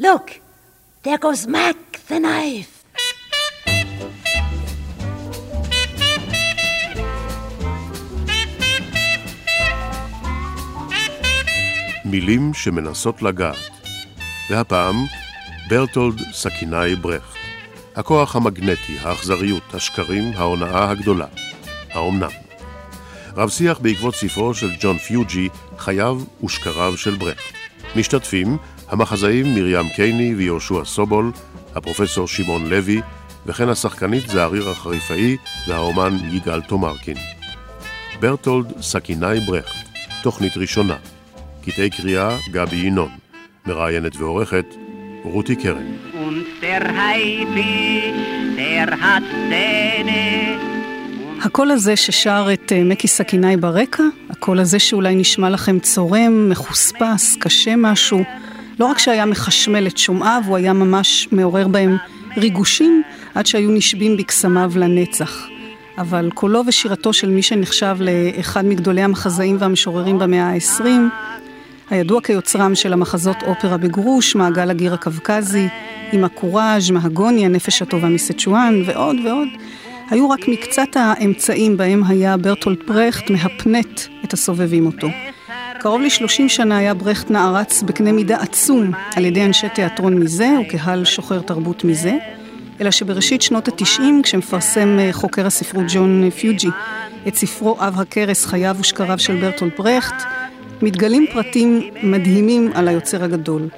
Look, 0.00 0.40
there 1.02 1.18
goes 1.18 1.48
Mac 1.48 1.76
the 2.08 2.20
knife. 2.20 2.84
מילים 12.04 12.54
שמנסות 12.54 13.22
לגעת. 13.22 13.56
והפעם, 14.50 14.96
ברטולד 15.68 16.20
סכינאי 16.32 16.94
ברכט. 16.94 17.36
הכוח 17.96 18.36
המגנטי, 18.36 18.98
האכזריות, 19.02 19.74
השקרים, 19.74 20.32
ההונאה 20.36 20.90
הגדולה. 20.90 21.26
האומנם? 21.90 22.30
רב 23.36 23.48
שיח 23.48 23.78
בעקבות 23.78 24.14
ספרו 24.14 24.54
של 24.54 24.70
ג'ון 24.80 24.98
פיוג'י, 24.98 25.48
חייו 25.78 26.20
ושקריו 26.44 26.96
של 26.96 27.14
ברכט. 27.16 27.54
משתתפים 27.96 28.58
המחזאים 28.88 29.54
מרים 29.54 29.88
קייני 29.96 30.34
ויהושע 30.34 30.84
סובול, 30.84 31.32
הפרופסור 31.74 32.28
שמעון 32.28 32.66
לוי, 32.66 33.00
וכן 33.46 33.68
השחקנית 33.68 34.28
זעריר 34.28 34.68
החריפאי 34.68 35.36
והאומן 35.68 36.16
יגאל 36.30 36.60
תומרקין. 36.60 37.16
ברטולד 38.20 38.72
סכינאי 38.80 39.40
ברכט, 39.40 39.88
תוכנית 40.22 40.56
ראשונה. 40.56 40.96
קטעי 41.62 41.90
קריאה 41.90 42.36
גבי 42.52 42.76
ינון. 42.76 43.10
מראיינת 43.66 44.16
ועורכת 44.16 44.74
רותי 45.24 45.56
קרן. 45.56 45.86
הקול 51.42 51.70
הזה 51.70 51.96
ששר 51.96 52.48
את 52.52 52.72
אה, 52.72 52.84
מקי 52.84 53.08
סכינאי 53.08 53.56
ברקע, 53.56 54.02
הקול 54.30 54.58
הזה 54.58 54.78
שאולי 54.78 55.14
נשמע 55.14 55.50
לכם 55.50 55.78
צורם, 55.78 56.48
מחוספס, 56.50 57.36
קשה 57.40 57.76
משהו, 57.76 58.24
לא 58.78 58.86
רק 58.86 58.98
שהיה 58.98 59.26
מחשמל 59.26 59.86
את 59.86 59.98
שומעיו, 59.98 60.42
הוא 60.46 60.56
היה 60.56 60.72
ממש 60.72 61.28
מעורר 61.32 61.68
בהם 61.68 61.96
ריגושים, 62.36 63.02
עד 63.34 63.46
שהיו 63.46 63.70
נשבים 63.70 64.16
בקסמיו 64.16 64.72
לנצח. 64.76 65.46
אבל 65.98 66.30
קולו 66.34 66.62
ושירתו 66.66 67.12
של 67.12 67.30
מי 67.30 67.42
שנחשב 67.42 67.96
לאחד 68.00 68.64
מגדולי 68.64 69.02
המחזאים 69.02 69.56
והמשוררים 69.60 70.18
במאה 70.18 70.44
ה-20, 70.44 70.84
הידוע 71.90 72.20
כיוצרם 72.20 72.74
של 72.74 72.92
המחזות 72.92 73.36
אופרה 73.42 73.76
בגרוש, 73.76 74.34
מעגל 74.34 74.70
הגיר 74.70 74.94
הקווקזי, 74.94 75.68
עם 76.12 76.24
הקוראז', 76.24 76.90
מהגוני, 76.90 77.46
הנפש 77.46 77.82
הטובה 77.82 78.08
מסצ'ואן 78.08 78.82
ועוד 78.86 79.16
ועוד, 79.24 79.48
היו 80.10 80.30
רק 80.30 80.48
מקצת 80.48 80.88
האמצעים 80.94 81.76
בהם 81.76 82.04
היה 82.04 82.36
ברטולד 82.36 82.78
ברכט 82.88 83.30
מהפנט 83.30 84.00
את 84.24 84.32
הסובבים 84.32 84.86
אותו. 84.86 85.08
קרוב 85.80 86.00
ל-30 86.00 86.48
שנה 86.48 86.76
היה 86.78 86.94
ברכט 86.94 87.30
נערץ 87.30 87.82
בקנה 87.82 88.12
מידה 88.12 88.36
עצום 88.36 88.92
על 89.16 89.24
ידי 89.24 89.44
אנשי 89.44 89.68
תיאטרון 89.74 90.14
מזה 90.14 90.48
וקהל 90.60 91.04
שוחר 91.04 91.40
תרבות 91.40 91.84
מזה, 91.84 92.16
אלא 92.80 92.90
שבראשית 92.90 93.42
שנות 93.42 93.68
התשעים, 93.68 94.22
כשמפרסם 94.22 94.98
אה, 94.98 95.12
חוקר 95.12 95.46
הספרות 95.46 95.84
ג'ון 95.88 96.30
פיוג'י 96.30 96.68
את 97.28 97.34
ספרו 97.34 97.76
אב 97.80 98.00
הכרס, 98.00 98.46
חייו 98.46 98.76
ושקריו 98.80 99.18
של 99.18 99.36
ברטולד 99.36 99.72
ברכט, 99.78 100.22
מתגלים 100.82 101.26
פרטים 101.32 101.82
מדהימים 102.02 102.70
על 102.74 102.88
היוצר 102.88 103.24
הגדול. 103.24 103.68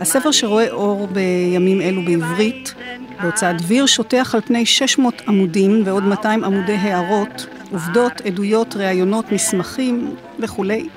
הספר 0.00 0.30
שרואה 0.30 0.70
אור 0.70 1.06
בימים 1.06 1.80
אלו 1.80 2.02
בעברית, 2.04 2.74
בהוצאת 3.22 3.62
דביר, 3.62 3.86
שוטח 3.86 4.34
על 4.34 4.40
פני 4.40 4.66
600 4.66 5.22
עמודים 5.28 5.82
ועוד 5.84 6.02
200 6.02 6.44
עמודי 6.44 6.74
הערות, 6.74 7.46
עובדות, 7.72 8.20
עדויות, 8.20 8.76
ראיונות, 8.76 9.32
מסמכים 9.32 10.14
וכולי. 10.38 10.88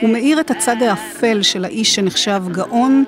הוא 0.00 0.10
מאיר 0.10 0.40
את 0.40 0.50
הצד 0.50 0.82
האפל 0.82 1.42
של 1.42 1.64
האיש 1.64 1.94
שנחשב 1.94 2.42
גאון, 2.52 3.04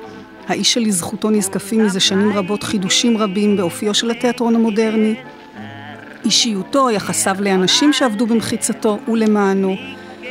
האיש 0.48 0.72
שלזכותו 0.72 1.30
נזקפים 1.30 1.84
מזה 1.84 2.00
שנים 2.00 2.32
רבות 2.32 2.62
חידושים 2.62 3.18
רבים 3.18 3.56
באופיו 3.56 3.94
של 3.94 4.10
התיאטרון 4.10 4.54
המודרני, 4.54 5.14
אישיותו, 6.24 6.90
יחסיו 6.90 7.36
לאנשים 7.40 7.92
שעבדו 7.92 8.26
במחיצתו 8.26 8.98
ולמענו, 9.08 9.76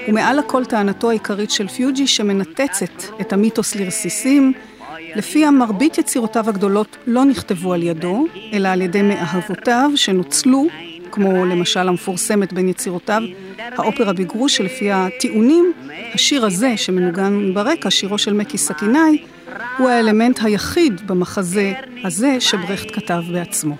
ומעל 0.07 0.39
הכל 0.39 0.65
טענתו 0.65 1.09
העיקרית 1.09 1.51
של 1.51 1.67
פיוג'י 1.67 2.07
שמנתצת 2.07 3.03
את 3.21 3.33
המיתוס 3.33 3.75
לרסיסים, 3.75 4.53
לפיה 5.15 5.51
מרבית 5.51 5.97
יצירותיו 5.97 6.49
הגדולות 6.49 6.97
לא 7.07 7.25
נכתבו 7.25 7.73
על 7.73 7.83
ידו, 7.83 8.25
אלא 8.53 8.67
על 8.67 8.81
ידי 8.81 9.01
מאהבותיו 9.01 9.91
שנוצלו, 9.95 10.67
כמו 11.11 11.45
למשל 11.45 11.87
המפורסמת 11.87 12.53
בין 12.53 12.69
יצירותיו, 12.69 13.21
האופרה 13.59 14.13
בגרוש, 14.13 14.57
שלפי 14.57 14.91
הטיעונים, 14.91 15.73
השיר 16.13 16.45
הזה 16.45 16.77
שמנוגן 16.77 17.53
ברקע, 17.53 17.91
שירו 17.91 18.17
של 18.17 18.33
מקי 18.33 18.57
סכינאי, 18.57 19.23
הוא 19.77 19.89
האלמנט 19.89 20.39
היחיד 20.43 21.07
במחזה 21.07 21.73
הזה 22.03 22.39
שברכט 22.39 22.91
כתב 22.93 23.21
בעצמו. 23.31 23.75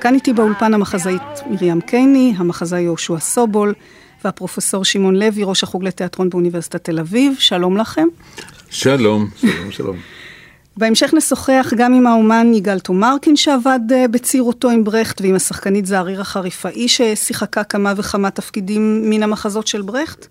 כאן 0.00 0.14
איתי 0.14 0.32
באולפן 0.32 0.74
המחזאית 0.74 1.22
מרים 1.50 1.80
קייני, 1.80 2.34
המחזאי 2.36 2.80
יהושע 2.80 3.18
סובול 3.18 3.74
והפרופסור 4.26 4.84
שמעון 4.84 5.16
לוי, 5.16 5.42
ראש 5.44 5.62
החוג 5.62 5.84
לתיאטרון 5.84 6.30
באוניברסיטת 6.30 6.84
תל 6.84 6.98
אביב. 6.98 7.34
שלום 7.38 7.76
לכם. 7.76 8.08
שלום, 8.70 9.28
שלום, 9.36 9.70
שלום. 9.70 9.96
בהמשך 10.76 11.14
נשוחח 11.14 11.72
גם 11.76 11.94
עם 11.94 12.06
האומן 12.06 12.54
יגאל 12.54 12.78
תומרקין 12.78 13.36
שעבד 13.36 13.80
אה, 13.92 14.08
בצעירותו 14.08 14.70
עם 14.70 14.84
ברכט 14.84 15.20
ועם 15.20 15.34
השחקנית 15.34 15.86
זעריר 15.86 16.20
החריפאי 16.20 16.88
ששיחקה 16.88 17.64
כמה 17.64 17.92
וכמה 17.96 18.30
תפקידים 18.30 19.10
מן 19.10 19.22
המחזות 19.22 19.66
של 19.66 19.82
ברכט. 19.82 20.26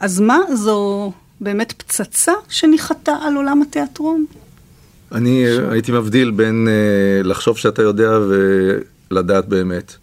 אז 0.00 0.20
מה, 0.20 0.38
זו 0.54 1.12
באמת 1.40 1.72
פצצה 1.72 2.32
שניחתה 2.48 3.12
על 3.22 3.36
עולם 3.36 3.62
התיאטרון? 3.62 4.24
אני 5.12 5.44
ש... 5.56 5.58
הייתי 5.70 5.92
מבדיל 5.92 6.30
בין 6.30 6.68
uh, 6.68 7.26
לחשוב 7.26 7.58
שאתה 7.58 7.82
יודע 7.82 8.18
ולדעת 9.10 9.48
באמת. 9.48 9.96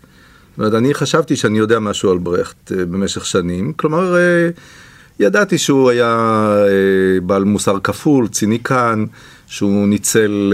אומרת, 0.59 0.73
אני 0.73 0.93
חשבתי 0.93 1.35
שאני 1.35 1.57
יודע 1.57 1.79
משהו 1.79 2.11
על 2.11 2.17
ברכט 2.17 2.71
uh, 2.71 2.75
במשך 2.75 3.25
שנים, 3.25 3.73
כלומר, 3.73 4.15
uh, 4.15 4.59
ידעתי 5.19 5.57
שהוא 5.57 5.89
היה 5.89 6.37
uh, 6.65 7.21
בעל 7.23 7.43
מוסר 7.43 7.79
כפול, 7.83 8.27
ציניקן, 8.27 9.05
שהוא 9.47 9.87
ניצל 9.87 10.53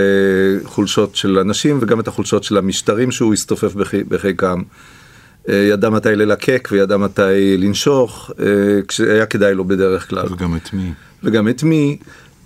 חולשות 0.63 1.15
של 1.15 1.39
אנשים 1.39 1.77
וגם 1.81 1.99
את 1.99 2.07
החולשות 2.07 2.43
של 2.43 2.57
המשטרים 2.57 3.11
שהוא 3.11 3.33
הסתופף 3.33 3.73
בחיקם. 4.07 4.61
ידע 5.47 5.89
מתי 5.89 6.15
ללקק 6.15 6.69
וידע 6.71 6.97
מתי 6.97 7.57
לנשוך, 7.57 8.31
כשהיה 8.87 9.25
כדאי 9.25 9.55
לו 9.55 9.65
בדרך 9.65 10.09
כלל. 10.09 10.25
וגם 10.31 10.55
את 10.55 10.73
מי. 10.73 10.93
וגם 11.23 11.47
את 11.47 11.63
מי 11.63 11.97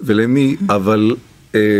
ולמי, 0.01 0.55
אבל 0.69 1.15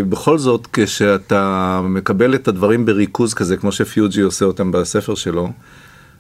בכל 0.09 0.37
זאת, 0.37 0.67
כשאתה 0.73 1.81
מקבל 1.83 2.35
את 2.35 2.47
הדברים 2.47 2.85
בריכוז 2.85 3.33
כזה, 3.33 3.57
כמו 3.57 3.71
שפיוג'י 3.71 4.21
עושה 4.21 4.45
אותם 4.45 4.71
בספר 4.71 5.15
שלו, 5.15 5.51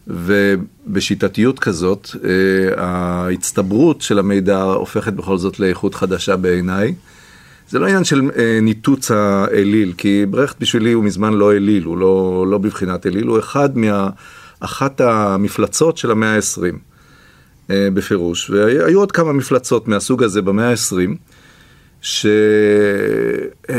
ובשיטתיות 0.09 1.59
כזאת, 1.59 2.07
uh, 2.07 2.17
ההצטברות 2.77 4.01
של 4.01 4.19
המידע 4.19 4.61
הופכת 4.61 5.13
בכל 5.13 5.37
זאת 5.37 5.59
לאיכות 5.59 5.95
חדשה 5.95 6.35
בעיניי. 6.35 6.93
זה 7.69 7.79
לא 7.79 7.85
עניין 7.85 8.03
של 8.03 8.21
uh, 8.21 8.39
ניתוץ 8.61 9.11
האליל, 9.11 9.93
כי 9.97 10.25
ברכט 10.29 10.55
בשבילי 10.59 10.91
הוא 10.91 11.03
מזמן 11.03 11.33
לא 11.33 11.53
אליל, 11.53 11.83
הוא 11.83 11.97
לא, 11.97 12.45
לא 12.49 12.57
בבחינת 12.57 13.05
אליל, 13.05 13.27
הוא 13.27 13.39
אחד 13.39 13.77
מה... 13.77 14.09
אחת 14.61 15.01
המפלצות 15.01 15.97
של 15.97 16.11
המאה 16.11 16.35
ה-20, 16.35 16.75
uh, 17.67 17.71
בפירוש. 17.93 18.49
והיו 18.49 18.99
עוד 18.99 19.11
כמה 19.11 19.33
מפלצות 19.33 19.87
מהסוג 19.87 20.23
הזה 20.23 20.41
במאה 20.41 20.69
ה-20. 20.69 21.28
שהביאו 23.67 23.77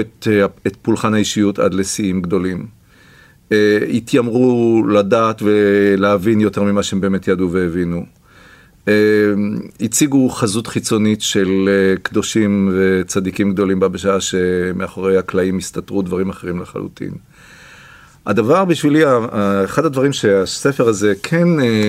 את, 0.00 0.28
את 0.66 0.76
פולחן 0.82 1.14
האישיות 1.14 1.58
עד 1.58 1.74
לשיאים 1.74 2.22
גדולים. 2.22 2.66
התיימרו 3.92 4.82
לדעת 4.88 5.42
ולהבין 5.42 6.40
יותר 6.40 6.62
ממה 6.62 6.82
שהם 6.82 7.00
באמת 7.00 7.28
ידעו 7.28 7.52
והבינו. 7.52 8.04
הציגו 9.80 10.28
חזות 10.28 10.66
חיצונית 10.66 11.22
של 11.22 11.68
קדושים 12.02 12.70
וצדיקים 12.72 13.52
גדולים 13.52 13.80
בה 13.80 13.88
בשעה 13.88 14.20
שמאחורי 14.20 15.18
הקלעים 15.18 15.58
הסתתרו 15.58 16.02
דברים 16.02 16.30
אחרים 16.30 16.60
לחלוטין. 16.60 17.10
הדבר 18.26 18.64
בשבילי, 18.64 19.02
אחד 19.64 19.84
הדברים 19.84 20.12
שהספר 20.12 20.88
הזה 20.88 21.12
כן 21.22 21.48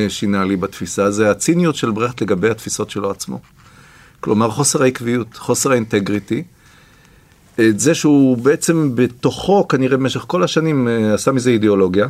שינה 0.10 0.46
לי 0.46 0.56
בתפיסה 0.56 1.12
זה 1.12 1.32
הציניות 1.32 1.76
של 1.76 1.92
ברכט 1.92 2.22
לגבי 2.22 2.50
התפיסות 2.50 2.90
שלו 2.90 3.12
עצמו. 3.12 3.40
כלומר 4.24 4.50
חוסר 4.50 4.84
העקביות, 4.84 5.38
חוסר 5.38 5.72
האינטגריטי. 5.72 6.44
את 7.60 7.80
זה 7.80 7.96
שהוא 7.96 8.38
בעצם 8.38 8.96
בתוכו 8.96 9.68
כנראה 9.68 9.98
במשך 9.98 10.24
כל 10.28 10.44
השנים 10.44 10.88
אה, 10.88 11.14
עשה 11.14 11.32
מזה 11.32 11.50
אידיאולוגיה, 11.50 12.08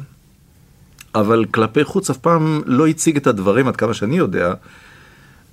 אבל 1.16 1.46
כלפי 1.52 1.84
חוץ 1.84 2.10
אף 2.10 2.18
פעם 2.18 2.62
לא 2.66 2.88
הציג 2.88 3.18
את 3.18 3.28
הדברים, 3.28 3.68
עד 3.68 3.76
כמה 3.76 3.94
שאני 3.94 4.18
יודע, 4.18 4.54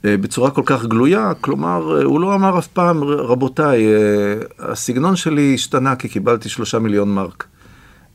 אה, 0.04 0.16
בצורה 0.16 0.50
כל 0.50 0.62
כך 0.64 0.84
גלויה, 0.84 1.32
כלומר, 1.40 1.96
אה, 1.96 2.04
הוא 2.04 2.20
לא 2.20 2.34
אמר 2.34 2.58
אף 2.58 2.66
פעם, 2.66 3.04
רבותיי, 3.04 3.86
הסגנון 4.58 5.16
שלי 5.16 5.54
השתנה 5.54 5.96
כי 5.96 6.08
קיבלתי 6.08 6.48
שלושה 6.48 6.78
מיליון 6.78 7.14
מרק. 7.14 7.44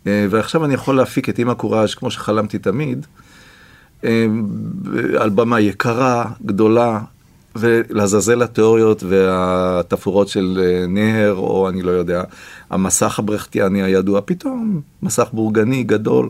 ועכשיו 0.06 0.66
אני 0.66 0.74
יכול 0.74 0.96
להפיק 0.96 1.30
את 1.30 1.40
אימא 1.40 1.54
קוראז' 1.54 1.96
כמו 1.96 2.12
שחלמתי 2.12 2.60
תמיד, 2.60 3.06
על 5.20 5.30
במה 5.30 5.60
יקרה, 5.60 6.26
גדולה, 6.46 7.00
ולעזאזל 7.56 8.42
התיאוריות 8.42 9.04
והתפאורות 9.04 10.28
של 10.28 10.62
אה, 10.64 10.88
נהר, 10.88 11.34
או 11.34 11.70
אני 11.70 11.82
לא 11.82 11.92
יודע, 11.92 12.24
המסך 12.70 13.20
הברכטיאני 13.20 13.84
הידוע, 13.84 14.22
פתאום 14.26 14.82
מסך 15.04 15.28
בורגני 15.34 15.84
גדול. 15.84 16.30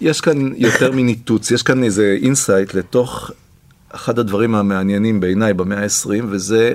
יש 0.00 0.20
כאן 0.20 0.52
יותר 0.56 0.92
מניתוץ, 0.96 1.50
יש 1.50 1.62
כאן 1.62 1.84
איזה 1.84 2.16
insight 2.22 2.74
לתוך 2.74 3.30
אחד 3.90 4.18
הדברים 4.18 4.54
המעניינים 4.54 5.20
בעיניי 5.20 5.54
במאה 5.54 5.82
ה-20, 5.82 6.24
וזה 6.28 6.72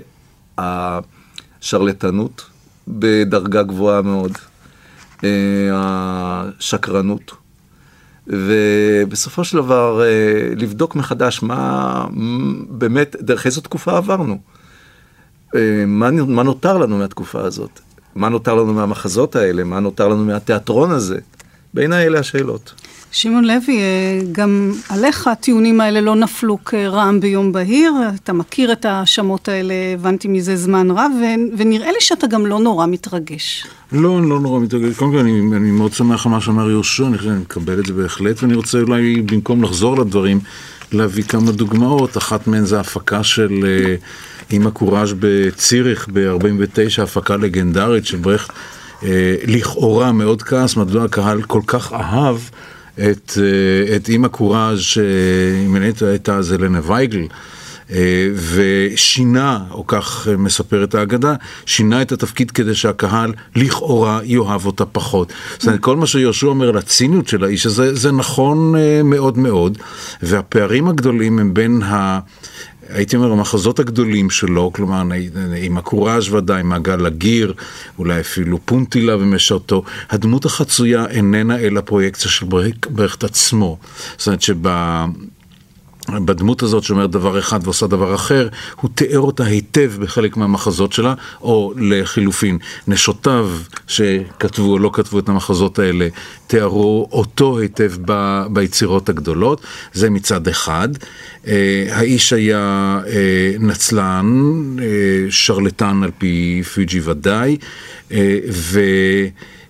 השרלטנות 0.58 2.50
בדרגה 2.88 3.64
גבוהה 3.64 4.02
מאוד, 4.02 4.32
אה, 5.24 5.30
השקרנות, 6.60 7.32
ובסופו 8.28 9.44
של 9.44 9.58
דבר 9.58 10.04
אה, 10.04 10.54
לבדוק 10.56 10.96
מחדש 10.96 11.44
מה 11.44 12.06
באמת, 12.70 13.16
דרך 13.20 13.46
איזו 13.46 13.62
תקופה 13.62 13.98
עברנו. 13.98 14.38
אה, 15.56 15.84
מה, 15.88 16.12
מה 16.12 16.44
נותר 16.44 16.78
לנו 16.78 16.98
מהתקופה 16.98 17.42
הזאת? 17.42 17.80
מה 18.16 18.30
נותר 18.30 18.56
לנו 18.56 18.74
מהמחזות 18.74 19.36
האלה? 19.36 19.64
מה 19.64 19.80
נותר 19.80 20.08
לנו 20.08 20.26
מהתיאטרון 20.26 20.92
הזה? 20.92 21.20
בעיניי 21.74 22.06
אלה 22.06 22.20
השאלות. 22.20 22.74
שמעון 23.16 23.46
לוי, 23.46 23.78
אה, 23.78 24.20
גם 24.32 24.72
עליך 24.90 25.28
הטיעונים 25.28 25.82
האלה 25.82 26.02
לא 26.02 26.16
נפלו 26.16 26.58
כרעם 26.66 27.20
ביום 27.20 27.52
בהיר, 27.52 27.94
אתה 28.16 28.34
מכיר 28.34 28.72
את 28.72 28.86
ההאשמות 28.86 29.48
האלה, 29.48 29.74
הבנתי 29.94 30.28
מזה 30.28 30.56
זמן 30.56 30.92
רב, 30.92 31.12
ונראה 31.58 31.92
לי 31.92 31.98
שאתה 32.00 32.28
גם 32.28 32.46
לא 32.46 32.60
נורא 32.60 32.86
מתרגש. 32.88 33.66
לא, 33.92 34.20
אני 34.20 34.30
לא 34.30 34.40
נורא 34.40 34.60
מתרגש. 34.60 34.96
קודם 34.96 35.12
כל, 35.12 35.18
אני, 35.18 35.40
אני 35.56 35.72
מאוד 35.72 35.94
שמח 35.94 36.26
על 36.26 36.32
מה 36.32 36.42
שאמר 36.42 36.70
יהושע, 36.70 37.08
אני, 37.08 37.18
אני 37.18 37.40
מקבל 37.40 37.80
את 37.80 37.86
זה 37.86 37.94
בהחלט, 37.94 38.44
ואני 38.44 38.54
רוצה 38.54 38.80
אולי, 38.80 39.22
במקום 39.22 39.64
לחזור 39.64 39.98
לדברים, 39.98 40.40
להביא 40.92 41.24
כמה 41.24 41.52
דוגמאות. 41.52 42.18
אחת 42.18 42.48
מהן 42.48 42.66
זה 42.66 42.80
הפקה 42.80 43.24
של 43.24 43.52
אה, 43.66 43.96
אימא 44.52 44.70
קוראז' 44.70 45.14
בציריך 45.20 46.08
ב-49, 46.14 47.02
הפקה 47.04 47.38
לגנדרית 47.38 48.06
של 48.06 48.18
ברכט. 48.18 48.54
אה, 49.04 49.36
לכאורה 49.48 50.12
מאוד 50.12 50.42
כעס, 50.42 50.76
מדוע 50.76 51.06
הקהל 51.06 51.42
כל 51.42 51.62
כך 51.68 51.94
אהב 51.94 52.38
את, 52.96 53.38
אה, 53.38 53.96
את 53.96 54.10
אימא 54.10 54.28
קוראז' 54.28 54.80
שאימנית 54.80 56.02
הייתה 56.02 56.36
אז 56.36 56.54
אלנה 56.54 56.80
וייגל. 56.84 57.28
אה, 57.92 58.28
ושינה, 58.36 59.60
או 59.72 59.88
כך 59.88 60.28
מספרת 60.38 60.96
האגדה, 60.96 61.36
שינה 61.66 62.02
את 62.02 62.12
התפקיד 62.12 62.52
כדי 62.52 62.76
שהקהל 62.76 63.34
לכאורה 63.56 64.20
יאהב 64.24 64.66
אותה 64.66 64.86
פחות. 64.86 65.34
זאת 65.54 65.66
אומרת, 65.66 65.80
כל 65.80 65.96
מה 65.96 66.08
שיהושע 66.08 66.48
אומר 66.48 66.70
על 66.70 66.78
הציניות 66.78 67.28
של 67.28 67.44
האיש 67.44 67.66
הזה, 67.66 67.96
זה 67.96 68.12
נכון 68.12 68.76
מאוד 69.04 69.38
מאוד, 69.38 69.78
והפערים 70.22 70.88
הגדולים 70.88 71.40
הם 71.40 71.54
בין 71.54 71.82
ה... 71.82 72.20
הייתי 72.90 73.16
אומר, 73.16 73.32
המחזות 73.32 73.80
הגדולים 73.80 74.30
שלו, 74.30 74.74
כלומר, 74.74 75.04
עם 75.58 75.78
הקוראז' 75.78 76.34
ודאי, 76.34 76.64
מעגל 76.64 77.06
הגיר, 77.06 77.54
אולי 78.00 78.20
אפילו 78.20 78.60
פונטילה 78.66 79.18
ומשרתו, 79.18 79.84
הדמות 80.10 80.46
החצויה 80.46 81.06
איננה 81.10 81.60
אלא 81.60 81.82
פרויקציה 81.82 82.32
של 82.32 82.46
ברכט 82.90 83.24
עצמו. 83.24 83.78
זאת 84.18 84.28
אומרת 84.28 84.42
שב... 84.42 84.68
בדמות 86.10 86.64
הזאת 86.64 86.84
שאומרת 86.84 87.10
דבר 87.10 87.40
אחד 87.40 87.60
ועושה 87.64 87.88
דבר 87.88 88.16
אחר, 88.16 88.48
הוא 88.82 88.90
תיאר 88.96 89.20
אותה 89.20 89.44
היטב 89.44 89.92
בחלק 90.00 90.38
מהמחזות 90.38 90.94
שלה, 90.94 91.14
או 91.42 91.74
לחילופין, 91.78 92.58
נשותיו 92.88 93.50
שכתבו 93.88 94.72
או 94.72 94.80
לא 94.80 94.90
כתבו 94.94 95.20
את 95.20 95.30
המחזות 95.30 95.80
האלה, 95.80 96.08
תיארו 96.48 97.10
אותו 97.12 97.60
היטב 97.60 97.92
ב, 98.06 98.44
ביצירות 98.50 99.10
הגדולות, 99.10 99.62
זה 99.94 100.10
מצד 100.10 100.48
אחד. 100.48 100.90
אה, 101.48 101.88
האיש 101.92 102.34
היה 102.34 103.00
אה, 103.08 103.56
נצלן, 103.60 104.26
אה, 104.82 104.86
שרלטן 105.30 106.04
על 106.04 106.12
פי 106.18 106.64
פיג'י 106.74 107.02
ודאי, 107.04 107.58
ו... 108.52 108.80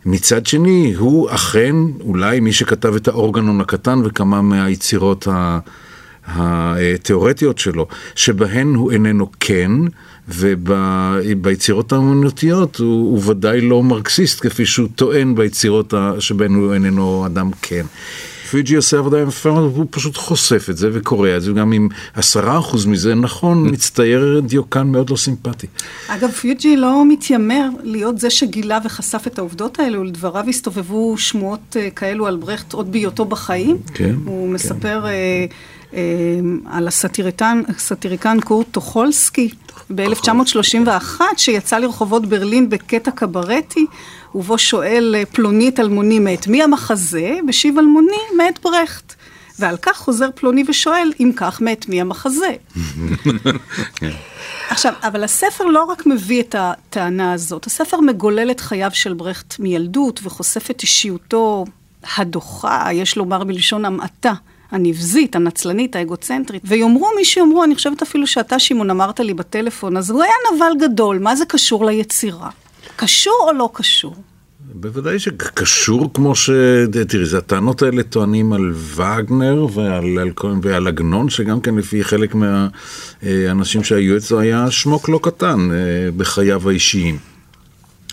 מצד 0.05 0.45
שני, 0.45 0.93
הוא 0.97 1.29
אכן 1.29 1.75
אולי 1.99 2.39
מי 2.39 2.53
שכתב 2.53 2.95
את 2.95 3.07
האורגנון 3.07 3.61
הקטן 3.61 4.01
וכמה 4.05 4.41
מהיצירות 4.41 5.27
ה... 5.27 5.59
התיאורטיות 6.27 7.57
שלו, 7.57 7.87
שבהן 8.15 8.75
הוא 8.75 8.91
איננו 8.91 9.27
כן, 9.39 9.71
וביצירות 10.27 11.93
האמנותיות 11.93 12.77
הוא, 12.77 12.87
הוא 12.87 13.31
ודאי 13.31 13.61
לא 13.61 13.83
מרקסיסט, 13.83 14.39
כפי 14.41 14.65
שהוא 14.65 14.87
טוען 14.95 15.35
ביצירות 15.35 15.93
שבהן 16.19 16.53
הוא 16.53 16.73
איננו 16.73 17.25
אדם 17.25 17.51
כן. 17.61 17.85
פיג'י 18.53 18.75
עושה 18.75 18.97
עבודה 18.97 19.19
יפה 19.19 19.49
הוא 19.49 19.85
פשוט 19.89 20.17
חושף 20.17 20.67
את 20.69 20.77
זה 20.77 20.89
וקורא 20.93 21.29
את 21.37 21.41
זה, 21.41 21.51
וגם 21.51 21.73
אם 21.73 21.87
עשרה 22.13 22.59
אחוז 22.59 22.85
מזה 22.85 23.15
נכון, 23.15 23.63
מצטייר 23.71 24.41
דיוקן 24.47 24.87
מאוד 24.87 25.09
לא 25.09 25.15
סימפטי. 25.15 25.67
אגב, 26.07 26.31
פיג'י 26.31 26.77
לא 26.77 27.03
מתיימר 27.07 27.69
להיות 27.83 28.19
זה 28.19 28.29
שגילה 28.29 28.79
וחשף 28.85 29.27
את 29.27 29.39
העובדות 29.39 29.79
האלו, 29.79 30.01
ולדבריו 30.01 30.49
הסתובבו 30.49 31.17
שמועות 31.17 31.77
אה, 31.79 31.89
כאלו 31.89 32.27
על 32.27 32.37
ברכט 32.37 32.73
עוד 32.73 32.91
בהיותו 32.91 33.25
בחיים. 33.25 33.77
כן. 33.93 34.15
הוא 34.25 34.47
כן. 34.47 34.53
מספר... 34.53 35.05
אה, 35.93 35.99
על 36.65 36.87
הסאטיריקן 36.87 38.39
קורט 38.43 38.67
טוחולסקי 38.71 39.49
ב-1931, 39.95 41.21
שיצא 41.37 41.77
לרחובות 41.77 42.25
ברלין 42.25 42.69
בקטע 42.69 43.11
קברטי, 43.11 43.85
ובו 44.35 44.57
שואל 44.57 45.15
אה, 45.17 45.25
פלוני 45.25 45.69
את 45.69 45.79
אלמוני 45.79 46.19
מאת 46.19 46.47
מי 46.47 46.63
המחזה? 46.63 47.37
בשיב 47.47 47.77
אלמוני 47.77 48.17
מאת 48.37 48.59
ברכט. 48.63 49.13
ועל 49.59 49.77
כך 49.81 49.97
חוזר 49.97 50.29
פלוני 50.35 50.63
ושואל, 50.67 51.11
אם 51.19 51.31
כך, 51.35 51.61
מאת 51.61 51.89
מי 51.89 52.01
המחזה? 52.01 52.53
עכשיו, 54.69 54.93
אבל 55.03 55.23
הספר 55.23 55.63
לא 55.63 55.83
רק 55.83 56.05
מביא 56.05 56.41
את 56.41 56.55
הטענה 56.59 57.33
הזאת, 57.33 57.65
הספר 57.65 57.99
מגולל 57.99 58.51
את 58.51 58.59
חייו 58.59 58.89
של 58.93 59.13
ברכט 59.13 59.59
מילדות 59.59 60.19
וחושף 60.23 60.71
את 60.71 60.81
אישיותו 60.81 61.65
הדוחה, 62.17 62.87
יש 62.93 63.17
לומר 63.17 63.43
בלשון 63.43 63.85
המעטה, 63.85 64.33
הנבזית, 64.73 65.35
הנצלנית, 65.35 65.95
האגוצנטרית, 65.95 66.61
ויאמרו 66.65 67.09
מי 67.15 67.25
שיאמרו, 67.25 67.63
אני 67.63 67.75
חושבת 67.75 68.01
אפילו 68.01 68.27
שאתה, 68.27 68.59
שמעון, 68.59 68.89
אמרת 68.89 69.19
לי 69.19 69.33
בטלפון, 69.33 69.97
אז 69.97 70.09
הוא 70.09 70.23
היה 70.23 70.33
נבל 70.53 70.87
גדול, 70.87 71.19
מה 71.19 71.35
זה 71.35 71.45
קשור 71.45 71.85
ליצירה? 71.85 72.49
קשור 72.95 73.45
או 73.47 73.53
לא 73.53 73.69
קשור? 73.73 74.15
בוודאי 74.75 75.19
שקשור 75.19 76.09
כמו 76.13 76.35
ש... 76.35 76.49
תראי, 77.07 77.25
זה 77.25 77.37
הטענות 77.37 77.81
האלה 77.81 78.03
טוענים 78.03 78.53
על 78.53 78.73
וגנר 78.73 79.67
ועל, 79.73 80.19
על, 80.19 80.31
ועל 80.61 80.87
עגנון, 80.87 81.29
שגם 81.29 81.61
כן 81.61 81.75
לפי 81.75 82.03
חלק 82.03 82.35
מהאנשים 82.35 83.83
שהיו 83.83 84.17
אצלו 84.17 84.39
היה 84.39 84.71
שמוק 84.71 85.09
לא 85.09 85.19
קטן 85.23 85.69
אה, 85.71 86.11
בחייו 86.17 86.69
האישיים. 86.69 87.32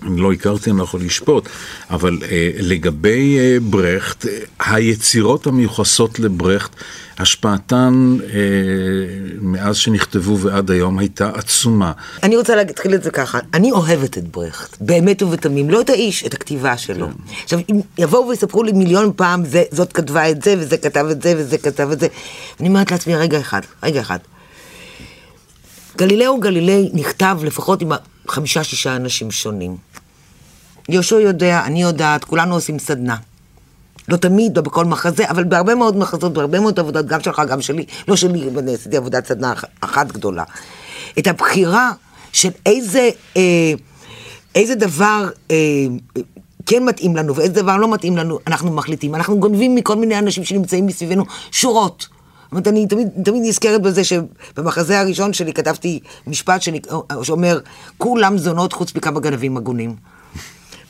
אני 0.02 0.20
לא 0.20 0.32
הכרתי, 0.32 0.70
אני 0.70 0.78
לא 0.78 0.82
יכול 0.82 1.00
לשפוט, 1.00 1.48
אבל 1.90 2.18
אה, 2.22 2.50
לגבי 2.58 3.38
אה, 3.38 3.56
ברכט, 3.62 4.26
אה, 4.26 4.32
היצירות 4.58 5.46
המיוחסות 5.46 6.18
לברכט, 6.18 6.70
השפעתן 7.18 8.16
אה, 8.22 8.38
מאז 9.40 9.76
שנכתבו 9.76 10.38
ועד 10.38 10.70
היום 10.70 10.98
הייתה 10.98 11.30
עצומה. 11.34 11.92
אני 12.22 12.36
רוצה 12.36 12.56
להתחיל 12.56 12.94
את 12.94 13.02
זה 13.02 13.10
ככה, 13.10 13.38
אני 13.54 13.72
אוהבת 13.72 14.18
את 14.18 14.28
ברכט, 14.28 14.76
באמת 14.80 15.22
ובתמים, 15.22 15.70
לא 15.70 15.80
את 15.80 15.90
האיש, 15.90 16.26
את 16.26 16.34
הכתיבה 16.34 16.76
שלו. 16.76 17.06
כן. 17.06 17.34
עכשיו, 17.44 17.58
אם 17.70 17.80
יבואו 17.98 18.28
ויספרו 18.28 18.62
לי 18.62 18.72
מיליון 18.72 19.12
פעם, 19.16 19.44
זה, 19.44 19.62
זאת 19.70 19.92
כתבה 19.92 20.30
את 20.30 20.42
זה, 20.42 20.54
וזה 20.58 20.76
כתב 20.76 21.06
את 21.10 21.22
זה, 21.22 21.34
וזה 21.36 21.58
כתב 21.58 21.88
את 21.92 22.00
זה, 22.00 22.06
אני 22.60 22.68
אומרת 22.68 22.90
לעצמי, 22.90 23.16
רגע 23.16 23.40
אחד, 23.40 23.60
רגע 23.82 24.00
אחד. 24.00 24.18
גלילאו 25.98 26.40
גלילי 26.40 26.90
נכתב 26.92 27.38
לפחות 27.44 27.82
עם 27.82 27.92
חמישה-שישה 28.30 28.96
אנשים 28.96 29.30
שונים. 29.30 29.76
יהושע 30.88 31.20
יודע, 31.20 31.62
אני 31.64 31.82
יודעת, 31.82 32.24
כולנו 32.24 32.54
עושים 32.54 32.78
סדנה. 32.78 33.16
לא 34.08 34.16
תמיד, 34.16 34.56
לא 34.56 34.62
בכל 34.62 34.84
מחזה, 34.84 35.30
אבל 35.30 35.44
בהרבה 35.44 35.74
מאוד 35.74 35.96
מחזות, 35.96 36.32
בהרבה 36.32 36.60
מאוד 36.60 36.80
עבודות, 36.80 37.06
גם 37.06 37.20
שלך, 37.20 37.42
גם 37.48 37.60
שלי, 37.60 37.84
לא 38.08 38.16
שלי, 38.16 38.48
אני 38.58 38.74
עשיתי 38.74 38.96
עבודת 38.96 39.26
סדנה 39.26 39.52
אחת 39.80 40.12
גדולה. 40.12 40.44
את 41.18 41.26
הבחירה 41.26 41.92
של 42.32 42.50
איזה, 42.66 43.10
אה, 43.36 43.72
איזה 44.54 44.74
דבר 44.74 45.28
אה, 45.50 45.56
כן 46.66 46.84
מתאים 46.84 47.16
לנו 47.16 47.36
ואיזה 47.36 47.62
דבר 47.62 47.76
לא 47.76 47.92
מתאים 47.92 48.16
לנו, 48.16 48.38
אנחנו 48.46 48.72
מחליטים. 48.72 49.14
אנחנו 49.14 49.40
גונבים 49.40 49.74
מכל 49.74 49.96
מיני 49.96 50.18
אנשים 50.18 50.44
שנמצאים 50.44 50.86
מסביבנו 50.86 51.24
שורות. 51.52 52.08
אומרת, 52.52 52.68
אני 52.68 52.86
תמיד, 52.86 53.08
תמיד 53.24 53.42
נזכרת 53.44 53.82
בזה 53.82 54.02
שבמחזה 54.04 55.00
הראשון 55.00 55.32
שלי 55.32 55.52
כתבתי 55.52 56.00
משפט 56.26 56.62
שלי, 56.62 56.80
שאומר, 57.22 57.58
כולם 57.98 58.38
זונות 58.38 58.72
חוץ 58.72 58.94
מכמה 58.94 59.20
גנבים 59.20 59.56
הגונים. 59.56 59.96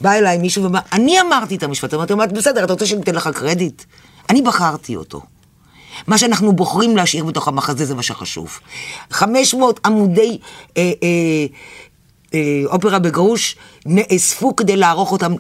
בא 0.01 0.13
אליי 0.13 0.39
מישהו 0.39 0.63
ואומר, 0.63 0.81
אני 0.93 1.21
אמרתי 1.21 1.57
את 1.57 1.63
המשפט, 1.63 1.95
אמרתי, 1.95 2.35
בסדר, 2.35 2.65
אתה 2.65 2.73
רוצה 2.73 2.87
שאני 2.87 3.03
אתן 3.03 3.15
לך 3.15 3.29
קרדיט? 3.35 3.83
אני 4.31 4.43
בחרתי 4.43 4.97
אותו. 4.97 5.21
מה 6.07 6.19
שאנחנו 6.19 6.53
בוחרים 6.53 6.97
להשאיר 6.97 7.25
בתוך 7.25 7.49
המחזה 7.49 7.87
זה 7.87 7.95
מה 7.95 8.03
שחשוב. 8.03 8.61
500 9.11 9.81
עמודי 9.87 10.39
אה, 10.77 10.93
אה, 11.03 11.47
אה, 12.35 12.63
אופרה 12.67 12.99
בגרוש 12.99 13.57
נאספו 13.87 14.57
כדי 14.57 14.77
לערוך 14.77 15.13
אותם, 15.13 15.35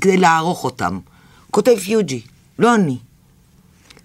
כדי 0.00 0.16
לערוך 0.16 0.64
אותם. 0.64 0.98
כותב 1.50 1.76
יוג'י, 1.86 2.20
לא 2.58 2.74
אני. 2.74 2.96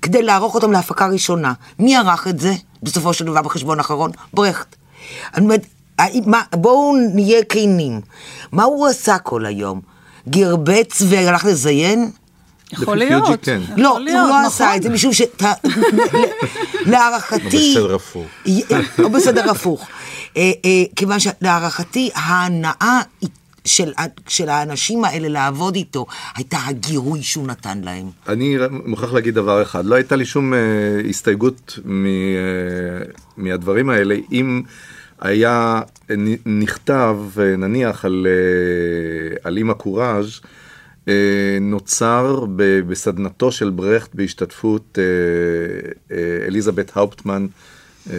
כדי 0.02 0.22
לערוך 0.24 0.56
אותם 0.56 0.72
להפקה 0.72 1.08
ראשונה. 1.08 1.54
מי 1.80 1.96
ערך 1.98 2.28
את 2.28 2.40
זה, 2.40 2.54
בסופו 2.84 3.14
של 3.14 3.26
דבר, 3.26 3.42
בחשבון 3.42 3.78
האחרון? 3.78 4.12
ברכט. 4.34 4.76
אני 5.36 5.46
אומרת, 5.46 5.66
בואו 6.56 6.96
נהיה 7.14 7.44
כנים. 7.44 8.02
מה 8.52 8.64
הוא 8.64 8.88
עשה 8.88 9.18
כל 9.18 9.46
היום? 9.46 9.82
גרבץ 10.30 11.02
והלך 11.10 11.46
לזיין? 11.46 12.12
יכול 12.72 12.98
להיות. 12.98 13.40
כן. 13.42 13.62
לא, 13.78 13.88
יכול 13.88 13.92
הוא 13.92 14.00
להיות, 14.00 14.30
לא 14.30 14.36
נכון. 14.36 14.46
עשה 14.46 14.76
את 14.76 14.84
זה 14.84 14.90
משום 14.90 15.14
ש... 15.14 15.22
להערכתי... 16.86 17.76
בסדר 17.76 17.96
הפוך. 17.96 18.28
או 19.04 19.10
בסדר 19.10 19.52
הפוך. 19.52 19.88
אה, 20.38 20.52
אה, 20.66 20.84
כיוון 20.96 21.18
שלהערכתי 21.20 22.10
ההנאה 22.16 23.02
של, 23.66 23.92
של 24.28 24.50
האנשים 24.50 25.06
האלה 25.06 25.28
לעבוד 25.28 25.76
איתו 25.76 26.06
הייתה 26.36 26.58
הגירוי 26.68 27.24
שהוא 27.24 27.48
נתן 27.48 27.82
להם. 27.82 28.10
אני 28.28 28.58
מוכרח 28.86 29.14
להגיד 29.14 29.36
דבר 29.36 29.62
אחד, 29.62 29.86
לא 29.86 29.96
הייתה 29.96 30.16
לי 30.16 30.26
שום 30.26 30.54
אה, 30.54 30.60
הסתייגות 31.10 31.80
מ, 31.86 32.06
אה, 32.06 32.12
מהדברים 33.38 33.90
האלה, 33.90 34.16
אם 34.32 34.62
היה 35.22 35.82
נכתב, 36.46 37.18
אה, 37.40 37.56
נניח, 37.56 38.06
על, 38.06 38.28
אה, 38.30 39.38
על 39.44 39.58
אימא 39.58 39.74
קוראז', 39.74 40.40
אה, 41.08 41.58
נוצר 41.62 42.46
ב, 42.56 42.80
בסדנתו 42.88 43.52
של 43.52 43.70
ברכט 43.70 44.16
בהשתתפות 44.16 45.00
אה, 45.00 45.04
אה, 46.18 46.48
אליזבת 46.48 46.92
האופטמן. 46.98 47.48
אה, 48.10 48.16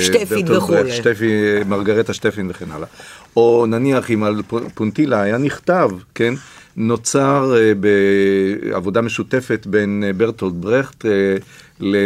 שטפין 0.00 0.52
וכולי. 0.52 0.92
שטפי, 0.92 1.32
מרגרטה 1.66 2.14
שטפין 2.14 2.50
וכן 2.50 2.70
הלאה. 2.70 2.88
או 3.36 3.66
נניח 3.68 4.10
אם 4.10 4.24
על 4.24 4.42
פונטילה 4.74 5.22
היה 5.22 5.38
נכתב, 5.38 5.90
כן, 6.14 6.34
נוצר 6.76 7.54
אה, 7.56 7.72
בעבודה 7.74 9.00
משותפת 9.00 9.66
בין 9.66 10.04
אה, 10.06 10.12
ברטולד 10.12 10.60
ברכט 10.60 11.04
ל... 11.80 11.96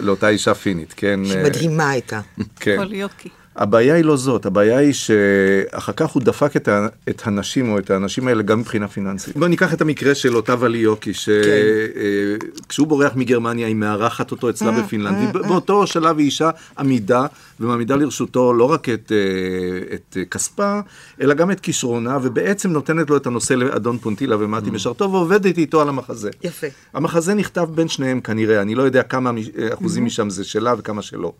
לאותה 0.00 0.28
אישה 0.28 0.54
פינית, 0.54 0.94
כן. 0.96 1.20
שמדהימה 1.24 1.90
הייתה. 1.90 2.20
כן. 2.60 2.78
כי. 3.18 3.28
הבעיה 3.60 3.94
היא 3.94 4.04
לא 4.04 4.16
זאת, 4.16 4.46
הבעיה 4.46 4.78
היא 4.78 4.92
שאחר 4.92 5.92
כך 5.96 6.10
הוא 6.10 6.22
דפק 6.22 6.56
את, 6.56 6.68
ה, 6.68 6.86
את 7.08 7.22
הנשים 7.24 7.72
או 7.72 7.78
את 7.78 7.90
האנשים 7.90 8.28
האלה 8.28 8.42
גם 8.42 8.60
מבחינה 8.60 8.88
פיננסית. 8.88 9.36
בוא 9.36 9.48
ניקח 9.48 9.74
את 9.74 9.80
המקרה 9.80 10.14
של 10.14 10.36
אותה 10.36 10.54
וליוקי, 10.58 11.12
שכשהוא 11.14 12.86
בורח 12.86 13.12
מגרמניה 13.16 13.66
היא 13.66 13.74
מארחת 13.74 14.30
אותו 14.30 14.50
אצלה 14.50 14.70
בפינלנד, 14.70 15.16
והיא 15.16 15.48
באותו 15.48 15.86
שלב 15.86 16.18
היא 16.18 16.26
אישה 16.26 16.50
עמידה 16.78 17.26
ומעמידה 17.60 17.96
לרשותו 17.96 18.52
לא 18.52 18.64
רק 18.64 18.88
את, 18.88 19.12
אה, 19.12 19.94
את 19.94 20.16
אה, 20.16 20.24
כספה, 20.24 20.80
אלא 21.20 21.34
גם 21.34 21.50
את 21.50 21.60
כישרונה, 21.60 22.18
ובעצם 22.22 22.70
נותנת 22.70 23.10
לו 23.10 23.16
את 23.16 23.26
הנושא 23.26 23.54
לאדון 23.54 23.98
פונטילה 23.98 24.36
ומתי 24.38 24.70
משרתו 24.70 25.12
ועובדת 25.12 25.58
איתו 25.58 25.82
על 25.82 25.88
המחזה. 25.88 26.30
יפה. 26.42 26.66
המחזה 26.94 27.34
נכתב 27.34 27.68
בין 27.74 27.88
שניהם 27.88 28.20
כנראה, 28.20 28.62
אני 28.62 28.74
לא 28.74 28.82
יודע 28.82 29.02
כמה 29.02 29.30
אחוזים 29.72 30.04
משם 30.04 30.30
זה 30.30 30.44
שלה 30.44 30.74
וכמה 30.78 31.02
שלא. 31.02 31.32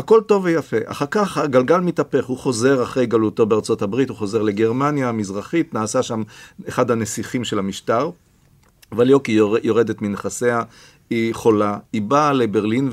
הכל 0.00 0.20
טוב 0.26 0.44
ויפה. 0.44 0.76
אחר 0.84 1.06
כך 1.10 1.38
הגלגל 1.38 1.80
מתהפך, 1.80 2.24
הוא 2.24 2.38
חוזר 2.38 2.82
אחרי 2.82 3.06
גלותו 3.06 3.46
בארצות 3.46 3.82
הברית, 3.82 4.08
הוא 4.08 4.16
חוזר 4.16 4.42
לגרמניה 4.42 5.08
המזרחית, 5.08 5.74
נעשה 5.74 6.02
שם 6.02 6.22
אחד 6.68 6.90
הנסיכים 6.90 7.44
של 7.44 7.58
המשטר. 7.58 8.10
אבל 8.92 9.10
יוקי 9.10 9.32
יור- 9.32 9.56
יורדת 9.62 10.02
מנכסיה, 10.02 10.62
היא 11.10 11.34
חולה, 11.34 11.78
היא 11.92 12.02
באה 12.02 12.32
לברלין 12.32 12.90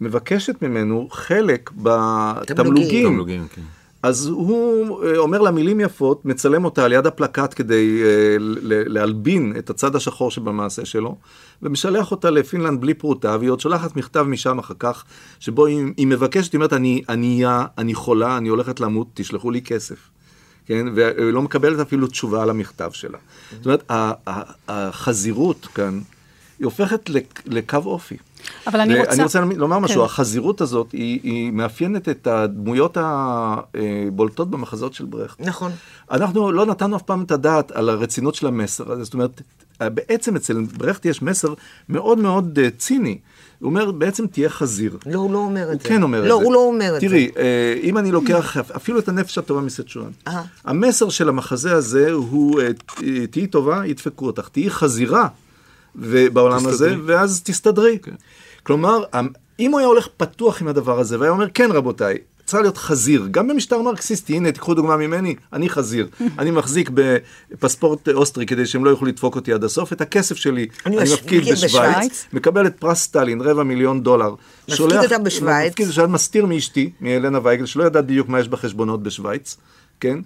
ומבקשת 0.00 0.62
ממנו 0.62 1.08
חלק 1.10 1.70
בתמלוגים. 1.76 3.08
תמלוגים, 3.08 3.46
כן. 3.54 3.62
אז 4.02 4.26
הוא 4.26 5.04
אה, 5.04 5.16
אומר 5.16 5.40
לה 5.40 5.50
מילים 5.50 5.80
יפות, 5.80 6.24
מצלם 6.24 6.64
אותה 6.64 6.84
על 6.84 6.92
יד 6.92 7.06
הפלקט 7.06 7.54
כדי 7.56 8.02
אה, 8.04 8.36
להלבין 8.86 9.52
את 9.58 9.70
הצד 9.70 9.96
השחור 9.96 10.30
שבמעשה 10.30 10.84
שלו, 10.84 11.16
ומשלח 11.62 12.10
אותה 12.10 12.30
לפינלנד 12.30 12.80
בלי 12.80 12.94
פרוטה, 12.94 13.36
והיא 13.40 13.50
עוד 13.50 13.60
שולחת 13.60 13.96
מכתב 13.96 14.22
משם 14.22 14.58
אחר 14.58 14.74
כך, 14.78 15.04
שבו 15.40 15.66
היא, 15.66 15.84
היא 15.96 16.06
מבקשת, 16.06 16.52
היא 16.52 16.58
אומרת, 16.58 16.72
אני 16.72 17.02
ענייה, 17.08 17.66
אני 17.78 17.94
חולה, 17.94 18.36
אני 18.36 18.48
הולכת 18.48 18.80
למות, 18.80 19.06
תשלחו 19.14 19.50
לי 19.50 19.62
כסף. 19.62 19.96
כן, 20.66 20.86
והיא 20.94 21.32
לא 21.32 21.42
מקבלת 21.42 21.80
אפילו 21.80 22.06
תשובה 22.06 22.42
על 22.42 22.50
המכתב 22.50 22.90
שלה. 22.92 23.18
זאת 23.56 23.66
אומרת, 23.66 23.90
החזירות 24.68 25.66
כאן, 25.74 26.00
היא 26.58 26.64
הופכת 26.64 27.10
לק- 27.10 27.42
לקו 27.46 27.76
אופי. 27.84 28.16
אבל 28.66 28.80
אני 28.80 28.98
רוצה- 29.00 29.12
אני 29.12 29.22
רוצה 29.22 29.40
לומר 29.40 29.78
משהו, 29.78 30.00
כן. 30.00 30.04
החזירות 30.04 30.60
הזאת 30.60 30.92
היא, 30.92 31.20
היא 31.22 31.50
מאפיינת 31.52 32.08
את 32.08 32.26
הדמויות 32.26 32.96
הבולטות 33.00 34.50
במחזות 34.50 34.94
של 34.94 35.04
ברכט. 35.04 35.40
נכון. 35.40 35.72
אנחנו 36.10 36.52
לא 36.52 36.66
נתנו 36.66 36.96
אף 36.96 37.02
פעם 37.02 37.22
את 37.22 37.30
הדעת 37.30 37.70
על 37.70 37.88
הרצינות 37.88 38.34
של 38.34 38.46
המסר 38.46 38.92
הזה, 38.92 39.04
זאת 39.04 39.14
אומרת, 39.14 39.42
בעצם 39.82 40.36
אצל 40.36 40.60
ברכט 40.76 41.04
יש 41.04 41.22
מסר 41.22 41.54
מאוד 41.88 42.18
מאוד 42.18 42.58
אה, 42.62 42.70
ציני. 42.70 43.18
הוא 43.58 43.68
אומר, 43.68 43.90
בעצם 43.90 44.26
תהיה 44.26 44.48
חזיר. 44.48 44.98
לא, 45.06 45.18
הוא 45.18 45.32
לא 45.32 45.38
אומר 45.38 45.62
את 45.62 45.72
הוא 45.72 45.82
זה. 45.82 45.88
כן 45.88 46.02
אומר 46.02 46.18
את 46.18 46.22
זה. 46.22 46.28
לא, 46.28 46.34
הוא 46.34 46.52
לא 46.52 46.58
אומר 46.58 46.96
את 46.96 47.00
זה. 47.00 47.06
תראי, 47.08 47.30
אה, 47.36 47.74
אם 47.82 47.98
אני 47.98 48.10
לוקח 48.12 48.56
אפילו 48.56 48.98
את 48.98 49.08
הנפש 49.08 49.38
הטובה 49.38 49.60
מסצ'ואן, 49.60 50.10
אה. 50.28 50.42
המסר 50.64 51.08
של 51.08 51.28
המחזה 51.28 51.72
הזה 51.74 52.10
הוא, 52.12 52.60
תהיי 53.30 53.46
טובה, 53.46 53.82
ידפקו 53.86 54.26
אותך, 54.26 54.48
תהיי 54.48 54.70
חזירה 54.70 55.28
בעולם 56.32 56.66
הזה. 56.66 56.94
ואז 57.06 57.42
תסתדרי. 57.44 57.98
כלומר, 58.62 59.02
המ- 59.12 59.28
אם 59.60 59.70
הוא 59.70 59.78
היה 59.78 59.88
הולך 59.88 60.08
פתוח 60.16 60.62
עם 60.62 60.68
הדבר 60.68 60.98
הזה, 61.00 61.20
והיה 61.20 61.32
אומר, 61.32 61.46
כן 61.54 61.70
רבותיי, 61.72 62.18
צריך 62.48 62.62
להיות 62.62 62.76
חזיר, 62.76 63.28
גם 63.30 63.48
במשטר 63.48 63.82
מרקסיסטי, 63.82 64.36
הנה, 64.36 64.52
תיקחו 64.52 64.74
דוגמה 64.74 64.96
ממני, 64.96 65.34
אני 65.52 65.68
חזיר. 65.68 66.08
אני 66.38 66.50
מחזיק 66.50 66.90
בפספורט 66.94 68.08
אוסטרי 68.08 68.46
כדי 68.46 68.66
שהם 68.66 68.84
לא 68.84 68.90
יוכלו 68.90 69.08
לדפוק 69.08 69.36
אותי 69.36 69.52
עד 69.52 69.64
הסוף, 69.64 69.92
את 69.92 70.00
הכסף 70.00 70.36
שלי 70.36 70.66
אני 70.86 70.98
אני 70.98 71.12
מפקיד 71.12 71.42
בשוויץ. 71.52 72.26
מקבל 72.32 72.66
את 72.66 72.76
פרס 72.78 73.00
סטלין, 73.00 73.40
רבע 73.40 73.62
מיליון 73.62 74.02
דולר. 74.02 74.34
מפקיד 74.68 74.92
אותם 74.92 75.24
בשוויץ. 75.24 75.66
מפקיד, 75.68 75.90
שאת 75.90 76.08
מסתיר 76.08 76.46
מאשתי, 76.46 76.90
מאלנה 77.00 77.38
וייגל, 77.42 77.66
שלא 77.66 77.84
יודעת 77.84 78.04
בדיוק 78.04 78.28
מה 78.28 78.40
יש 78.40 78.48
בחשבונות 78.48 79.02
בשוויץ, 79.02 79.56
כן? 80.00 80.18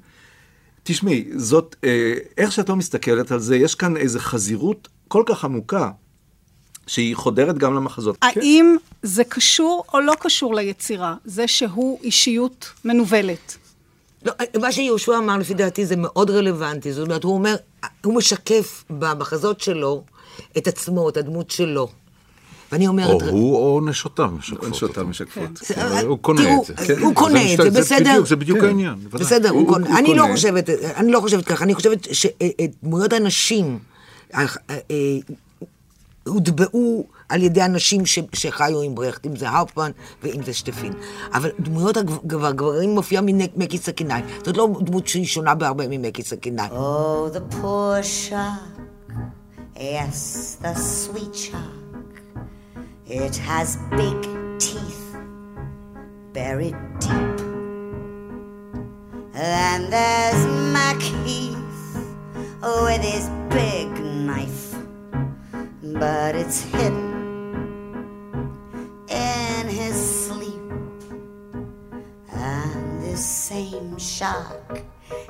תשמעי, 0.83 1.29
זאת, 1.37 1.77
אה, 1.85 2.15
איך 2.39 2.53
שאת 2.53 2.69
לא 2.69 2.77
מסתכלת 2.77 3.33
על 3.33 3.39
זה, 3.39 3.57
יש 3.57 3.75
כאן 3.75 3.97
איזו 3.97 4.19
חזירות 4.19 4.89
כל 5.09 5.23
כך 5.27 5.45
עמוקה, 5.45 5.91
שהיא 6.93 7.17
חודרת 7.17 7.59
גם 7.59 7.75
למחזות. 7.75 8.17
כן. 8.21 8.41
האם 8.41 8.77
זה 9.03 9.25
קשור 9.25 9.85
או 9.95 10.01
לא 10.01 10.15
קשור 10.21 10.55
ליצירה? 10.55 11.15
זה 11.25 11.49
שהוא 11.49 11.99
אישיות 12.03 12.67
מנוולת. 12.85 13.57
לא, 14.27 14.33
מה 14.61 14.73
שיהושע 14.73 15.19
אמר 15.19 15.37
לפי 15.39 15.55
דעתי 15.55 15.87
זה 15.87 15.97
מאוד 15.97 16.31
רלוונטי, 16.31 16.93
זאת 16.93 17.07
אומרת, 17.07 17.25
הוא 17.25 17.35
אומר, 17.35 17.57
הוא 18.05 18.15
משקף 18.15 18.85
במחזות 18.91 19.61
שלו 19.61 20.03
את 20.59 20.67
עצמו, 20.67 21.09
את 21.09 21.17
הדמות 21.17 21.51
שלו. 21.51 21.89
ואני 22.73 22.89
אומרת, 22.89 23.23
או 23.23 23.29
הוא 23.29 23.57
או 23.57 23.81
נשותיו 23.87 24.31
משקפות 24.39 24.69
נשותיו. 24.71 25.05
משקפות. 25.07 25.51
זה- 25.57 25.87
אבל 25.87 26.07
הוא 26.07 26.19
קונה 26.19 26.55
את 26.61 26.65
זה. 26.67 26.75
כן. 26.75 26.99
הוא 27.03 27.15
קונה 27.15 27.53
את 27.55 27.59
זה, 27.73 27.81
בסדר. 27.81 28.25
זה 28.27 28.37
בדיוק 28.37 28.59
כן. 28.59 28.65
העניין. 28.67 28.95
בסדר, 29.11 29.51
הוא 29.51 29.69
קונה. 29.69 29.99
אני 29.99 30.15
לא. 30.15 30.27
חושבת, 30.33 30.69
אני 30.71 31.13
לא 31.13 31.21
חושבת 31.21 31.45
ככה, 31.45 31.65
אני 31.65 31.75
חושבת 31.75 32.09
שדמויות 32.13 33.13
הנשים 33.13 33.79
אה, 34.35 34.45
אה, 34.71 34.87
הוטבעו 36.29 37.07
על 37.29 37.43
ידי 37.43 37.65
אנשים 37.65 38.07
ש- 38.07 38.19
שחיו 38.35 38.81
עם 38.81 38.95
ברכט, 38.95 39.27
אם 39.27 39.37
זה 39.37 39.49
האופמן 39.49 39.91
ואם 40.23 40.43
זה 40.43 40.53
שטפין. 40.53 40.93
אבל 41.35 41.51
דמויות 41.61 41.97
הגב- 41.97 42.45
הגברים 42.45 42.91
מופיעה 42.95 43.23
ממקי 43.27 43.79
סכינאי. 43.79 44.23
זאת 44.45 44.57
לא 44.57 44.69
דמות 44.81 45.09
שהיא 45.09 45.27
שונה 45.27 45.55
בהרבה 45.55 45.85
ממקי 45.89 46.23
סכינאי. 46.23 46.69
Oh, 46.69 47.35
the 47.37 47.55
poor 47.55 48.03
shark. 48.03 48.73
Yes, 49.77 50.59
the 50.63 50.75
sweet 50.75 51.35
shark. 51.35 52.15
It 53.09 53.35
has 53.49 53.69
big 54.01 54.19
teeth 54.65 55.05
buried 56.35 56.77
deep. 57.01 57.39
Then 59.35 59.81
there's 59.91 60.43
Mac 60.75 61.01
with 62.63 63.03
his 63.03 63.29
big 63.51 63.89
knife, 64.29 64.72
but 65.95 66.35
it's 66.35 66.63
hidden 66.63 67.13
in 69.09 69.69
his 69.69 70.27
sleep. 70.27 70.73
And 72.31 73.03
this 73.03 73.25
same 73.25 73.99
shark, 73.99 74.83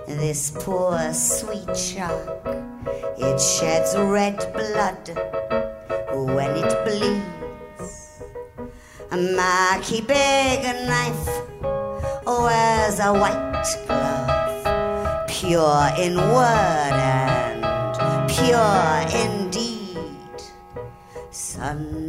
this 0.07 0.51
poor 0.51 1.13
sweet 1.13 1.77
shark, 1.77 2.47
it 3.19 3.41
sheds 3.41 3.97
red 3.97 4.39
blood 4.53 5.09
when 6.35 6.51
it 6.57 6.85
bleeds. 6.85 8.23
A 9.11 9.17
Marky 9.17 10.01
big 10.01 10.63
knife 10.87 11.29
wears 12.27 12.99
a 13.01 13.13
white 13.13 13.65
glove, 13.87 15.29
pure 15.29 15.89
in 15.99 16.17
word 16.17 16.97
and 16.97 18.29
pure 18.29 19.21
in. 19.21 19.42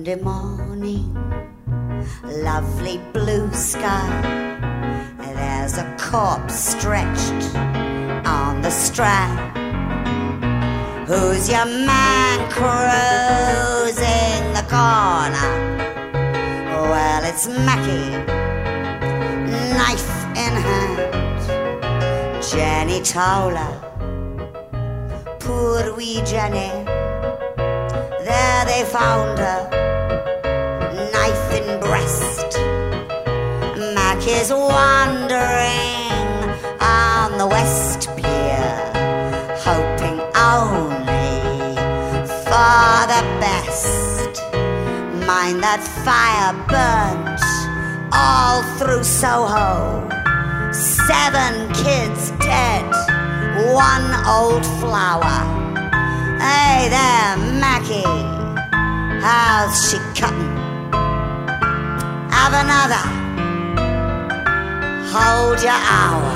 Sunday 0.03 0.21
morning, 0.21 1.15
lovely 2.25 2.99
blue 3.13 3.49
sky. 3.53 4.09
There's 5.17 5.77
a 5.77 5.95
corpse 5.97 6.55
stretched 6.55 7.55
on 8.27 8.61
the 8.61 8.69
strand. 8.69 9.39
Who's 11.07 11.47
your 11.49 11.63
man 11.63 12.51
cruising 12.51 14.43
the 14.51 14.65
corner? 14.67 15.51
Well, 16.91 17.23
it's 17.23 17.47
Mackie, 17.47 18.11
knife 19.77 20.11
in 20.35 20.53
hand. 20.67 22.43
Jenny 22.43 23.01
Towler, 23.03 23.71
poor 25.39 25.95
wee 25.95 26.21
Jenny. 26.25 26.71
There 28.25 28.65
they 28.65 28.83
found 28.83 29.39
her, 29.39 29.82
is 34.27 34.51
wandering 34.51 36.09
on 36.79 37.37
the 37.37 37.45
West 37.45 38.07
Pier, 38.15 38.91
hoping 39.59 40.19
only 40.35 41.75
for 42.45 42.95
the 43.11 43.23
best. 43.43 44.41
Mind 45.27 45.61
that 45.61 45.81
fire 46.05 46.53
burnt 46.71 47.41
all 48.13 48.63
through 48.77 49.03
Soho. 49.03 50.07
Seven 50.71 51.67
kids 51.73 52.31
dead, 52.39 52.89
one 53.73 54.07
old 54.25 54.65
flower. 54.79 55.39
Hey 56.39 56.87
there, 56.87 57.37
Mackie, 57.59 58.03
how's 59.21 59.91
she 59.91 59.97
cutting? 60.17 60.55
Have 62.31 62.53
another. 62.53 63.12
Hold 65.13 65.61
your 65.61 65.79
hour. 65.91 66.33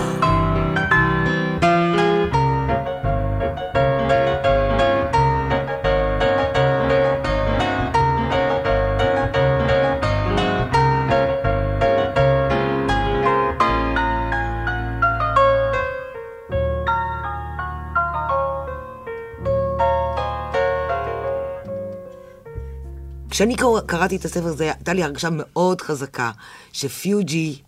כשאני 23.30 23.56
קרא- 23.56 23.82
קראתי 23.86 24.16
את 24.16 24.26
הספר 24.26 24.46
הזה, 24.46 24.64
הייתה 24.64 24.94
לי 24.94 25.04
הרגשה 25.04 25.30
מאוד 25.32 25.82
חזקה 25.82 26.32
שפיוג'י, 26.74 27.62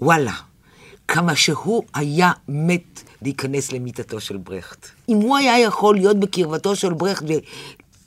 וואלה, 0.00 0.32
כמה 1.08 1.36
שהוא 1.36 1.84
היה 1.94 2.32
מת 2.48 3.02
להיכנס 3.22 3.72
למיטתו 3.72 4.20
של 4.20 4.36
ברכט. 4.36 4.86
אם 5.08 5.16
הוא 5.16 5.36
היה 5.36 5.58
יכול 5.58 5.96
להיות 5.96 6.20
בקרבתו 6.20 6.76
של 6.76 6.92
ברכט 6.92 7.24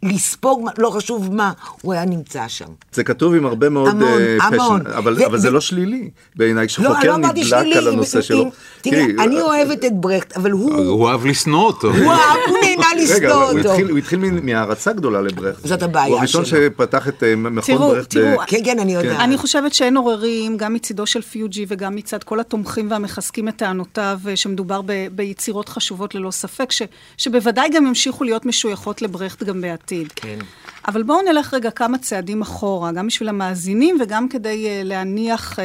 ולספוג, 0.04 0.62
מה- 0.66 0.72
לא 0.78 0.90
חשוב 0.90 1.34
מה, 1.36 1.52
הוא 1.82 1.94
היה 1.94 2.06
נמצא 2.06 2.48
שם. 2.48 2.66
זה 2.94 3.04
כתוב 3.04 3.34
עם 3.36 3.46
הרבה 3.46 3.70
מאוד 3.70 3.88
המון, 3.90 4.08
אה, 4.22 4.38
המון. 4.42 4.82
passion, 4.82 4.90
אבל, 4.98 5.14
ו- 5.22 5.26
אבל 5.26 5.38
זה 5.38 5.50
ו- 5.50 5.52
לא 5.52 5.62
שלילי 5.62 6.10
בעיניי, 6.36 6.64
לא, 6.64 6.68
כשחוקר 6.68 7.08
לא 7.08 7.18
נדלק 7.18 7.44
שלי, 7.44 7.78
על 7.78 7.88
הנושא 7.88 8.22
שלו. 8.22 8.44
אם- 8.44 8.50
תראה, 8.82 9.04
אני 9.04 9.42
אוהבת 9.42 9.86
את 9.86 9.92
ברכט, 9.94 10.38
אבל 10.38 10.52
הוא, 10.52 10.74
הוא 10.76 11.10
אהב 11.10 11.26
לשנוא 11.26 11.64
אותו. 11.66 11.88
הוא 11.88 12.12
אהב, 12.12 12.38
הוא 12.50 12.58
נהנה 12.64 12.86
רגע, 13.16 13.28
לשנוא 13.28 13.44
אותו. 13.44 13.70
התחיל, 13.72 13.90
הוא 13.90 13.98
התחיל 13.98 14.20
מ- 14.20 14.46
מהערצה 14.46 14.94
גדולה 14.94 15.22
לברכט. 15.22 15.68
זאת 15.68 15.84
הבעיה 15.84 16.08
הוא 16.08 16.18
הראשון 16.18 16.46
שלו. 16.46 16.60
שפתח 16.74 17.08
את 17.08 17.24
אה, 17.24 17.36
מכון 17.36 17.62
תראו, 17.76 17.88
ברכט. 17.90 18.10
תראו, 18.10 18.38
ב- 18.38 18.46
כן, 18.48 18.58
כן, 18.66 18.80
אני 18.80 18.94
יודעת. 18.96 19.20
אני 19.20 19.38
חושבת 19.38 19.74
שאין 19.74 19.98
עוררים, 19.98 20.58
גם 20.58 20.74
מצידו 20.74 21.06
של 21.06 21.22
פיוג'י 21.22 21.66
וגם 21.68 21.96
מצד 21.96 22.24
כל 22.24 22.40
התומכים 22.40 22.92
והמחזקים 22.92 23.48
את 23.48 23.56
טענותיו, 23.56 24.20
אה, 24.28 24.36
שמדובר 24.36 24.82
ביצירות 25.12 25.70
חשובות 25.70 26.16
ללא 26.16 26.32
ספק, 26.32 26.70
שבוודאי 27.18 27.70
גם 27.70 27.88
ימשיכו 27.88 28.24
להיות 28.24 28.46
משויכות 28.46 29.02
לברכט 29.02 29.44
גם 29.44 29.62
בעתיד. 29.62 29.87
כן. 30.16 30.40
אבל 30.88 31.04
בואו 31.04 31.22
נלך 31.22 31.54
רגע 31.54 31.72
כמה 31.72 31.98
צעדים 31.98 32.42
אחורה, 32.42 32.92
גם 32.92 33.08
בשביל 33.08 33.30
המאזינים 33.30 33.98
וגם 34.02 34.30
כדי 34.30 34.66
uh, 34.66 34.84
להניח 34.84 35.60
uh, 35.60 35.62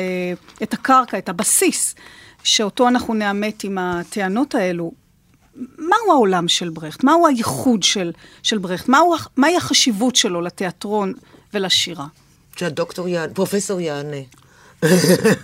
את 0.63 0.75
הקרקע, 0.75 1.19
את 1.19 1.29
הבסיס, 1.29 1.95
שאותו 2.45 2.89
אנחנו 2.89 3.15
נאמת 3.15 3.65
עם 3.65 3.79
הטענות 3.79 4.55
האלו. 4.55 4.93
מהו 5.79 6.13
העולם 6.13 6.49
של 6.49 6.69
ברכט? 6.69 7.05
מהו 7.05 7.27
הייחוד 7.27 7.83
של, 7.83 8.13
של 8.43 8.59
ברכט? 8.59 8.89
מהו, 8.89 9.15
מהי 9.37 9.57
החשיבות 9.57 10.17
שלו 10.17 10.41
לתיאטרון 10.41 11.13
ולשירה? 11.55 12.07
שהדוקטור 12.57 13.09
יענה, 13.09 13.35
פרופסור 13.35 13.81
יענה. 13.81 14.17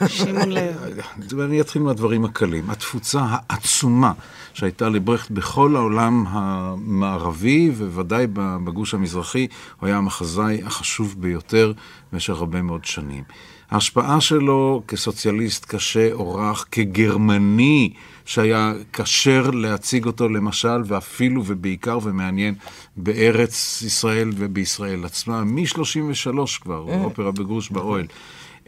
שמעון 0.06 0.52
לב. 0.52 0.76
ואני 1.36 1.60
אתחיל 1.60 1.82
מהדברים 1.82 2.24
הקלים. 2.24 2.70
התפוצה 2.70 3.20
העצומה 3.30 4.12
שהייתה 4.54 4.88
לברכט 4.88 5.30
בכל 5.30 5.76
העולם 5.76 6.24
המערבי, 6.28 7.70
ובוודאי 7.76 8.26
בגוש 8.34 8.94
המזרחי, 8.94 9.46
הוא 9.80 9.86
היה 9.86 9.96
המחזאי 9.96 10.62
החשוב 10.64 11.14
ביותר 11.18 11.72
במשך 12.12 12.34
הרבה 12.34 12.62
מאוד 12.62 12.84
שנים. 12.84 13.24
ההשפעה 13.70 14.20
שלו 14.20 14.82
כסוציאליסט 14.88 15.64
קשה 15.64 16.12
או 16.12 16.34
רך, 16.34 16.66
כגרמני, 16.70 17.92
שהיה 18.24 18.72
כשר 18.92 19.50
להציג 19.50 20.06
אותו 20.06 20.28
למשל, 20.28 20.82
ואפילו 20.86 21.42
ובעיקר 21.46 21.98
ומעניין 22.02 22.54
בארץ 22.96 23.82
ישראל 23.82 24.30
ובישראל 24.36 25.04
עצמה, 25.04 25.44
מ-33 25.44 26.60
כבר, 26.60 26.84
אופרה 27.04 27.30
בגרוש 27.30 27.70
באוהל. 27.70 28.06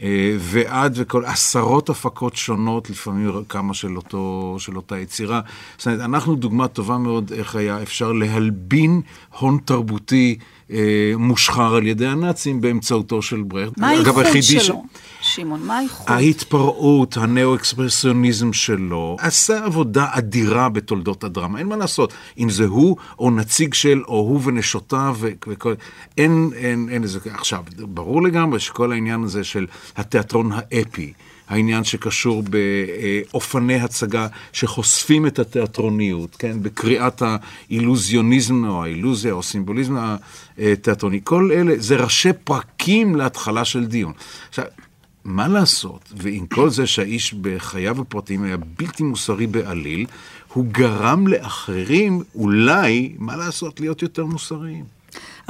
אה, 0.01 0.35
ועד 0.39 0.93
וכל 0.95 1.25
עשרות 1.25 1.89
הפקות 1.89 2.35
שונות, 2.35 2.89
לפעמים 2.89 3.31
כמה 3.49 3.73
של, 3.73 3.97
אותו, 3.97 4.55
של 4.59 4.75
אותה 4.75 4.99
יצירה. 4.99 5.41
זאת 5.77 5.87
אומרת, 5.87 5.99
אנחנו 5.99 6.35
דוגמה 6.35 6.67
טובה 6.67 6.97
מאוד 6.97 7.31
איך 7.37 7.55
היה 7.55 7.81
אפשר 7.81 8.11
להלבין 8.11 9.01
הון 9.39 9.57
תרבותי 9.65 10.37
אה, 10.71 11.13
מושחר 11.17 11.75
על 11.75 11.87
ידי 11.87 12.07
הנאצים 12.07 12.61
באמצעותו 12.61 13.21
של 13.21 13.41
ברכט. 13.41 13.77
מה 13.77 13.89
הייחוד 13.89 14.25
שלו? 14.41 14.83
שמעון, 15.35 15.61
מה 15.63 15.77
הייחוד? 15.77 16.07
ההתפרעות, 16.09 17.17
הנאו-אקספרסיוניזם 17.17 18.53
שלו, 18.53 19.17
עשה 19.19 19.65
עבודה 19.65 20.07
אדירה 20.11 20.69
בתולדות 20.69 21.23
הדרמה, 21.23 21.59
אין 21.59 21.67
מה 21.67 21.75
לעשות. 21.75 22.13
אם 22.37 22.49
זה 22.49 22.65
הוא, 22.65 22.97
או 23.19 23.31
נציג 23.31 23.73
של, 23.73 24.01
או 24.07 24.13
הוא 24.13 24.41
ונשותיו, 24.43 25.17
וכל... 25.19 25.73
אין, 26.17 26.49
אין, 26.55 26.89
אין 26.91 27.03
איזה... 27.03 27.19
עכשיו, 27.33 27.63
ברור 27.77 28.21
לגמרי 28.21 28.59
שכל 28.59 28.91
העניין 28.91 29.23
הזה 29.23 29.43
של 29.43 29.67
התיאטרון 29.97 30.51
האפי, 30.53 31.13
העניין 31.49 31.83
שקשור 31.83 32.43
באופני 32.43 33.75
הצגה 33.75 34.27
שחושפים 34.53 35.27
את 35.27 35.39
התיאטרוניות, 35.39 36.35
כן? 36.35 36.63
בקריאת 36.63 37.21
האילוזיוניזם 37.25 38.65
או 38.65 38.83
האילוזיה 38.83 39.31
או 39.33 39.39
הסימבוליזם 39.39 39.95
התיאטרוני, 40.57 41.19
כל 41.23 41.51
אלה 41.51 41.73
זה 41.77 41.95
ראשי 41.95 42.33
פרקים 42.43 43.15
להתחלה 43.15 43.65
של 43.65 43.85
דיון. 43.85 44.13
עכשיו, 44.49 44.65
מה 45.25 45.47
לעשות, 45.47 46.13
ועם 46.17 46.47
כל 46.47 46.69
זה 46.69 46.87
שהאיש 46.87 47.33
בחייו 47.33 48.01
הפרטיים 48.01 48.43
היה 48.43 48.57
בלתי 48.57 49.03
מוסרי 49.03 49.47
בעליל, 49.47 50.05
הוא 50.53 50.65
גרם 50.65 51.27
לאחרים 51.27 52.23
אולי, 52.35 53.15
מה 53.17 53.35
לעשות, 53.35 53.79
להיות 53.79 54.01
יותר 54.01 54.25
מוסריים. 54.25 55.00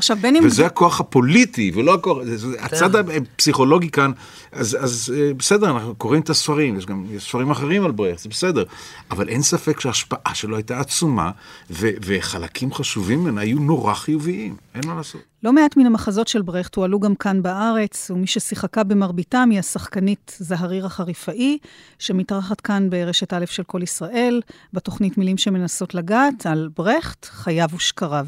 עכשיו, 0.01 0.17
בין 0.21 0.35
אם... 0.35 0.45
וזה 0.45 0.65
הכוח 0.65 0.99
הפוליטי, 0.99 1.71
ולא 1.75 1.93
הכוח, 1.93 2.17
זה- 2.23 2.61
הצד 2.61 2.95
הפסיכולוגי 2.95 3.89
כאן, 3.89 4.11
אז, 4.51 4.77
אז 4.81 5.13
אה, 5.17 5.33
בסדר, 5.33 5.69
אנחנו 5.71 5.95
קוראים 5.95 6.21
את 6.21 6.29
הספרים, 6.29 6.77
יש 6.77 6.85
גם 6.85 7.05
יש 7.11 7.23
ספרים 7.23 7.51
אחרים 7.51 7.85
על 7.85 7.91
ברכט, 7.91 8.19
זה 8.19 8.29
בסדר, 8.29 8.63
אבל 9.11 9.29
אין 9.29 9.41
ספק 9.41 9.79
שההשפעה 9.79 10.35
שלו 10.35 10.55
הייתה 10.55 10.79
עצומה, 10.79 11.31
ו, 11.71 11.89
וחלקים 12.05 12.73
חשובים 12.73 13.19
ממנה 13.23 13.41
היו 13.41 13.59
נורא 13.59 13.93
חיוביים, 13.93 14.55
אין 14.75 14.81
מה 14.87 14.95
לעשות. 14.95 15.21
לא 15.43 15.53
מעט 15.53 15.77
מן 15.77 15.85
המחזות 15.85 16.27
של 16.27 16.41
ברכט 16.41 16.75
הועלו 16.75 16.99
גם 16.99 17.15
כאן 17.15 17.41
בארץ, 17.41 18.11
ומי 18.11 18.27
ששיחקה 18.27 18.83
במרביתם 18.83 19.47
היא 19.51 19.59
השחקנית 19.59 20.37
זהריר 20.39 20.85
החריפאי, 20.85 21.57
שמתארחת 21.99 22.61
כאן 22.61 22.89
ברשת 22.89 23.33
א' 23.33 23.45
של 23.45 23.63
כל 23.63 23.83
ישראל, 23.83 24.41
בתוכנית 24.73 25.17
מילים 25.17 25.37
שמנסות 25.37 25.95
לגעת, 25.95 26.45
על 26.45 26.69
ברכט, 26.77 27.25
חייו 27.25 27.69
ושקריו. 27.75 28.27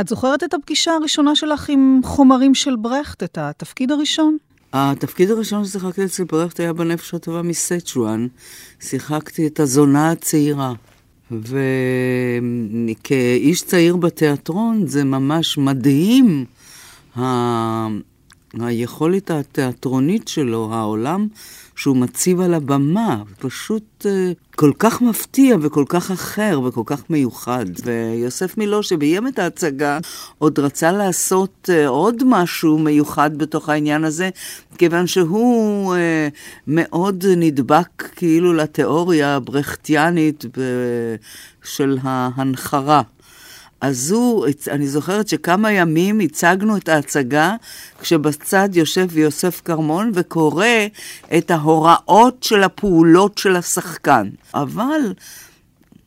את 0.00 0.08
זוכרת 0.08 0.44
את 0.44 0.54
הפגישה 0.54 0.92
הראשונה 0.92 1.36
שלך 1.36 1.68
עם 1.68 2.00
חומרים 2.04 2.54
של 2.54 2.76
ברכט, 2.76 3.22
את 3.22 3.38
התפקיד 3.38 3.90
הראשון? 3.90 4.36
התפקיד 4.72 5.30
הראשון 5.30 5.64
ששיחקתי 5.64 6.04
אצל 6.04 6.24
ברכט 6.24 6.60
היה 6.60 6.72
בנפש 6.72 7.14
הטובה 7.14 7.42
מסצ'ואן. 7.42 8.26
שיחקתי 8.80 9.46
את 9.46 9.60
הזונה 9.60 10.10
הצעירה. 10.10 10.72
וכאיש 12.90 13.62
צעיר 13.62 13.96
בתיאטרון 13.96 14.86
זה 14.86 15.04
ממש 15.04 15.58
מדהים 15.58 16.44
היכולת 18.54 19.30
התיאטרונית 19.30 20.28
שלו, 20.28 20.74
העולם 20.74 21.28
שהוא 21.76 21.96
מציב 21.96 22.40
על 22.40 22.54
הבמה, 22.54 23.22
פשוט 23.38 24.06
אה, 24.06 24.32
כל 24.56 24.72
כך 24.78 25.02
מפתיע 25.02 25.56
וכל 25.60 25.84
כך 25.88 26.10
אחר 26.10 26.60
וכל 26.64 26.82
כך 26.86 27.10
מיוחד. 27.10 27.64
ויוסף 27.84 28.58
מילו, 28.58 28.82
שביים 28.82 29.28
את 29.28 29.38
ההצגה, 29.38 29.98
עוד 30.38 30.58
רצה 30.58 30.92
לעשות 30.92 31.70
אה, 31.72 31.88
עוד 31.88 32.22
משהו 32.26 32.78
מיוחד 32.78 33.38
בתוך 33.38 33.68
העניין 33.68 34.04
הזה, 34.04 34.30
כיוון 34.78 35.06
שהוא 35.06 35.94
אה, 35.94 36.28
מאוד 36.66 37.24
נדבק 37.36 38.02
כאילו 38.16 38.52
לתיאוריה 38.52 39.36
הברכטיאנית 39.36 40.44
של 41.64 41.98
ההנחרה. 42.02 43.02
אז 43.80 44.10
הוא, 44.10 44.46
אני 44.70 44.88
זוכרת 44.88 45.28
שכמה 45.28 45.72
ימים 45.72 46.20
הצגנו 46.20 46.76
את 46.76 46.88
ההצגה, 46.88 47.54
כשבצד 48.00 48.68
יושב 48.72 49.18
יוסף 49.18 49.62
כרמון 49.64 50.10
וקורא 50.14 50.66
את 51.38 51.50
ההוראות 51.50 52.42
של 52.42 52.62
הפעולות 52.62 53.38
של 53.38 53.56
השחקן. 53.56 54.28
אבל 54.54 55.00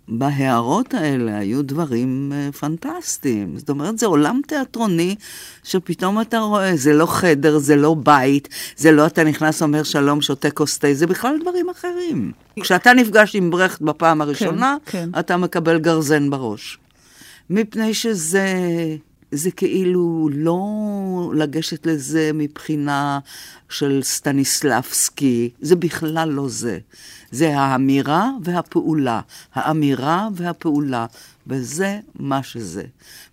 בהערות 0.09 0.93
האלה 0.93 1.37
היו 1.37 1.63
דברים 1.63 2.31
uh, 2.31 2.55
פנטסטיים. 2.55 3.57
זאת 3.57 3.69
אומרת, 3.69 3.99
זה 3.99 4.05
עולם 4.05 4.41
תיאטרוני 4.47 5.15
שפתאום 5.63 6.21
אתה 6.21 6.39
רואה, 6.39 6.75
זה 6.75 6.93
לא 6.93 7.05
חדר, 7.05 7.57
זה 7.57 7.75
לא 7.75 7.95
בית, 8.03 8.49
זה 8.77 8.91
לא 8.91 9.07
אתה 9.07 9.23
נכנס, 9.23 9.61
אומר 9.61 9.83
שלום, 9.83 10.21
שותה 10.21 10.51
כוס 10.51 10.77
תה, 10.77 10.93
זה 10.93 11.07
בכלל 11.07 11.35
דברים 11.41 11.69
אחרים. 11.69 12.31
כשאתה 12.61 12.93
נפגש 12.93 13.35
עם 13.35 13.51
ברכט 13.51 13.81
בפעם 13.81 14.21
הראשונה, 14.21 14.77
כן, 14.85 15.09
כן. 15.11 15.19
אתה 15.19 15.37
מקבל 15.37 15.79
גרזן 15.79 16.29
בראש. 16.29 16.77
מפני 17.49 17.93
שזה 17.93 18.45
זה 19.31 19.51
כאילו 19.51 20.29
לא 20.33 20.63
לגשת 21.35 21.85
לזה 21.85 22.31
מבחינה 22.33 23.19
של 23.69 23.99
סטניסלבסקי, 24.03 25.49
זה 25.61 25.75
בכלל 25.75 26.29
לא 26.29 26.49
זה. 26.49 26.79
זה 27.31 27.57
האמירה 27.57 28.31
והפעולה, 28.43 29.21
האמירה 29.53 30.27
והפעולה, 30.33 31.05
וזה 31.47 31.99
מה 32.19 32.43
שזה. 32.43 32.83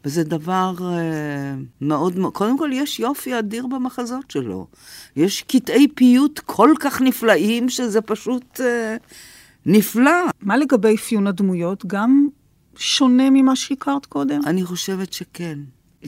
וזה 0.05 0.24
דבר 0.24 0.74
אה, 0.81 1.55
מאוד, 1.81 2.18
קודם 2.33 2.59
כל 2.59 2.70
יש 2.72 3.00
יופי 3.00 3.38
אדיר 3.38 3.66
במחזות 3.66 4.31
שלו. 4.31 4.66
יש 5.16 5.42
קטעי 5.42 5.88
פיוט 5.94 6.38
כל 6.38 6.70
כך 6.81 7.00
נפלאים 7.00 7.68
שזה 7.68 8.00
פשוט 8.00 8.61
אה, 8.61 8.96
נפלא. 9.66 10.26
מה 10.40 10.57
לגבי 10.57 10.94
אפיון 10.94 11.26
הדמויות? 11.26 11.87
גם 11.87 12.29
שונה 12.76 13.30
ממה 13.30 13.56
שהכרת 13.56 14.06
קודם? 14.06 14.40
אני 14.46 14.64
חושבת 14.64 15.12
שכן. 15.12 15.58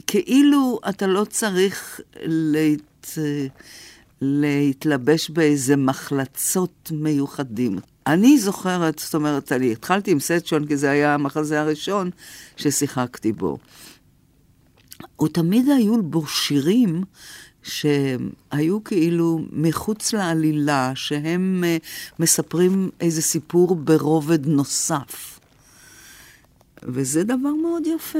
כאילו 0.07 0.79
אתה 0.89 1.07
לא 1.07 1.25
צריך 1.25 2.01
להת... 2.25 3.07
להתלבש 4.21 5.29
באיזה 5.29 5.75
מחלצות 5.75 6.91
מיוחדים. 6.93 7.79
אני 8.07 8.37
זוכרת, 8.37 8.99
זאת 8.99 9.15
אומרת, 9.15 9.51
אני 9.51 9.71
התחלתי 9.71 10.11
עם 10.11 10.19
סטשון, 10.19 10.67
כי 10.67 10.77
זה 10.77 10.89
היה 10.89 11.13
המחזה 11.13 11.61
הראשון 11.61 12.09
ששיחקתי 12.57 13.31
בו. 13.31 13.57
ותמיד 15.23 15.69
היו 15.69 16.03
בו 16.03 16.27
שירים 16.27 17.03
שהיו 17.63 18.83
כאילו 18.85 19.39
מחוץ 19.51 20.13
לעלילה, 20.13 20.91
שהם 20.95 21.63
אה, 21.67 21.77
מספרים 22.19 22.89
איזה 23.01 23.21
סיפור 23.21 23.75
ברובד 23.75 24.47
נוסף. 24.47 25.38
וזה 26.83 27.23
דבר 27.23 27.53
מאוד 27.61 27.83
יפה. 27.87 28.19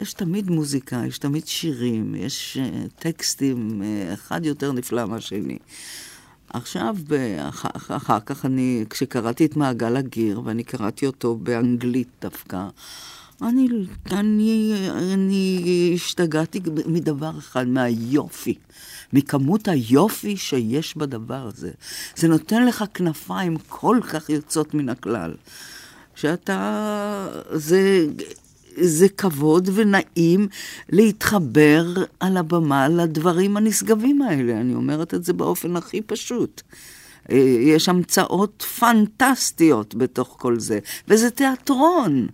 יש 0.00 0.12
תמיד 0.12 0.50
מוזיקה, 0.50 1.02
יש 1.06 1.18
תמיד 1.18 1.46
שירים, 1.46 2.14
יש 2.14 2.58
uh, 2.60 3.02
טקסטים, 3.02 3.82
uh, 3.82 4.14
אחד 4.14 4.46
יותר 4.46 4.72
נפלא 4.72 5.06
מהשני. 5.06 5.58
עכשיו, 6.52 6.96
אחר, 7.38 7.68
אחר 7.96 8.18
כך 8.26 8.44
אני, 8.44 8.84
כשקראתי 8.90 9.44
את 9.44 9.56
מעגל 9.56 9.96
הגיר, 9.96 10.40
ואני 10.44 10.64
קראתי 10.64 11.06
אותו 11.06 11.36
באנגלית 11.36 12.08
דווקא, 12.22 12.68
אני, 13.42 13.68
אני, 14.10 14.74
אני 15.14 15.92
השתגעתי 15.94 16.60
מדבר 16.86 17.38
אחד, 17.38 17.68
מהיופי. 17.68 18.54
מכמות 19.12 19.68
היופי 19.68 20.36
שיש 20.36 20.96
בדבר 20.96 21.46
הזה. 21.46 21.70
זה 22.16 22.28
נותן 22.28 22.66
לך 22.66 22.84
כנפיים 22.94 23.56
כל 23.68 24.00
כך 24.12 24.30
יוצאות 24.30 24.74
מן 24.74 24.88
הכלל. 24.88 25.34
שאתה... 26.14 27.28
זה, 27.52 28.06
זה 28.76 29.08
כבוד 29.08 29.68
ונעים 29.74 30.48
להתחבר 30.88 31.86
על 32.20 32.36
הבמה 32.36 32.88
לדברים 32.88 33.56
הנשגבים 33.56 34.22
האלה. 34.22 34.60
אני 34.60 34.74
אומרת 34.74 35.14
את 35.14 35.24
זה 35.24 35.32
באופן 35.32 35.76
הכי 35.76 36.02
פשוט. 36.02 36.62
אה, 37.30 37.36
יש 37.60 37.88
המצאות 37.88 38.62
פנטסטיות 38.78 39.94
בתוך 39.94 40.36
כל 40.40 40.58
זה, 40.60 40.78
וזה 41.08 41.30
תיאטרון. 41.30 42.26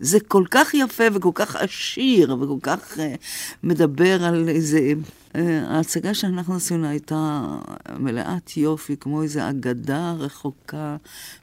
זה 0.00 0.20
כל 0.20 0.44
כך 0.50 0.74
יפה 0.74 1.04
וכל 1.14 1.30
כך 1.34 1.56
עשיר 1.56 2.36
וכל 2.40 2.58
כך 2.62 2.96
uh, 2.96 3.00
מדבר 3.62 4.24
על 4.24 4.48
איזה... 4.48 4.92
Uh, 5.38 5.40
ההצגה 5.68 6.14
שאנחנו 6.14 6.54
עשינו 6.54 6.86
הייתה 6.86 7.46
מלאת 7.98 8.56
יופי, 8.56 8.96
כמו 8.96 9.22
איזו 9.22 9.40
אגדה 9.50 10.12
רחוקה 10.12 10.96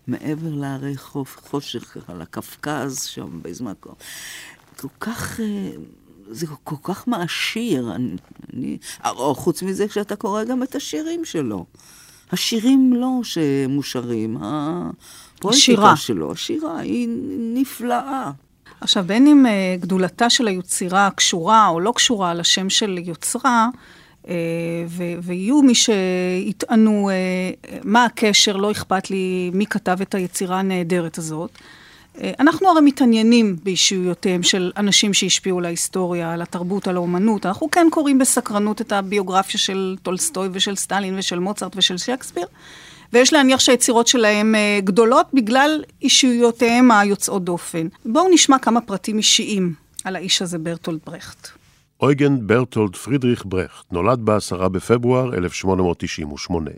מעבר 0.08 0.50
להרי 0.56 0.98
חוף, 0.98 1.38
חושך, 1.50 1.98
על 2.08 2.22
הקפקז 2.22 3.04
שם 3.04 3.42
באיזה 3.42 3.64
מקום. 3.64 3.94
כל 4.78 4.88
כך... 5.00 5.40
Uh, 5.40 5.44
זה 6.30 6.48
כל 6.64 6.76
כך 6.84 7.08
מעשיר, 7.08 7.96
אני, 7.96 8.16
אני, 8.54 8.78
או 9.06 9.36
חוץ 9.36 9.64
מזה 9.64 9.88
כשאתה 9.88 10.16
קורא 10.16 10.44
גם 10.44 10.64
את 10.64 10.76
השירים 10.76 11.26
שלו. 11.26 11.66
השירים 12.32 12.94
לא 12.94 13.20
שמושרים, 13.24 14.38
הפואטיקה 14.42 15.96
שלו, 15.96 16.32
השירה 16.32 16.80
היא 16.80 17.10
נפלאה. 17.54 18.32
עכשיו, 18.86 19.04
בין 19.08 19.28
אם 19.28 19.46
uh, 19.46 19.82
גדולתה 19.82 20.30
של 20.30 20.48
היצירה 20.48 21.10
קשורה 21.16 21.68
או 21.68 21.80
לא 21.80 21.94
קשורה 21.96 22.34
לשם 22.34 22.70
של 22.70 23.00
יוצרה, 23.04 23.68
uh, 24.24 24.28
ו- 24.88 25.14
ויהיו 25.22 25.62
מי 25.62 25.76
שיטענו 25.76 27.10
uh, 27.10 27.76
מה 27.84 28.06
הקשר, 28.06 28.58
לא 28.58 28.72
אכפת 28.72 29.10
לי 29.10 29.52
מי 29.54 29.66
כתב 29.66 29.98
את 30.02 30.16
היצירה 30.16 30.60
הנהדרת 30.60 31.18
הזאת. 31.18 31.52
אנחנו 32.40 32.70
הרי 32.70 32.82
מתעניינים 32.82 33.56
באישיויותיהם 33.64 34.44
של 34.44 34.72
אנשים 34.78 35.14
שהשפיעו 35.14 35.58
על 35.58 35.66
ההיסטוריה, 35.66 36.34
על 36.34 36.42
התרבות, 36.42 36.88
על 36.88 36.96
האומנות. 36.96 37.46
אנחנו 37.46 37.72
כן 37.72 37.88
קוראים 37.92 38.20
בסקרנות 38.20 38.82
את 38.82 38.92
הביוגרפיה 38.92 39.60
של 39.60 39.96
טולסטוי 40.04 40.50
ושל 40.52 40.76
סטלין 40.76 41.18
ושל 41.18 41.40
מוצרט 41.40 41.74
ושל 41.76 41.98
שייקספיר. 41.98 42.46
ויש 43.14 43.34
להניח 43.34 43.60
שהיצירות 43.60 44.08
שלהם 44.08 44.56
אה, 44.56 44.80
גדולות 44.84 45.28
בגלל 45.34 45.84
אישיויותיהם 46.02 46.92
היוצאות 46.92 47.44
דופן. 47.44 47.88
בואו 48.06 48.30
נשמע 48.30 48.60
כמה 48.60 48.82
פרטים 48.82 49.18
אישיים 49.18 49.74
על 50.04 50.16
האיש 50.16 50.42
הזה, 50.42 50.58
ברטולד 50.58 51.00
ברכט. 51.06 51.48
אויגן 52.02 52.48
ברטולד 52.48 52.96
פרידריך 52.96 53.44
ברכט 53.46 53.92
נולד 53.92 54.20
ב-10 54.24 54.68
בפברואר 54.68 55.34
1898. 55.34 56.72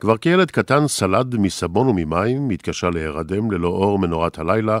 כבר 0.00 0.16
כילד 0.16 0.50
קטן 0.50 0.88
סלד 0.88 1.36
מסבון 1.36 1.88
וממים, 1.88 2.50
התקשה 2.50 2.90
להירדם 2.90 3.50
ללא 3.50 3.68
אור 3.68 3.98
מנורת 3.98 4.38
הלילה, 4.38 4.78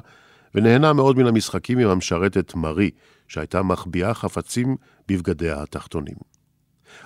ונהנה 0.54 0.92
מאוד 0.92 1.16
מן 1.16 1.26
המשחקים 1.26 1.78
עם 1.78 1.88
המשרתת 1.88 2.54
מארי, 2.54 2.90
שהייתה 3.28 3.62
מחביאה 3.62 4.14
חפצים 4.14 4.76
בבגדיה 5.08 5.62
התחתונים. 5.62 6.33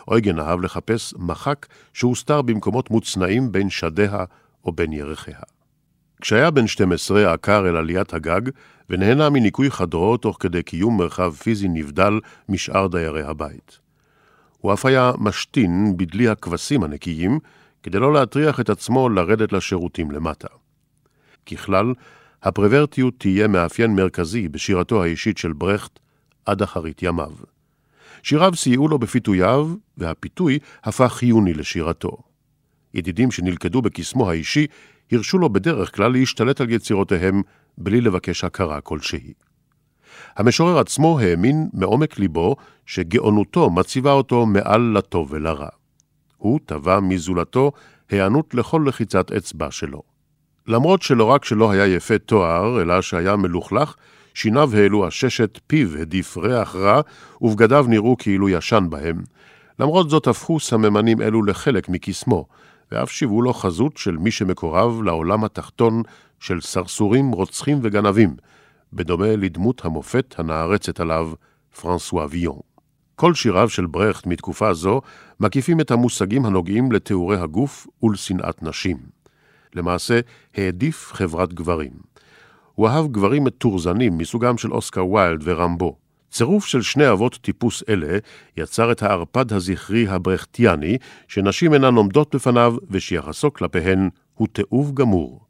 אויגן 0.09 0.39
אהב 0.39 0.61
לחפש 0.61 1.15
מחק 1.19 1.67
שהוסתר 1.93 2.43
במקומות 2.43 2.91
מוצנעים 2.91 3.53
בין 3.53 3.71
שדיה 3.71 4.25
או 4.65 4.73
בין 4.73 4.93
ירחיה. 4.93 5.41
כשהיה 6.21 6.51
בן 6.51 6.67
12 6.67 7.33
עקר 7.33 7.69
אל 7.69 7.77
עליית 7.77 8.15
הגג, 8.15 8.41
ונהנה 8.91 9.31
מניקוי 9.31 9.71
חדרו 9.71 10.17
תוך 10.17 10.37
כדי 10.41 10.63
קיום 10.63 10.99
מרחב 10.99 11.33
פיזי 11.35 11.69
נבדל 11.69 12.21
משאר 12.49 12.87
דיירי 12.87 13.23
הבית. 13.23 13.79
הוא 14.59 14.73
אף 14.73 14.87
היה 14.87 15.13
משתין 15.19 15.97
בדלי 15.97 16.29
הכבשים 16.29 16.83
הנקיים, 16.83 17.39
כדי 17.83 17.99
לא 17.99 18.13
להטריח 18.13 18.61
את 18.61 18.71
עצמו 18.71 19.09
לרדת 19.09 19.53
לשירותים 19.53 20.11
למטה. 20.11 20.49
ככלל, 21.47 21.93
הפרוורטיות 22.43 23.15
תהיה 23.19 23.49
מאפיין 23.49 23.95
מרכזי 23.95 24.49
בשירתו 24.49 25.03
האישית 25.03 25.39
של 25.39 25.53
ברכט 25.53 25.99
עד 26.47 26.63
אחרית 26.63 27.03
ימיו. 27.03 27.33
שיריו 28.23 28.57
סייעו 28.57 28.89
לו 28.89 28.99
בפיתוייו, 28.99 29.71
והפיתוי 29.99 30.59
הפך 30.85 31.13
חיוני 31.13 31.55
לשירתו. 31.55 32.17
ידידים 32.95 33.31
שנלכדו 33.31 33.83
בקסמו 33.83 34.31
האישי 34.31 34.67
הרשו 35.13 35.39
לו 35.39 35.49
בדרך 35.49 35.97
כלל 35.97 36.13
להשתלט 36.13 36.61
על 36.61 36.71
יצירותיהם 36.71 37.43
בלי 37.79 38.01
לבקש 38.01 38.45
הכרה 38.45 38.81
כלשהי. 38.81 39.33
המשורר 40.37 40.79
עצמו 40.79 41.21
האמין 41.21 41.69
מעומק 41.73 42.19
ליבו 42.19 42.57
שגאונותו 42.87 43.71
מציבה 43.71 44.13
אותו 44.13 44.47
מעל 44.47 44.81
לטוב 44.81 45.33
ולרע. 45.33 45.69
הוא 46.37 46.61
תבע 46.67 47.01
מזולתו 47.01 47.73
היענות 48.11 48.55
לכל 48.55 48.83
לחיצת 48.87 49.33
אצבע 49.33 49.71
שלו. 49.71 50.03
למרות 50.67 51.03
שלא 51.03 51.25
רק 51.25 51.45
שלא 51.45 51.71
היה 51.71 51.87
יפה 51.87 52.19
תואר, 52.19 52.83
אלא 52.83 53.03
שהיה 53.03 53.37
מלוכלך, 53.37 53.95
שיניו 54.39 54.77
העלו 54.77 55.07
עששת, 55.07 55.59
פיו 55.67 55.97
הדיף 56.01 56.37
ריח 56.37 56.77
רע, 56.77 57.01
ובגדיו 57.41 57.87
נראו 57.89 58.17
כאילו 58.19 58.49
ישן 58.49 58.87
בהם. 58.91 59.23
למרות 59.79 60.11
זאת 60.11 60.27
הפכו 60.27 60.61
סממנים 60.61 61.23
אלו 61.23 61.43
לחלק 61.43 61.89
מקסמו, 61.89 62.47
ואף 62.93 63.11
שיוו 63.11 63.43
לו 63.43 63.55
חזות 63.55 63.97
של 63.97 64.17
מי 64.17 64.31
שמקורב 64.31 65.03
לעולם 65.03 65.45
התחתון 65.45 66.03
של 66.41 66.61
סרסורים, 66.61 67.31
רוצחים 67.31 67.79
וגנבים, 67.83 68.37
בדומה 68.93 69.37
לדמות 69.37 69.85
המופת 69.85 70.35
הנערצת 70.39 71.01
עליו, 71.01 71.31
פרנסואה 71.81 72.27
ויון. 72.31 72.61
כל 73.17 73.35
שיריו 73.35 73.69
של 73.69 73.87
ברכט 73.87 74.27
מתקופה 74.27 74.75
זו 74.75 75.01
מקיפים 75.41 75.81
את 75.81 75.91
המושגים 75.91 76.47
הנוגעים 76.47 76.93
לתיאורי 76.93 77.37
הגוף 77.37 77.87
ולשנאת 78.03 78.63
נשים. 78.63 78.97
למעשה, 79.75 80.21
העדיף 80.55 81.11
חברת 81.13 81.55
גברים. 81.55 81.93
הוא 82.79 82.89
אהב 82.89 83.13
גברים 83.13 83.45
מתורזנים 83.45 84.19
מסוגם 84.19 84.59
של 84.59 84.73
אוסקר 84.73 85.07
ויילד 85.07 85.41
ורמבו. 85.45 85.97
צירוף 86.31 86.67
של 86.67 86.83
שני 86.83 87.11
אבות 87.11 87.39
טיפוס 87.43 87.83
אלה 87.89 88.19
יצר 88.57 88.93
את 88.93 89.03
הערפד 89.03 89.53
הזכרי 89.53 90.09
הברכטיאני, 90.09 90.99
שנשים 91.29 91.75
אינן 91.75 91.95
עומדות 91.95 92.35
בפניו 92.35 92.77
ושיחסו 92.91 93.53
כלפיהן 93.53 94.09
הוא 94.35 94.49
תיעוב 94.53 94.95
גמור. 94.95 95.41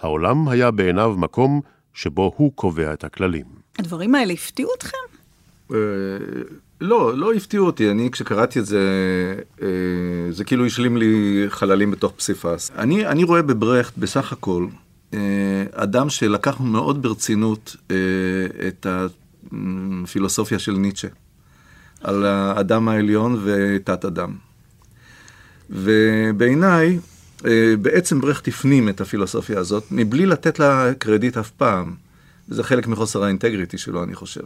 העולם 0.00 0.48
היה 0.48 0.70
בעיניו 0.70 1.14
מקום 1.18 1.60
שבו 1.94 2.32
הוא 2.36 2.52
קובע 2.54 2.92
את 2.92 3.04
הכללים. 3.04 3.46
הדברים 3.78 4.14
האלה 4.14 4.32
הפתיעו 4.32 4.70
אתכם? 4.78 5.06
אה, 5.72 5.78
לא, 6.80 7.18
לא 7.18 7.32
הפתיעו 7.32 7.66
אותי. 7.66 7.90
אני, 7.90 8.10
כשקראתי 8.10 8.58
את 8.58 8.66
זה, 8.66 8.80
אה, 9.62 9.68
זה 10.30 10.44
כאילו 10.44 10.66
השלים 10.66 10.96
לי 10.96 11.44
חללים 11.48 11.90
בתוך 11.90 12.12
פסיפס. 12.12 12.70
אני, 12.78 13.06
אני 13.06 13.24
רואה 13.24 13.42
בברכט, 13.42 13.92
בסך 13.98 14.32
הכל, 14.32 14.66
אדם 15.72 16.10
שלקח 16.10 16.60
מאוד 16.60 17.02
ברצינות 17.02 17.76
את 18.68 18.86
הפילוסופיה 20.02 20.58
של 20.58 20.72
ניטשה, 20.72 21.08
על 22.00 22.24
האדם 22.24 22.88
העליון 22.88 23.40
ותת-אדם. 23.44 24.32
ובעיניי, 25.70 26.98
בעצם 27.82 28.20
ברכט 28.20 28.48
הפנים 28.48 28.88
את 28.88 29.00
הפילוסופיה 29.00 29.58
הזאת, 29.58 29.84
מבלי 29.90 30.26
לתת 30.26 30.58
לה 30.58 30.94
קרדיט 30.98 31.36
אף 31.36 31.50
פעם. 31.50 31.94
וזה 32.48 32.62
חלק 32.62 32.86
מחוסר 32.86 33.24
האינטגריטי 33.24 33.78
שלו, 33.78 34.04
אני 34.04 34.14
חושב. 34.14 34.42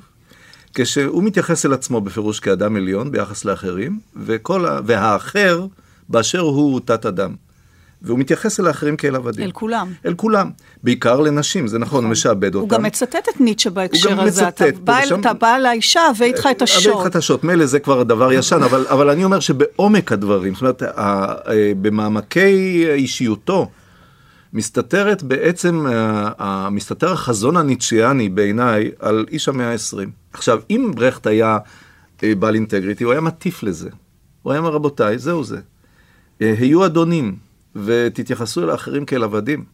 כשהוא 0.74 1.22
מתייחס 1.22 1.66
אל 1.66 1.72
עצמו 1.72 2.00
בפירוש 2.00 2.40
כאדם 2.40 2.76
עליון 2.76 3.12
ביחס 3.12 3.44
לאחרים, 3.44 4.00
וכל 4.16 4.66
ה... 4.66 4.80
והאחר 4.86 5.66
באשר 6.08 6.40
הוא 6.40 6.80
תת-אדם. 6.84 7.34
והוא 8.02 8.18
מתייחס 8.18 8.60
אל 8.60 8.66
האחרים 8.66 8.96
כאל 8.96 9.16
עבדים. 9.16 9.44
אל 9.44 9.52
כולם. 9.52 9.92
אל 10.06 10.14
כולם. 10.14 10.50
בעיקר 10.82 11.20
לנשים, 11.20 11.66
זה 11.66 11.78
נכון, 11.78 12.04
הוא 12.04 12.10
משעבד 12.10 12.54
אותם. 12.54 12.58
הוא 12.60 12.68
גם 12.68 12.82
מצטט 12.82 13.28
את 13.34 13.40
ניטשה 13.40 13.70
בהקשר 13.70 14.08
הוא 14.08 14.16
גם 14.18 14.24
הזה. 14.26 14.42
מצטט. 14.46 14.62
אתה 14.62 14.78
בא, 14.84 15.00
ושם... 15.04 15.20
אתה 15.20 15.32
בא 15.32 15.58
לאישה, 15.58 16.00
הבא 16.00 16.24
איתך 16.24 16.48
את 16.50 16.62
הבא 16.62 16.64
השוט. 16.64 16.96
איתך 16.96 17.06
את 17.06 17.16
השוט, 17.16 17.44
מילא 17.44 17.66
זה 17.66 17.78
כבר 17.78 18.02
דבר 18.02 18.32
ישן, 18.32 18.62
אבל, 18.62 18.86
אבל 18.90 19.10
אני 19.10 19.24
אומר 19.24 19.40
שבעומק 19.40 20.12
הדברים, 20.12 20.54
זאת 20.54 20.60
אומרת, 20.62 20.82
ה- 20.82 20.88
ה- 20.96 21.34
במעמקי 21.82 22.84
אישיותו, 22.94 23.70
מסתתרת 24.52 25.22
בעצם, 25.22 25.86
מסתתר 26.70 27.12
החזון 27.12 27.56
הניטשיאני 27.56 28.28
בעיניי 28.28 28.90
על 28.98 29.26
איש 29.30 29.48
המאה 29.48 29.72
ה-20. 29.72 29.96
עכשיו, 30.32 30.60
אם 30.70 30.90
ברכט 30.94 31.26
היה 31.26 31.58
אה, 32.22 32.34
בעל 32.34 32.54
אינטגריטי, 32.54 33.04
הוא 33.04 33.12
היה 33.12 33.20
מטיף 33.20 33.62
לזה. 33.62 33.88
הוא 34.42 34.52
היה 34.52 34.60
אומר, 34.60 34.70
רבותיי, 34.70 35.18
זהו 35.18 35.44
זה. 35.44 35.58
אה, 36.42 36.54
היו 36.58 36.86
אדונים, 36.86 37.36
ותתייחסו 37.84 38.62
אל 38.62 38.70
האחרים 38.70 39.04
כאל 39.04 39.22
עבדים. 39.22 39.64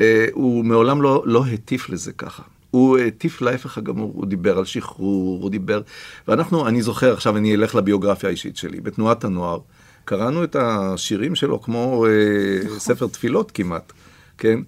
אה, 0.00 0.26
הוא 0.32 0.64
מעולם 0.64 1.02
לא, 1.02 1.22
לא 1.26 1.46
הטיף 1.46 1.88
לזה 1.90 2.12
ככה. 2.12 2.42
הוא 2.70 2.98
הטיף 2.98 3.40
להפך 3.40 3.78
הגמור, 3.78 4.12
הוא 4.14 4.26
דיבר 4.26 4.58
על 4.58 4.64
שחרור, 4.64 5.42
הוא 5.42 5.50
דיבר... 5.50 5.80
ואנחנו, 6.28 6.68
אני 6.68 6.82
זוכר, 6.82 7.12
עכשיו 7.12 7.36
אני 7.36 7.54
אלך 7.54 7.74
לביוגרפיה 7.74 8.28
האישית 8.28 8.56
שלי, 8.56 8.80
בתנועת 8.80 9.24
הנוער, 9.24 9.58
קראנו 10.04 10.44
את 10.44 10.56
השירים 10.58 11.34
שלו 11.34 11.62
כמו 11.62 12.06
אה, 12.06 12.78
ספר 12.78 13.06
תפילות 13.06 13.50
כמעט, 13.50 13.92
כן? 14.38 14.58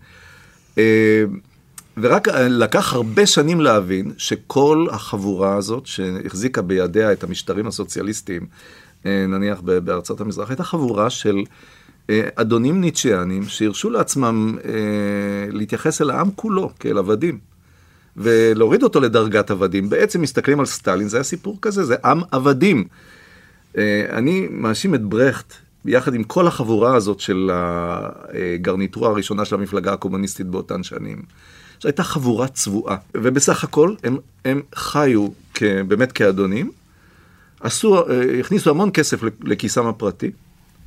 אה, 0.78 1.24
ורק 1.96 2.28
לקח 2.28 2.92
הרבה 2.92 3.26
שנים 3.26 3.60
להבין 3.60 4.12
שכל 4.18 4.86
החבורה 4.90 5.56
הזאת 5.56 5.86
שהחזיקה 5.86 6.62
בידיה 6.62 7.12
את 7.12 7.24
המשטרים 7.24 7.66
הסוציאליסטיים, 7.66 8.46
נניח 9.04 9.60
בארצות 9.60 10.20
המזרח, 10.20 10.50
הייתה 10.50 10.64
חבורה 10.64 11.10
של 11.10 11.44
אדונים 12.34 12.80
ניטשיאנים 12.80 13.42
שהרשו 13.48 13.90
לעצמם 13.90 14.58
אה, 14.64 14.70
להתייחס 15.52 16.02
אל 16.02 16.10
העם 16.10 16.30
כולו 16.36 16.70
כאל 16.80 16.98
עבדים. 16.98 17.38
ולהוריד 18.16 18.82
אותו 18.82 19.00
לדרגת 19.00 19.50
עבדים. 19.50 19.88
בעצם 19.88 20.22
מסתכלים 20.22 20.60
על 20.60 20.66
סטלין, 20.66 21.08
זה 21.08 21.16
היה 21.16 21.24
סיפור 21.24 21.58
כזה, 21.62 21.84
זה 21.84 21.96
עם 22.04 22.20
עבדים. 22.30 22.84
אה, 23.78 24.06
אני 24.10 24.48
מאשים 24.50 24.94
את 24.94 25.02
ברכט, 25.02 25.54
יחד 25.84 26.14
עם 26.14 26.24
כל 26.24 26.46
החבורה 26.46 26.94
הזאת 26.94 27.20
של 27.20 27.50
הגרניטורה 27.52 29.10
הראשונה 29.10 29.44
של 29.44 29.54
המפלגה 29.54 29.92
הקומוניסטית 29.92 30.46
באותן 30.46 30.82
שנים. 30.82 31.22
זו 31.80 31.88
הייתה 31.88 32.02
חבורה 32.02 32.48
צבועה, 32.48 32.96
ובסך 33.14 33.64
הכל 33.64 33.94
הם, 34.04 34.16
הם 34.44 34.62
חיו 34.74 35.28
כ, 35.54 35.62
באמת 35.62 36.12
כאדונים, 36.12 36.70
עשו, 37.60 38.10
אה, 38.10 38.40
הכניסו 38.40 38.70
המון 38.70 38.90
כסף 38.94 39.20
לכיסם 39.44 39.86
הפרטי, 39.86 40.30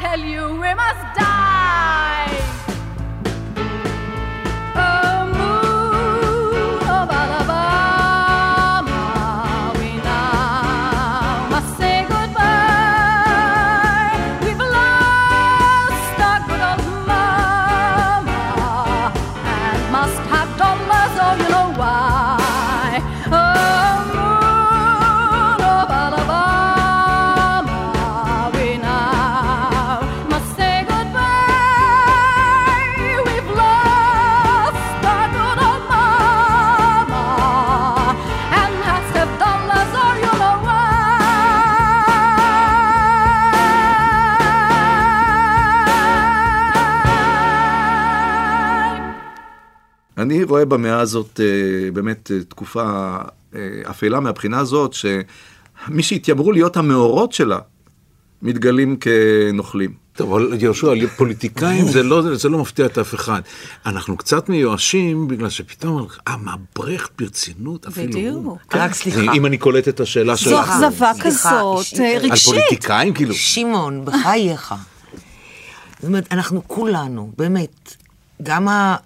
tell 0.00 0.18
you 0.18 0.48
we 0.52 0.74
must 0.74 1.14
die. 1.14 1.59
אני 50.30 50.44
רואה 50.44 50.64
במאה 50.64 51.00
הזאת 51.00 51.40
אה, 51.40 51.90
באמת 51.90 52.30
אה, 52.30 52.44
תקופה 52.48 53.16
אה, 53.54 53.60
אפלה 53.90 54.20
מהבחינה 54.20 54.58
הזאת, 54.58 54.92
שמי 54.92 56.02
שהתיימרו 56.02 56.52
להיות 56.52 56.76
המאורות 56.76 57.32
שלה, 57.32 57.58
מתגלים 58.42 58.96
כנוכלים. 58.96 59.92
טוב, 60.12 60.32
אבל 60.32 60.62
יהושע, 60.62 60.92
פוליטיקאים 61.16 61.84
זה 61.88 62.02
לא, 62.02 62.34
זה 62.34 62.48
לא 62.48 62.58
מפתיע 62.58 62.86
את 62.86 62.98
אף 62.98 63.14
אחד. 63.14 63.40
אנחנו 63.86 64.16
קצת 64.16 64.48
מיואשים 64.48 65.28
בגלל 65.28 65.50
שפתאום, 65.50 66.06
אה, 66.28 66.36
מה, 66.36 66.54
ברכט 66.76 67.10
ברצינות? 67.18 67.86
אפילו 67.86 68.12
בדיוק. 68.12 68.44
הוא. 68.44 68.58
רק 68.74 68.94
סליחה. 68.94 69.20
אם 69.20 69.46
אני 69.46 69.58
קולט 69.58 69.88
את 69.88 70.00
השאלה 70.00 70.36
שלך. 70.36 70.50
זו 70.50 70.60
אכזבה 70.60 71.12
כזאת 71.20 71.86
אה, 72.00 72.16
על 72.16 72.22
רגשית. 72.22 72.44
פוליטיקאים, 72.44 73.14
כאילו. 73.14 73.34
שמעון, 73.34 74.04
בחייך. 74.04 74.74
זאת 75.98 76.08
אומרת, 76.08 76.32
אנחנו 76.32 76.62
כולנו, 76.66 77.32
באמת, 77.38 77.96
גם 78.42 78.68
ה, 78.68 78.96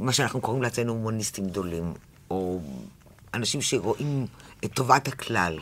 מה 0.00 0.12
שאנחנו 0.12 0.40
קוראים 0.40 0.62
לעצמנו 0.62 0.92
הומניסטים 0.92 1.46
גדולים, 1.46 1.94
או 2.30 2.60
אנשים 3.34 3.62
שרואים 3.62 4.26
את 4.64 4.72
טובת 4.72 5.08
הכלל, 5.08 5.58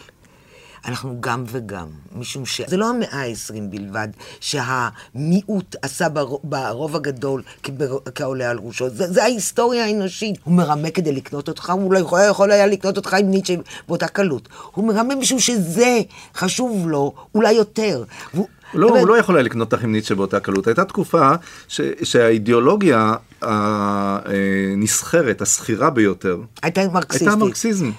אנחנו 0.87 1.17
גם 1.21 1.45
וגם, 1.47 1.87
משום 2.13 2.47
שזה 2.47 2.77
לא 2.77 2.91
המאה 2.91 3.23
ה-20 3.23 3.61
בלבד, 3.71 4.09
שהמיעוט 4.41 5.77
עשה 5.83 6.09
ברוב, 6.45 6.97
הגדול 6.97 7.43
כעולה 8.15 8.51
על 8.51 8.59
ראשו, 8.59 8.91
זה, 8.91 9.13
זה 9.13 9.23
ההיסטוריה 9.23 9.85
האנושית. 9.85 10.39
הוא 10.45 10.55
מרמה 10.55 10.91
כדי 10.91 11.13
לקנות 11.13 11.49
אותך, 11.49 11.71
הוא 11.71 11.93
לא 11.93 11.99
יכול, 11.99 12.21
יכול 12.31 12.51
היה 12.51 12.67
לקנות 12.67 12.97
אותך 12.97 13.15
עם 13.15 13.31
ניטשה 13.31 13.55
באותה 13.89 14.09
קלות. 14.09 14.49
הוא 14.75 14.85
מרמה 14.85 15.15
משום 15.15 15.39
שזה 15.39 16.01
חשוב 16.35 16.89
לו, 16.89 17.15
אולי 17.35 17.53
יותר. 17.53 18.05
והוא, 18.35 18.49
לא, 18.75 18.89
אבל- 18.89 18.99
הוא 18.99 19.09
לא 19.09 19.19
יכול 19.19 19.35
היה 19.37 19.43
לקנות 19.45 19.75
עם 19.75 19.93
ניטשה 19.93 20.15
באותה 20.15 20.41
קלות. 20.41 20.67
הייתה 20.67 20.85
תקופה 20.85 21.31
ש, 21.69 21.81
שהאידיאולוגיה 22.03 23.15
הנסחרת, 24.23 25.43
השכירה 25.43 25.91
ביותר, 25.91 26.39
הייתה 26.63 26.89
מרקסיסטית. 26.93 27.29
הייתה 27.29 27.45
מרקסיזם. 27.45 27.91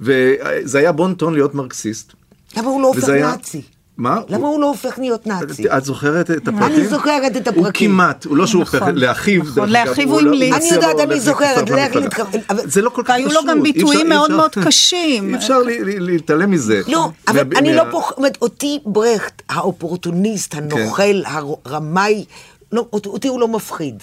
וזה 0.00 0.78
היה 0.78 0.92
בון 0.92 1.14
טון 1.14 1.34
להיות 1.34 1.54
מרקסיסט. 1.54 2.12
למה 2.56 2.68
הוא 2.68 2.82
לא 2.82 2.86
הופך 2.86 3.08
היה- 3.08 3.30
נאצי? 3.30 3.62
מה? 3.96 4.20
למה 4.28 4.46
הוא 4.48 4.60
לא 4.60 4.66
הופך 4.66 4.98
להיות 4.98 5.26
נאצי? 5.26 5.68
את 5.76 5.84
זוכרת 5.84 6.30
את 6.30 6.48
הפרקים? 6.48 6.62
אני 6.76 6.88
זוכרת 6.88 7.36
את 7.36 7.48
הוא 7.48 7.60
הפרקים. 7.62 7.90
כמעט, 7.90 8.24
הוא 8.24 8.36
לא 8.36 8.46
שהוא 8.46 8.60
הופך 8.60 8.74
נכון, 8.74 8.94
לאחיו, 8.94 9.42
נכון, 9.42 9.68
לאחיו 9.68 10.10
הוא 10.10 10.22
לא- 10.22 10.28
המליץ. 10.28 10.54
מציע 10.54 10.68
אני 10.68 10.86
יודעת, 10.86 11.00
אני 11.10 11.20
זוכרת, 11.20 11.70
לך. 11.70 11.96
להתקרב- 11.96 12.26
זה 12.64 12.82
לא 12.82 12.90
כל 12.90 13.02
כך 13.02 13.10
והיו 13.10 13.28
פשוט. 13.30 13.44
לו 13.44 13.50
גם 13.50 13.62
ביטויים 13.62 14.08
מאוד 14.08 14.30
מאוד 14.30 14.50
קשים. 14.64 15.28
אי 15.30 15.34
אפשר 15.34 15.58
להתעלם 15.98 16.50
מזה. 16.50 16.80
לא, 16.88 17.08
אבל 17.28 17.40
אני 17.56 17.74
לא 17.74 17.82
פוח... 17.90 18.08
זאת 18.08 18.18
אומרת, 18.18 18.38
אותי 18.42 18.78
ברכט, 18.86 19.42
האופורטוניסט, 19.48 20.54
הנוכל, 20.54 21.22
הרמאי, 21.24 22.24
לא, 22.72 22.86
אותי 22.92 23.28
הוא 23.28 23.40
לא 23.40 23.48
מפחיד. 23.48 24.02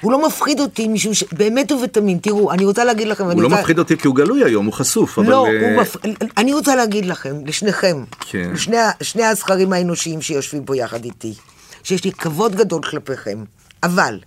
הוא 0.00 0.12
לא 0.12 0.26
מפחיד 0.26 0.60
אותי 0.60 0.88
משום 0.88 1.14
ש... 1.14 1.24
באמת 1.32 1.72
ובתמים, 1.72 2.18
תראו, 2.18 2.52
אני 2.52 2.64
רוצה 2.64 2.84
להגיד 2.84 3.08
לכם, 3.08 3.24
הוא 3.24 3.42
לא 3.42 3.48
רוצה... 3.48 3.60
מפחיד 3.60 3.78
אותי 3.78 3.96
כי 3.96 4.06
הוא 4.06 4.16
גלוי 4.16 4.44
היום, 4.44 4.66
הוא 4.66 4.72
חשוף, 4.72 5.18
אבל... 5.18 5.30
לא, 5.30 5.46
אה, 5.46 5.70
הוא 5.70 5.82
מפ... 5.82 5.96
אני 6.36 6.52
רוצה 6.52 6.76
להגיד 6.76 7.06
לכם, 7.06 7.46
לשניכם, 7.46 8.04
כן. 8.20 8.50
לשני 8.54 8.76
שני 9.02 9.24
הזכרים 9.24 9.72
האנושיים 9.72 10.22
שיושבים 10.22 10.64
פה 10.64 10.76
יחד 10.76 11.04
איתי, 11.04 11.34
שיש 11.82 12.04
לי 12.04 12.12
כבוד 12.12 12.54
גדול 12.54 12.82
כלפיכם, 12.82 13.44
אבל 13.82 14.18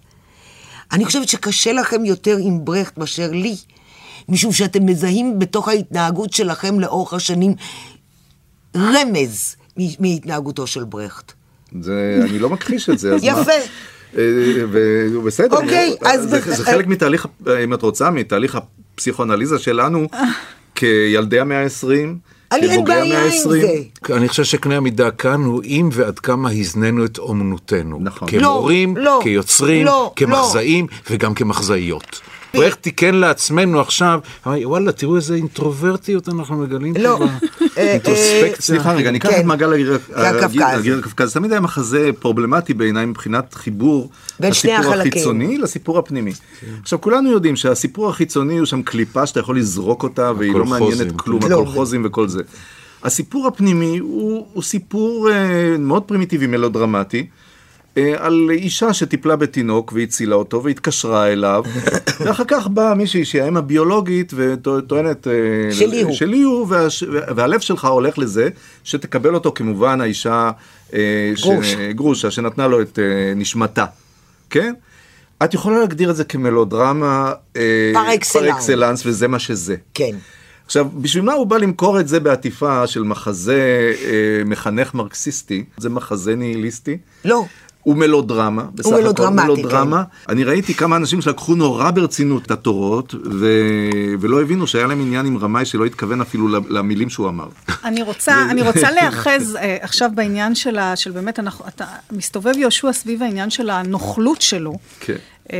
אני 0.91 1.05
חושבת 1.05 1.29
שקשה 1.29 1.73
לכם 1.73 2.05
יותר 2.05 2.38
עם 2.39 2.65
ברכט 2.65 2.97
מאשר 2.97 3.31
לי, 3.31 3.55
משום 4.29 4.51
שאתם 4.51 4.86
מזהים 4.86 5.39
בתוך 5.39 5.67
ההתנהגות 5.67 6.33
שלכם 6.33 6.79
לאורך 6.79 7.13
השנים 7.13 7.55
רמז 8.77 9.55
מהתנהגותו 9.99 10.67
של 10.67 10.83
ברכט. 10.83 11.31
זה, 11.81 12.19
אני 12.29 12.39
לא 12.39 12.49
מכחיש 12.49 12.89
את 12.89 12.99
זה, 12.99 13.15
אז 13.15 13.23
מה? 13.23 13.29
יפה. 13.29 13.51
אה, 14.17 14.23
ובסדר, 15.13 15.58
אוקיי, 15.58 15.95
אני- 16.02 16.12
אז 16.12 16.30
זה, 16.30 16.38
בח- 16.39 16.49
זה 16.56 16.65
חלק 16.65 16.88
מתהליך, 16.88 17.28
אם 17.63 17.73
את 17.73 17.82
רוצה, 17.82 18.10
מתהליך 18.10 18.58
הפסיכואנליזה 18.95 19.60
שלנו 19.60 20.08
כילדי 20.76 21.39
המאה 21.39 21.63
ה-20, 21.63 21.88
אני 22.52 22.69
אין 22.69 22.84
בעיה 22.86 23.23
עם 23.26 23.32
זה. 23.49 23.73
אני 24.13 24.28
חושב 24.30 24.43
שקנה 24.43 24.78
המידה 24.78 25.12
כאן 25.12 25.41
הוא 25.43 25.63
אם 25.63 25.89
ועד 25.93 26.19
כמה 26.19 26.49
הזננו 26.52 27.06
את 27.06 27.17
אומנותנו. 27.17 27.99
נכון. 28.02 28.28
כמורים, 28.30 28.97
לא, 28.97 29.04
לא, 29.04 29.19
כיוצרים, 29.23 29.86
לא, 29.86 30.13
כמחזאים 30.15 30.88
וגם 31.10 31.34
כמחזאיות. 31.34 32.21
ואיך 32.54 32.76
תיקן 32.76 33.16
לעצמנו 33.16 33.80
עכשיו, 33.80 34.20
אמר, 34.48 34.56
וואלה, 34.63 34.92
תראו 34.92 35.16
איזה 35.16 35.36
אינטרוברטיות 35.36 36.30
אנחנו 36.30 36.58
מגלים 36.58 36.94
לא. 37.00 37.18
פה 37.18 37.26
אה, 37.63 37.68
באינטרוספקציה. 37.76 38.62
סליחה 38.62 38.94
רגע, 38.94 39.10
אני 39.10 39.18
אקח 39.18 39.30
כן. 39.30 39.39
את 39.39 39.46
מעגל 39.46 39.74
הגיר 39.74 40.00
הקווקז. 40.98 41.34
תמיד 41.34 41.52
היה 41.52 41.62
מחזה 41.62 42.10
פרובלמטי 42.20 42.74
בעיניי 42.74 43.06
מבחינת 43.06 43.54
חיבור 43.54 44.10
בין 44.39 44.54
שני 44.54 44.74
הסיפור. 44.74 44.94
החיצוני 44.94 45.58
לסיפור 45.58 46.00
הפנימי. 46.00 46.34
עכשיו 46.82 47.02
כולנו 47.02 47.32
יודעים 47.32 47.56
שהסיפור 47.56 48.10
החיצוני 48.10 48.58
הוא 48.58 48.66
שם 48.66 48.82
קליפה 48.82 49.26
שאתה 49.26 49.39
יכול 49.39 49.58
לזרוק 49.58 50.04
אותה 50.04 50.32
והיא 50.38 50.54
לא. 50.54 50.66
מעניינת 50.66 51.12
כלום, 51.16 51.39
לא. 51.50 51.62
הקולחוזים 51.62 52.02
וכל 52.06 52.28
זה. 52.28 52.42
הסיפור 53.04 53.48
הפנימי 53.48 53.98
הוא, 53.98 54.48
הוא 54.54 54.63
סיפור 54.63 55.30
אה, 55.32 55.78
מאוד 55.80 56.04
פרימיטיבי 56.04 56.48
מלודרמטי. 56.48 57.28
אה, 57.97 58.13
על 58.17 58.47
אישה 58.51 58.93
שטיפלה 58.93 59.36
בתינוק 59.36 59.93
והצילה 59.95 60.36
אותו 60.36 60.63
והתקשרה 60.63 61.27
אליו 61.27 61.63
ואחר 62.25 62.43
כך 62.47 62.67
באה 62.67 62.93
מישהי 62.93 63.25
שהיא 63.25 63.41
האם 63.41 63.58
הביולוגית 63.58 64.34
וטוענת 64.36 65.27
אה, 65.27 65.34
שלי 65.71 66.01
הוא. 66.01 66.13
שלי 66.13 66.41
הוא 66.41 66.65
והש... 66.69 67.03
והלב 67.36 67.60
שלך 67.60 67.86
הולך 67.86 68.17
לזה 68.17 68.49
שתקבל 68.84 69.34
אותו 69.34 69.51
כמובן 69.56 70.01
האישה 70.01 70.51
אה, 70.93 71.34
גרוש. 71.41 71.71
ש... 71.71 71.75
גרושה 71.91 72.32
שנתנה 72.32 72.67
לו 72.67 72.82
את 72.82 72.99
נשמתה, 73.36 73.86
כן? 74.49 74.73
את 75.43 75.53
יכולה 75.53 75.79
להגדיר 75.79 76.12
את 76.12 76.15
זה 76.15 76.23
כמלודרמה 76.23 77.34
פר 77.93 78.13
אקסלנס. 78.15 78.45
פר 78.45 78.58
אקסלנס 78.58 79.06
וזה 79.06 79.27
מה 79.27 79.39
שזה. 79.39 79.75
כן. 79.93 80.15
עכשיו, 80.65 80.88
בשביל 80.93 81.23
מה 81.23 81.34
הוא 81.34 81.47
בא 81.47 81.58
למכור 81.58 81.99
את 81.99 82.08
זה 82.08 82.19
בעטיפה 82.19 82.88
של 82.88 83.03
מחזה 83.03 83.93
אה, 84.06 84.43
מחנך 84.45 84.93
מרקסיסטי? 84.93 85.63
זה 85.77 85.89
מחזה 85.89 86.36
ניהיליסטי. 86.36 86.97
לא. 87.25 87.45
הוא 87.84 87.96
מלודרמה, 87.96 88.63
בסך 88.76 88.89
הכל 88.89 89.02
מלודרמטי, 89.02 89.48
מלודרמה. 89.48 90.04
אני 90.30 90.43
ראיתי 90.43 90.74
כמה 90.74 90.96
אנשים 90.96 91.22
שלקחו 91.22 91.56
נורא 91.56 91.91
ברצינות 91.91 92.46
את 92.46 92.52
התורות, 92.52 93.15
ו... 93.32 93.48
ולא 94.19 94.41
הבינו 94.41 94.67
שהיה 94.67 94.88
להם 94.88 95.02
עניין 95.02 95.26
עם 95.26 95.38
רמאי 95.38 95.65
שלא 95.65 95.86
התכוון 95.86 96.22
אפילו 96.22 96.48
למילים 96.69 97.10
שהוא 97.10 97.30
אמר. 97.30 97.48
אני 97.86 98.02
רוצה, 98.02 98.46
אני 98.50 98.62
רוצה 98.62 98.91
להיאחז 98.96 99.56
אה, 99.56 99.78
עכשיו 99.82 100.10
בעניין 100.15 100.56
של, 100.56 100.78
ה, 100.78 100.96
של 100.96 101.12
באמת, 101.12 101.39
אנחנו, 101.39 101.65
אתה 101.67 101.86
מסתובב 102.12 102.58
יהושע 102.58 102.93
סביב 102.93 103.24
העניין 103.24 103.50
של 103.50 103.69
הנוכלות 103.69 104.41
שלו. 104.41 104.74
כן. 105.00 105.15
אה, 105.53 105.58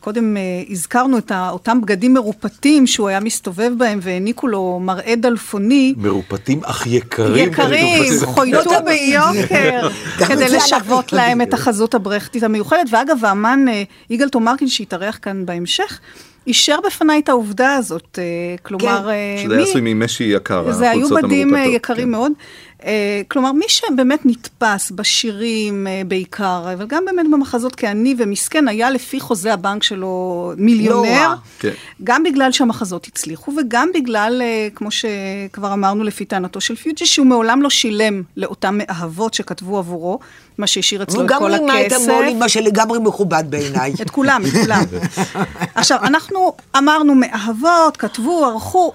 קודם 0.00 0.36
אה, 0.36 0.42
הזכרנו 0.70 1.18
את 1.18 1.32
אותם 1.50 1.80
בגדים 1.80 2.14
מרופטים 2.14 2.86
שהוא 2.86 3.08
היה 3.08 3.20
מסתובב 3.20 3.72
בהם 3.78 3.98
והעניקו 4.02 4.48
לו 4.48 4.80
מראה 4.82 5.14
דלפוני. 5.16 5.94
מרופטים 5.96 6.60
אך 6.64 6.86
יקרים. 6.86 7.48
יקרים, 7.48 8.12
חויטו 8.24 8.70
ביוקר, 8.84 9.88
כדי 10.28 10.48
לשוות 10.48 11.12
להם. 11.12 11.40
את 11.42 11.54
החזות 11.54 11.94
הברכטית 11.94 12.42
המיוחדת. 12.42 12.86
ואגב, 12.90 13.24
האמן 13.24 13.68
אה, 13.68 13.82
יגאל 14.10 14.28
תומרקין, 14.28 14.68
שהתארח 14.68 15.18
כאן 15.22 15.46
בהמשך, 15.46 16.00
אישר 16.46 16.78
בפניי 16.86 17.20
את 17.20 17.28
העובדה 17.28 17.74
הזאת. 17.74 18.18
כלומר, 18.62 19.10
אה, 19.10 19.40
שזה 19.42 19.54
היה 19.54 19.62
עשוי 19.62 19.80
ממשי 19.94 20.24
יקר, 20.24 20.72
זה 20.72 20.90
היו 20.90 21.06
החולצות 21.06 21.24
בדים 21.24 21.54
המרופטות, 21.54 21.74
יקרים 21.74 22.04
כן. 22.04 22.10
מאוד. 22.10 22.32
אה, 22.84 23.22
כלומר, 23.28 23.52
מי 23.52 23.64
שבאמת 23.68 24.20
נתפס 24.24 24.90
בשירים 24.90 25.86
אה, 25.86 26.02
בעיקר, 26.06 26.72
אבל 26.72 26.86
גם 26.86 27.04
באמת 27.04 27.26
במחזות 27.32 27.74
כעני 27.76 28.14
ומסכן, 28.18 28.68
היה 28.68 28.90
לפי 28.90 29.20
חוזה 29.20 29.52
הבנק 29.52 29.82
שלו 29.82 30.52
מיליונר. 30.56 31.28
לא. 31.28 31.34
כן. 31.58 31.72
גם 32.04 32.22
בגלל 32.22 32.52
שהמחזות 32.52 33.06
הצליחו, 33.06 33.52
וגם 33.58 33.88
בגלל, 33.94 34.42
אה, 34.42 34.68
כמו 34.74 34.88
שכבר 34.90 35.72
אמרנו 35.72 36.04
לפי 36.04 36.24
טענתו 36.24 36.60
של 36.60 36.76
פיוטי, 36.76 37.06
שהוא 37.06 37.26
מעולם 37.26 37.62
לא 37.62 37.70
שילם 37.70 38.22
לאותם 38.36 38.78
מאהבות 38.78 39.34
שכתבו 39.34 39.78
עבורו, 39.78 40.18
מה 40.58 40.66
שהשאיר 40.66 41.02
אצלו 41.02 41.22
את 41.22 41.26
גם 41.26 41.38
כל 41.38 41.52
רימה 41.52 41.80
את 41.80 41.92
הכסף. 41.92 42.08
המו"לים, 42.08 42.38
מה 42.38 42.48
שלגמרי 42.48 42.98
מכובד 42.98 43.44
בעיניי. 43.48 43.92
את 44.02 44.10
כולם, 44.10 44.42
את 44.46 44.52
כולם. 44.62 44.84
עכשיו, 45.74 45.98
אנחנו 46.02 46.52
אמרנו 46.78 47.14
מאהבות, 47.14 47.96
כתבו, 47.96 48.44
ערכו. 48.44 48.92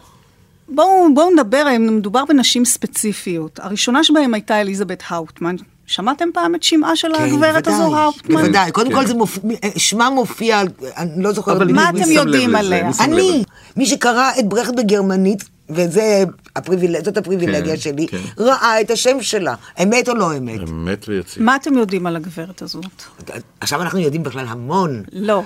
בואו 0.70 1.14
בואו 1.14 1.30
נדבר, 1.32 1.68
אם 1.76 1.98
מדובר 1.98 2.26
בנשים 2.30 2.66
ספציפיות. 2.66 3.60
הראשונה 3.60 4.04
שבהם 4.04 4.34
הייתה 4.34 4.62
אליזבת 4.62 5.04
האוטמן. 5.08 5.56
שמעתם 5.86 6.30
פעם 6.34 6.56
את 6.56 6.64
שמעה 6.64 6.96
של 6.96 7.08
כן, 7.18 7.24
הגברת 7.24 7.68
הזו, 7.68 7.96
האוטמן? 7.96 8.42
בוודאי, 8.42 8.72
קודם 8.72 8.90
כן. 8.90 8.96
כל 8.96 9.08
זה 9.08 9.14
מופיע, 9.14 9.42
שמה 9.78 10.10
מופיע, 10.10 10.62
אני 10.98 11.24
לא 11.24 11.32
זוכרת 11.32 11.56
אבל 11.56 11.72
מה 11.72 11.92
מי 11.92 12.02
אתם 12.02 12.10
שם 12.10 12.16
יודעים 12.16 12.50
לב 12.50 12.56
לזה? 12.56 12.60
עליה? 12.60 12.92
אני? 13.00 13.44
מי 13.78 13.86
שקרא 13.86 14.32
את 14.40 14.50
ברכט 14.50 14.74
בגרמנית, 14.78 15.44
וזה 15.70 16.24
הפריבילג, 16.56 17.06
זאת 17.06 17.18
הפריבילגיה 17.18 17.76
כן, 17.76 17.82
שלי, 17.82 18.08
כן. 18.08 18.18
ראה 18.38 18.82
את 18.82 18.92
השם 18.92 19.22
שלה, 19.22 19.56
אמת 19.84 20.10
או 20.10 20.16
לא 20.16 20.38
אמת. 20.38 20.60
אמת 20.70 21.06
ויציב. 21.10 21.44
מה 21.44 21.56
אתם 21.56 21.78
יודעים 21.78 22.08
על 22.08 22.16
הגברת 22.16 22.62
הזאת? 22.62 23.04
עכשיו 23.60 23.82
אנחנו 23.82 24.00
יודעים 24.00 24.24
בכלל 24.24 24.46
המון. 24.48 25.04
לא. 25.14 25.44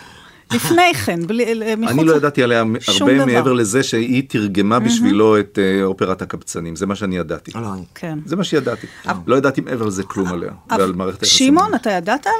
לפני 0.53 0.93
כן, 1.05 1.27
בלי, 1.27 1.75
מחוץ... 1.77 1.97
אני 1.97 2.03
לא 2.07 2.15
ידעתי 2.15 2.43
עליה 2.43 2.63
הרבה 2.87 3.13
דבר. 3.15 3.25
מעבר 3.25 3.53
לזה 3.53 3.83
שהיא 3.83 4.23
תרגמה 4.27 4.79
בשבילו 4.79 5.39
את 5.39 5.59
אה, 5.61 5.83
אופרת 5.83 6.21
הקבצנים, 6.21 6.75
זה 6.75 6.85
מה 6.85 6.95
שאני 6.95 7.17
ידעתי. 7.17 7.51
לא, 7.55 7.67
כן. 7.95 8.19
זה 8.25 8.35
מה 8.35 8.43
שידעתי. 8.43 8.87
לא 9.27 9.35
ידעתי 9.35 9.61
מעבר 9.61 9.85
לזה 9.85 10.03
כלום 10.03 10.27
עליה, 10.27 10.51
ועל 10.69 10.93
מערכת 10.93 11.21
היחסים. 11.23 11.47
שמעון, 11.47 11.75
אתה 11.75 11.91
ידעת 11.91 12.27
עליה 12.27 12.37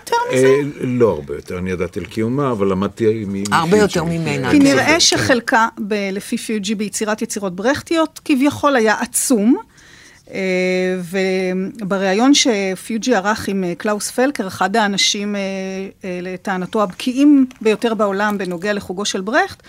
יותר? 0.00 0.16
מזה? 0.32 0.46
אה, 0.46 0.86
לא 0.86 1.10
הרבה 1.10 1.34
יותר, 1.34 1.58
אני 1.58 1.70
ידעתי 1.70 2.00
על 2.00 2.06
קיומה, 2.06 2.50
אבל 2.50 2.68
למדתי 2.70 3.24
מ... 3.28 3.42
הרבה. 3.52 3.76
יותר 3.76 4.04
ממנה. 4.04 4.50
כי 4.50 4.56
אני 4.56 4.58
נראה 4.58 5.00
שחלקה, 5.00 5.68
ב- 5.88 6.08
לפי 6.12 6.36
פיוג'י, 6.38 6.74
ביצירת 6.74 7.22
יצירות 7.22 7.56
ברכטיות, 7.56 8.20
כביכול 8.24 8.76
היה 8.76 8.94
עצום. 9.00 9.56
אה, 10.32 11.00
ובריאיון 11.80 12.32
שפיוג'י 12.34 13.14
ערך 13.14 13.48
עם 13.48 13.64
אה, 13.64 13.74
קלאוס 13.74 14.10
פלקר, 14.10 14.46
אחד 14.46 14.76
האנשים, 14.76 15.36
אה, 15.36 15.40
לטענתו, 16.22 16.82
הבקיאים 16.82 17.46
ביותר 17.60 17.94
בעולם 17.94 18.38
בנוגע 18.38 18.72
לחוגו 18.72 19.04
של 19.04 19.20
ברכט, 19.20 19.62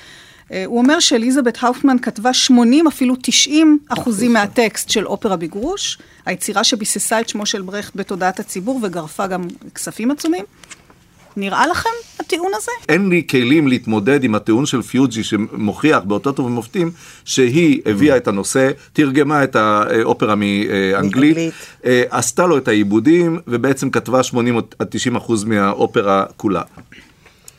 הוא 0.65 0.77
אומר 0.77 0.99
שאליזבת 0.99 1.57
האופטמן 1.61 1.99
כתבה 1.99 2.33
80, 2.33 2.87
אפילו 2.87 3.15
90 3.21 3.79
אחוזים 3.89 4.33
מהטקסט 4.33 4.89
של 4.89 5.05
אופרה 5.05 5.35
בגרוש, 5.35 5.97
היצירה 6.25 6.63
שביססה 6.63 7.19
את 7.19 7.29
שמו 7.29 7.45
של 7.45 7.61
ברכט 7.61 7.95
בתודעת 7.95 8.39
הציבור 8.39 8.79
וגרפה 8.83 9.27
גם 9.27 9.47
כספים 9.75 10.11
עצומים. 10.11 10.45
נראה 11.37 11.67
לכם 11.67 11.89
הטיעון 12.19 12.51
הזה? 12.55 12.71
אין 12.89 13.09
לי 13.09 13.23
כלים 13.29 13.67
להתמודד 13.67 14.23
עם 14.23 14.35
הטיעון 14.35 14.65
של 14.65 14.81
פיוג'י 14.81 15.23
שמוכיח 15.23 16.03
באותות 16.03 16.39
ובמופתים 16.39 16.91
שהיא 17.25 17.81
הביאה 17.85 18.17
את 18.17 18.27
הנושא, 18.27 18.71
תרגמה 18.93 19.43
את 19.43 19.55
האופרה 19.55 20.35
מאנגלית. 20.35 21.37
אה, 21.85 22.03
עשתה 22.09 22.45
לו 22.45 22.57
את 22.57 22.67
העיבודים 22.67 23.39
ובעצם 23.47 23.89
כתבה 23.89 24.23
80 24.23 24.57
עד 24.79 24.87
90 24.89 25.15
אחוז 25.15 25.43
מהאופרה 25.43 26.25
כולה. 26.37 26.61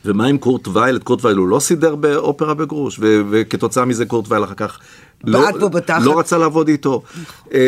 ומה 0.05 0.25
עם 0.25 0.37
קורט 0.37 0.67
וייל? 0.67 0.95
את 0.95 1.03
קורט 1.03 1.25
וייל 1.25 1.37
הוא 1.37 1.47
לא 1.47 1.59
סידר 1.59 1.95
באופרה 1.95 2.53
בגרוש, 2.53 2.99
ו- 2.99 3.21
וכתוצאה 3.29 3.85
מזה 3.85 4.05
קורט 4.05 4.25
וייל 4.31 4.43
אחר 4.43 4.53
כך 4.53 4.79
לא. 5.23 5.41
לא 6.03 6.19
רצה 6.19 6.37
לעבוד 6.37 6.67
איתו, 6.67 7.01
אה, 7.53 7.59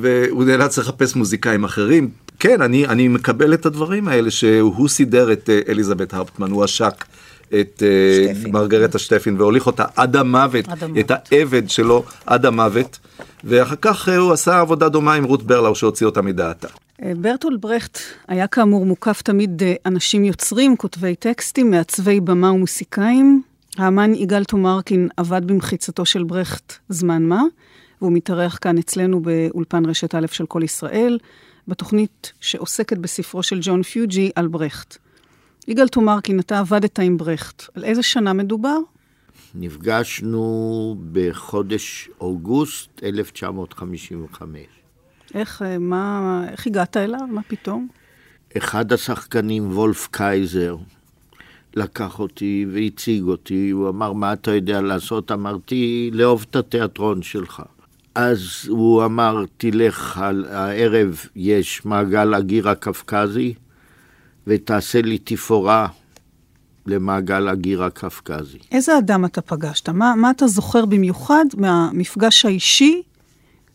והוא 0.00 0.44
נאלץ 0.44 0.78
לחפש 0.78 1.16
מוזיקאים 1.16 1.64
אחרים. 1.64 2.08
כן, 2.38 2.62
אני, 2.62 2.86
אני 2.86 3.08
מקבל 3.08 3.54
את 3.54 3.66
הדברים 3.66 4.08
האלה, 4.08 4.30
שהוא 4.30 4.88
סידר 4.88 5.32
את 5.32 5.50
אה, 5.50 5.60
אליזבת 5.68 6.14
הרפטמן, 6.14 6.50
הוא 6.50 6.64
עשק 6.64 7.04
את 7.48 7.82
אה, 7.82 8.34
שטפין. 8.34 8.52
מרגרטה 8.52 8.98
שטפין 8.98 9.40
והוליך 9.40 9.66
אותה 9.66 9.84
עד 9.96 10.16
המוות, 10.16 10.68
עד 10.68 10.84
המוות. 10.84 10.98
את 10.98 11.10
העבד 11.10 11.70
שלו 11.70 12.04
עד 12.26 12.46
המוות, 12.46 12.98
ואחר 13.44 13.76
כך 13.80 14.08
אה, 14.08 14.16
הוא 14.16 14.32
עשה 14.32 14.60
עבודה 14.60 14.88
דומה 14.88 15.14
עם 15.14 15.24
רות 15.24 15.42
ברלאו 15.42 15.74
שהוציא 15.74 16.06
אותה 16.06 16.22
מדעתה. 16.22 16.68
ברטולד 17.16 17.60
ברכט 17.60 17.98
היה 18.28 18.46
כאמור 18.46 18.86
מוקף 18.86 19.22
תמיד 19.22 19.62
אנשים 19.86 20.24
יוצרים, 20.24 20.76
כותבי 20.76 21.14
טקסטים, 21.14 21.70
מעצבי 21.70 22.20
במה 22.20 22.52
ומוסיקאים. 22.52 23.42
האמן 23.76 24.14
יגאל 24.14 24.44
תומרקין 24.44 25.08
עבד 25.16 25.42
במחיצתו 25.46 26.06
של 26.06 26.24
ברכט 26.24 26.72
זמן 26.88 27.22
מה, 27.22 27.42
והוא 28.00 28.12
מתארח 28.12 28.58
כאן 28.60 28.78
אצלנו 28.78 29.20
באולפן 29.20 29.86
רשת 29.86 30.14
א' 30.14 30.26
של 30.32 30.46
כל 30.46 30.62
ישראל, 30.62 31.18
בתוכנית 31.68 32.32
שעוסקת 32.40 32.98
בספרו 32.98 33.42
של 33.42 33.58
ג'ון 33.62 33.82
פיוג'י 33.82 34.30
על 34.34 34.48
ברכט. 34.48 34.96
יגאל 35.68 35.88
תומרקין, 35.88 36.40
אתה 36.40 36.58
עבדת 36.58 36.98
עם 36.98 37.16
ברכט. 37.16 37.62
על 37.74 37.84
איזה 37.84 38.02
שנה 38.02 38.32
מדובר? 38.32 38.78
נפגשנו 39.54 40.96
בחודש 41.12 42.10
אוגוסט 42.20 43.02
1955. 43.02 44.60
איך, 45.34 45.62
אה, 45.62 45.78
מה, 45.78 46.44
איך 46.50 46.66
הגעת 46.66 46.96
אליו? 46.96 47.26
מה 47.30 47.42
פתאום? 47.42 47.88
אחד 48.56 48.92
השחקנים, 48.92 49.70
וולף 49.70 50.08
קייזר, 50.10 50.76
לקח 51.74 52.18
אותי 52.18 52.66
והציג 52.72 53.22
אותי, 53.22 53.70
הוא 53.70 53.88
אמר, 53.88 54.12
מה 54.12 54.32
אתה 54.32 54.50
יודע 54.50 54.80
לעשות? 54.80 55.32
אמרתי, 55.32 56.10
לאהוב 56.12 56.46
את 56.50 56.56
התיאטרון 56.56 57.22
שלך. 57.22 57.62
אז 58.14 58.40
הוא 58.68 59.04
אמר, 59.04 59.44
תלך, 59.56 60.18
על 60.18 60.44
הערב 60.50 61.26
יש 61.36 61.84
מעגל 61.84 62.34
הגיר 62.34 62.68
הקווקזי, 62.68 63.54
ותעשה 64.46 65.02
לי 65.02 65.18
תפאורה 65.18 65.88
למעגל 66.86 67.48
הגיר 67.48 67.84
הקווקזי. 67.84 68.58
איזה 68.72 68.98
אדם 68.98 69.24
אתה 69.24 69.40
פגשת? 69.40 69.88
מה, 69.88 70.14
מה 70.16 70.30
אתה 70.30 70.46
זוכר 70.46 70.86
במיוחד 70.86 71.44
מהמפגש 71.56 72.44
האישי 72.44 73.02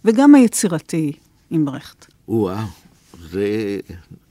וגם 0.05 0.35
היצירתי 0.35 1.11
עם 1.49 1.65
ברכט? 1.65 2.05
וואו, 2.27 2.57
זה 3.29 3.79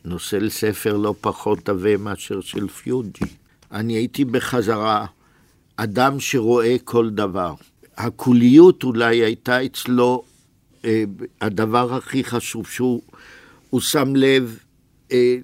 נושא 0.04 0.36
לספר 0.36 0.96
לא 0.96 1.14
פחות 1.20 1.68
עבה 1.68 1.96
מאשר 1.96 2.40
של 2.40 2.68
פיוג'י. 2.68 3.24
אני 3.72 3.92
הייתי 3.92 4.24
בחזרה 4.24 5.06
אדם 5.76 6.20
שרואה 6.20 6.76
כל 6.84 7.10
דבר. 7.10 7.54
הקוליות 7.96 8.84
אולי 8.84 9.16
הייתה 9.16 9.64
אצלו 9.64 10.22
אה, 10.84 11.04
הדבר 11.40 11.94
הכי 11.94 12.24
חשוב, 12.24 12.66
שהוא 12.66 13.02
הוא 13.70 13.80
שם 13.80 14.16
לב 14.16 14.58
אה, 15.12 15.36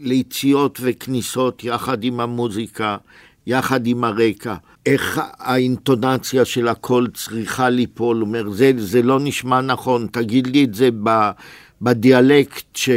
ליציאות 0.00 0.78
וכניסות 0.82 1.64
יחד 1.64 2.04
עם 2.04 2.20
המוזיקה, 2.20 2.96
יחד 3.46 3.86
עם 3.86 4.04
הרקע. 4.04 4.54
איך 4.86 5.20
האינטונציה 5.38 6.44
של 6.44 6.68
הקול 6.68 7.08
צריכה 7.14 7.68
ליפול, 7.68 8.16
הוא 8.16 8.26
אומר, 8.26 8.50
זה, 8.50 8.72
זה 8.76 9.02
לא 9.02 9.20
נשמע 9.20 9.60
נכון, 9.60 10.06
תגיד 10.12 10.46
לי 10.46 10.64
את 10.64 10.74
זה 10.74 10.88
ב, 11.02 11.30
בדיאלקט 11.82 12.76
ש, 12.76 12.88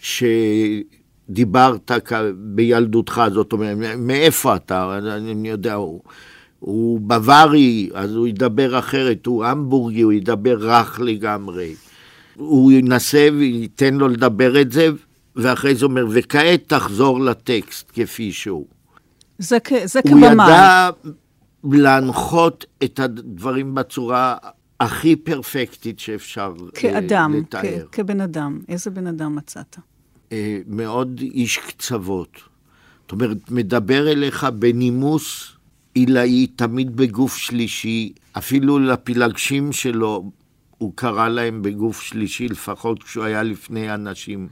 שדיברת 0.00 1.90
בילדותך, 2.36 3.22
זאת 3.32 3.52
אומרת, 3.52 3.76
מאיפה 3.98 4.56
אתה? 4.56 4.98
אני 4.98 5.48
יודע, 5.48 5.74
הוא, 5.74 6.00
הוא 6.60 7.00
בווארי, 7.00 7.90
אז 7.94 8.14
הוא 8.14 8.26
ידבר 8.26 8.78
אחרת, 8.78 9.26
הוא 9.26 9.44
המבורגי, 9.44 10.00
הוא 10.00 10.12
ידבר 10.12 10.56
רך 10.58 11.00
לגמרי. 11.00 11.74
הוא 12.34 12.72
ינסה 12.72 13.28
וייתן 13.38 13.94
לו 13.94 14.08
לדבר 14.08 14.60
את 14.60 14.72
זה, 14.72 14.88
ואחרי 15.36 15.74
זה 15.74 15.84
אומר, 15.84 16.06
וכעת 16.10 16.62
תחזור 16.66 17.20
לטקסט 17.20 17.90
כפי 17.94 18.32
שהוא. 18.32 18.66
זה, 19.38 19.58
כ, 19.64 19.72
זה 19.84 20.00
הוא 20.04 20.12
כבמאי. 20.12 20.46
ידע 20.46 20.90
להנחות 21.64 22.66
את 22.84 23.00
הדברים 23.00 23.74
בצורה 23.74 24.36
הכי 24.80 25.16
פרפקטית 25.16 25.98
שאפשר 25.98 26.54
אה, 26.60 26.80
כאדם, 26.80 27.34
לתאר. 27.38 27.86
כבן 27.92 28.20
אדם. 28.20 28.60
איזה 28.68 28.90
בן 28.90 29.06
אדם 29.06 29.36
מצאת? 29.36 29.76
אה, 30.32 30.58
מאוד 30.66 31.20
איש 31.20 31.58
קצוות. 31.58 32.38
זאת 33.02 33.12
אומרת, 33.12 33.50
מדבר 33.50 34.12
אליך 34.12 34.44
בנימוס 34.44 35.56
עילאי, 35.94 36.46
תמיד 36.46 36.96
בגוף 36.96 37.36
שלישי, 37.36 38.12
אפילו 38.32 38.78
לפילגשים 38.78 39.72
שלו, 39.72 40.30
הוא 40.78 40.92
קרא 40.94 41.28
להם 41.28 41.62
בגוף 41.62 42.00
שלישי, 42.00 42.48
לפחות 42.48 43.02
כשהוא 43.02 43.24
היה 43.24 43.42
לפני 43.42 43.94
אנשים 43.94 44.48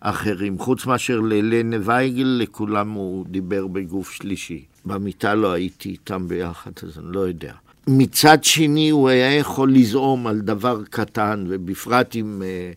אחרים. 0.00 0.58
חוץ 0.58 0.86
מאשר 0.86 1.20
ללנה 1.20 1.76
וייגל, 1.82 2.38
לכולם 2.40 2.90
הוא 2.90 3.26
דיבר 3.28 3.66
בגוף 3.66 4.10
שלישי. 4.10 4.64
במיטה 4.84 5.34
לא 5.34 5.52
הייתי 5.52 5.88
איתם 5.88 6.28
ביחד, 6.28 6.70
אז 6.82 6.98
אני 6.98 7.06
לא 7.12 7.20
יודע. 7.20 7.52
מצד 7.86 8.44
שני, 8.44 8.90
הוא 8.90 9.08
היה 9.08 9.34
יכול 9.34 9.72
לזעום 9.72 10.26
על 10.26 10.40
דבר 10.40 10.82
קטן, 10.90 11.44
ובפרט 11.48 12.10
עם 12.14 12.42
אה, 12.44 12.72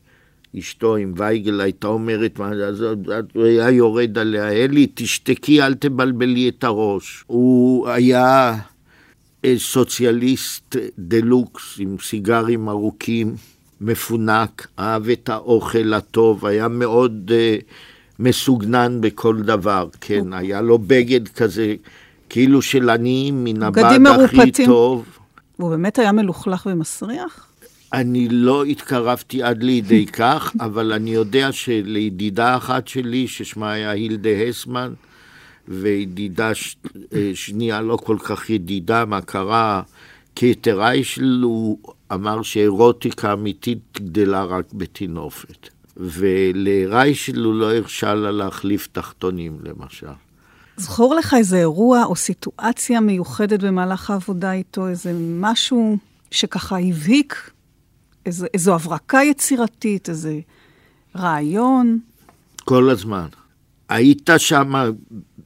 אשתו, 0.60 0.96
עם 0.96 1.14
וייגל, 1.18 1.62
הייתה 1.62 1.88
אומרת, 1.88 2.40
אז 2.40 2.86
הוא 3.34 3.46
היה 3.46 3.72
יורד 3.72 4.18
עליה, 4.18 4.50
אלי, 4.50 4.88
תשתקי, 4.94 5.62
אל 5.62 5.74
תבלבלי 5.74 6.50
את 6.50 6.64
הראש. 6.64 7.24
הוא 7.28 7.90
היה 7.90 8.56
אה, 9.46 9.54
סוציאליסט 9.58 10.76
דלוקס, 11.00 11.76
עם 11.80 11.96
סיגרים 12.02 12.70
ארוכים, 12.70 13.36
מפונק, 13.82 14.68
אהב 14.80 15.10
את 15.10 15.30
האוכל 15.30 15.94
הטוב, 15.94 16.46
היה 16.46 16.68
מאוד 16.68 17.32
אה, 17.34 17.58
מסוגנן 18.20 19.02
בכל 19.02 19.42
דבר, 19.42 19.88
כן, 20.02 20.34
היה 20.34 20.62
לו 20.62 20.78
בגד 20.78 21.28
כזה, 21.28 21.76
כאילו 22.30 22.62
של 22.62 22.90
עניים 22.90 23.44
מן 23.44 23.64
הבד 23.64 23.84
הכי. 24.24 24.66
טוב. 24.66 25.06
והוא 25.60 25.70
באמת 25.70 26.00
היה 26.00 26.12
מלוכלך 26.12 26.68
ומסריח? 26.72 27.48
אני 27.94 28.28
לא 28.30 28.64
התקרבתי 28.64 29.44
עד 29.44 29.64
לידי 29.64 30.06
כך, 30.20 30.54
אבל 30.60 30.94
אני 30.94 31.14
יודע 31.14 31.52
שלידידה 31.52 32.58
אחת 32.58 32.88
שלי, 32.88 33.28
ששמה 33.28 33.72
היה 33.72 33.92
הילדה 33.92 34.30
הסמן, 34.50 34.94
וידידה 35.68 36.56
ש... 36.56 36.76
אה, 37.14 37.32
שנייה 37.34 37.82
לא 37.82 37.98
כל 37.98 38.18
כך 38.20 38.50
ידידה, 38.50 39.06
מה 39.06 39.22
קרה, 39.22 39.82
קייטר 40.34 40.80
ריישל, 40.80 41.42
הוא 41.44 41.78
אמר 42.14 42.42
שאירוטיקה 42.42 43.34
אמיתית 43.34 44.00
גדלה 44.02 44.44
רק 44.44 44.74
בטינופת. 44.74 45.70
ולריישל 45.98 47.44
הוא 47.44 47.54
לא 47.54 47.76
הרשה 47.76 48.14
לה 48.14 48.32
להחליף 48.32 48.88
תחתונים, 48.92 49.58
למשל. 49.64 50.08
זכור 50.78 51.16
לך 51.16 51.34
איזה 51.38 51.58
אירוע 51.58 52.04
או 52.04 52.16
סיטואציה 52.16 53.00
מיוחדת 53.00 53.64
במהלך 53.64 54.10
העבודה 54.10 54.54
איתו, 54.54 54.88
איזה 54.88 55.14
משהו 55.20 55.98
שככה 56.32 56.80
הבהיק, 56.80 57.52
איזו, 58.26 58.46
איזו 58.54 58.76
הברקה 58.76 59.20
יצירתית, 59.24 60.10
איזה 60.10 60.40
רעיון? 61.16 62.00
כל 62.64 62.90
הזמן. 62.90 63.28
היית 63.90 64.30
שם, 64.38 64.74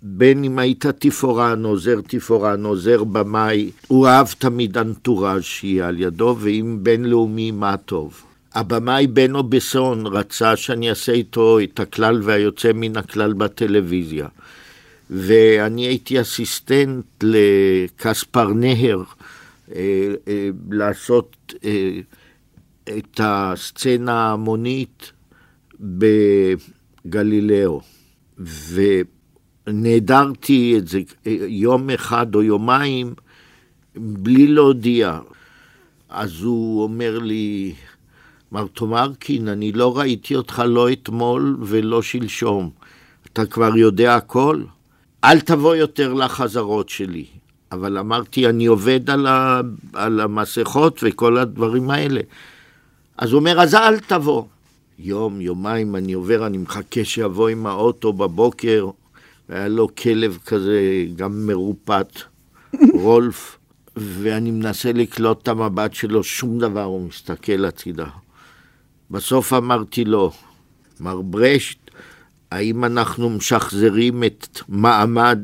בין 0.02 0.44
אם 0.44 0.60
היית 0.60 0.86
תפאורן, 0.86 1.64
עוזר 1.64 2.02
תפאורן, 2.08 2.66
עוזר 2.66 3.04
במאי, 3.04 3.72
הוא 3.88 4.08
אהב 4.08 4.28
תמיד 4.28 4.78
אנטוראז' 4.78 5.44
שיהיה 5.44 5.88
על 5.88 6.00
ידו, 6.00 6.36
ואם 6.40 6.80
בינלאומי, 6.82 7.52
מה 7.52 7.78
טוב. 7.78 8.24
הבמאי 8.54 9.08
בנו 9.08 9.44
בסון 9.44 10.08
רצה 10.08 10.56
שאני 10.56 10.90
אעשה 10.90 11.12
איתו 11.12 11.60
את 11.60 11.80
הכלל 11.80 12.22
והיוצא 12.24 12.72
מן 12.74 12.98
הכלל 12.98 13.34
בטלוויזיה. 13.34 14.28
ואני 15.10 15.88
הייתי 15.88 16.22
אסיסטנט 16.22 17.06
לקספר 17.24 18.48
נהר 18.54 19.04
אה, 19.76 19.82
אה, 20.28 20.50
לעשות 20.72 21.54
אה, 21.66 22.00
את 22.98 23.20
הסצנה 23.24 24.14
ההמונית 24.14 25.12
בגלילאו. 27.06 27.82
ונעדרתי 29.68 30.76
את 30.78 30.88
זה 30.88 31.00
יום 31.48 31.90
אחד 31.90 32.36
או 32.36 32.44
יומיים 32.44 33.14
בלי 33.96 34.48
להודיע. 34.48 35.20
אז 36.10 36.42
הוא 36.42 36.84
אומר 36.84 37.20
לי, 37.20 37.74
מר 38.52 38.68
תומרקין, 38.68 39.48
אני 39.48 39.72
לא 39.72 39.98
ראיתי 39.98 40.36
אותך 40.36 40.64
לא 40.66 40.92
אתמול 40.92 41.58
ולא 41.62 42.02
שלשום. 42.02 42.70
אתה 43.34 43.46
כבר 43.46 43.78
יודע 43.78 44.16
הכל? 44.16 44.64
אל 45.24 45.40
תבוא 45.40 45.76
יותר 45.76 46.14
לחזרות 46.14 46.90
שלי. 46.90 47.26
אבל 47.72 47.98
אמרתי, 47.98 48.48
אני 48.50 48.66
עובד 48.66 49.10
על, 49.10 49.28
ה, 49.28 49.62
על 49.94 50.20
המסכות 50.20 51.00
וכל 51.04 51.38
הדברים 51.38 51.90
האלה. 51.90 52.22
אז 53.20 53.32
הוא 53.32 53.40
אומר, 53.40 53.62
אז 53.62 53.76
אל 53.76 54.00
תבוא. 54.00 54.44
יום, 55.00 55.42
יומיים 55.42 55.96
אני 55.96 56.14
עובר, 56.14 56.48
אני 56.48 56.58
מחכה 56.58 57.06
שיבוא 57.06 57.50
עם 57.50 57.68
האוטו 57.68 58.14
בבוקר, 58.14 58.90
והיה 59.50 59.68
לו 59.68 59.96
כלב 59.96 60.38
כזה, 60.46 61.06
גם 61.16 61.48
מרופט, 61.48 62.22
רולף, 63.04 63.58
ואני 63.96 64.52
מנסה 64.52 64.92
לקלוט 64.92 65.44
את 65.44 65.48
המבט 65.48 65.94
שלו, 65.94 66.24
שום 66.24 66.60
דבר, 66.60 66.84
הוא 66.84 67.08
מסתכל 67.08 67.66
הצידה. 67.66 68.06
בסוף 69.12 69.54
אמרתי 69.54 70.06
לו, 70.06 70.32
מר 71.00 71.22
ברשט, 71.22 71.78
האם 72.52 72.86
אנחנו 72.86 73.30
משחזרים 73.30 74.24
את 74.24 74.60
מעמד 74.70 75.40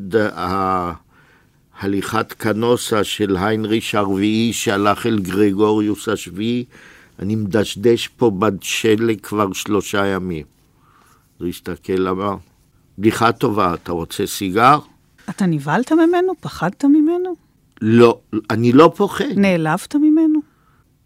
הליכת 1.80 2.34
קנוסה 2.34 3.04
של 3.04 3.38
היינריש 3.38 3.96
הרביעי 3.96 4.54
שהלך 4.54 5.06
אל 5.06 5.20
גרגוריוס 5.20 6.10
השביעי? 6.10 6.66
אני 7.20 7.36
מדשדש 7.36 8.08
פה 8.08 8.32
בשלג 8.40 9.22
כבר 9.22 9.54
שלושה 9.54 10.06
ימים. 10.06 10.46
הוא 11.40 11.48
הסתכל, 11.48 12.08
אמר, 12.08 12.36
בדיחה 12.98 13.32
טובה, 13.32 13.74
אתה 13.74 13.92
רוצה 13.92 14.26
סיגר? 14.26 14.80
אתה 15.30 15.46
נבהלת 15.46 15.92
ממנו? 15.92 16.34
פחדת 16.40 16.86
ממנו? 16.86 17.36
לא, 17.82 18.20
אני 18.50 18.72
לא 18.72 18.94
פוחד. 18.96 19.26
נעלבת 19.36 19.96
ממנו? 19.96 20.40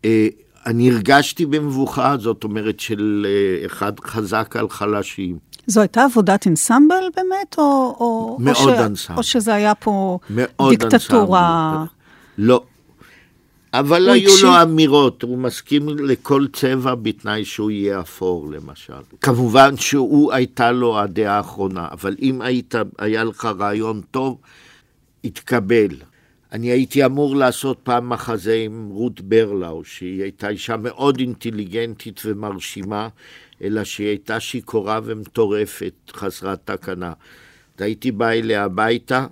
אה, 0.05 0.27
אני 0.65 0.91
הרגשתי 0.91 1.45
במבוכה, 1.45 2.17
זאת 2.19 2.43
אומרת, 2.43 2.79
של 2.79 3.25
אה, 3.29 3.65
אחד 3.65 3.99
חזק 3.99 4.55
על 4.59 4.69
חלשים. 4.69 5.37
זו 5.67 5.81
הייתה 5.81 6.03
עבודת 6.03 6.47
אנסמבל 6.47 7.03
באמת, 7.15 7.55
או... 7.57 7.95
או 7.99 8.37
מאוד 8.39 8.55
או 8.55 8.75
ש... 8.75 8.79
אנסמבל. 8.79 9.17
או 9.17 9.23
שזה 9.23 9.53
היה 9.53 9.75
פה 9.75 10.19
מאוד 10.29 10.69
דיקטטורה? 10.69 11.69
אנסמבל. 11.71 11.87
לא. 12.37 12.63
אבל 13.73 14.09
היו 14.09 14.29
הקשיב- 14.29 14.45
לו 14.45 14.61
אמירות, 14.61 15.23
הוא 15.23 15.37
מסכים 15.37 15.89
לכל 15.89 16.45
צבע 16.53 16.95
בתנאי 16.95 17.45
שהוא 17.45 17.71
יהיה 17.71 17.99
אפור 17.99 18.51
למשל. 18.51 18.93
כמובן 19.21 19.77
שהוא 19.77 20.33
הייתה 20.33 20.71
לו 20.71 20.99
הדעה 20.99 21.37
האחרונה, 21.37 21.87
אבל 21.91 22.15
אם 22.21 22.41
היית, 22.41 22.75
היה 22.97 23.23
לך 23.23 23.45
רעיון 23.59 24.01
טוב, 24.11 24.37
התקבל. 25.23 25.89
אני 26.51 26.67
הייתי 26.67 27.05
אמור 27.05 27.35
לעשות 27.35 27.79
פעם 27.83 28.09
מחזה 28.09 28.55
עם 28.65 28.89
רות 28.89 29.21
ברלאו, 29.21 29.85
שהיא 29.85 30.21
הייתה 30.21 30.49
אישה 30.49 30.77
מאוד 30.77 31.19
אינטליגנטית 31.19 32.21
ומרשימה, 32.25 33.07
אלא 33.63 33.83
שהיא 33.83 34.07
הייתה 34.07 34.39
שיכורה 34.39 34.99
ומטורפת, 35.03 35.93
חסרת 36.13 36.59
תקנה. 36.65 37.13
הייתי 37.79 38.11
בא 38.11 38.29
אליה 38.29 38.63
הביתה, 38.63 39.25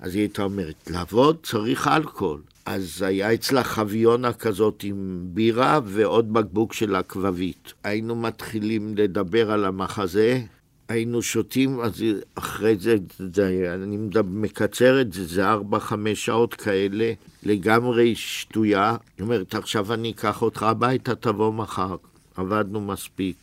אז 0.00 0.14
היא 0.14 0.22
הייתה 0.22 0.42
אומרת, 0.42 0.90
לעבוד 0.90 1.36
צריך 1.42 1.88
אלכוהול. 1.88 2.40
אז 2.70 3.02
היה 3.02 3.34
אצלה 3.34 3.64
חביונה 3.64 4.32
כזאת 4.32 4.84
עם 4.84 5.20
בירה 5.22 5.80
ועוד 5.84 6.32
בקבוק 6.32 6.72
של 6.72 6.96
אקווית. 6.96 7.72
היינו 7.84 8.16
מתחילים 8.16 8.94
לדבר 8.96 9.50
על 9.50 9.64
המחזה, 9.64 10.40
היינו 10.88 11.22
שותים, 11.22 11.80
אז 11.80 12.04
אחרי 12.34 12.76
זה, 12.76 12.96
זה 13.34 13.74
אני 13.74 13.98
מקצר 14.24 15.00
את 15.00 15.12
זה, 15.12 15.24
זה 15.24 15.48
ארבע, 15.48 15.78
חמש 15.78 16.26
שעות 16.26 16.54
כאלה, 16.54 17.12
לגמרי 17.42 18.14
שטויה. 18.14 18.96
היא 19.18 19.24
אומרת, 19.24 19.54
עכשיו 19.54 19.92
אני 19.92 20.10
אקח 20.10 20.42
אותך 20.42 20.62
הביתה, 20.62 21.14
תבוא 21.14 21.52
מחר. 21.52 21.96
עבדנו 22.36 22.80
מספיק. 22.80 23.36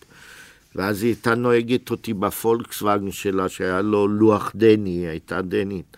ואז 0.75 1.03
היא 1.03 1.09
הייתה 1.09 1.35
נוהגת 1.35 1.91
אותי 1.91 2.13
בפולקסווגן 2.13 3.11
שלה, 3.11 3.49
שהיה 3.49 3.81
לו 3.81 4.07
לוח 4.07 4.51
דני, 4.55 4.89
היא 4.89 5.07
הייתה 5.07 5.41
דנית. 5.41 5.97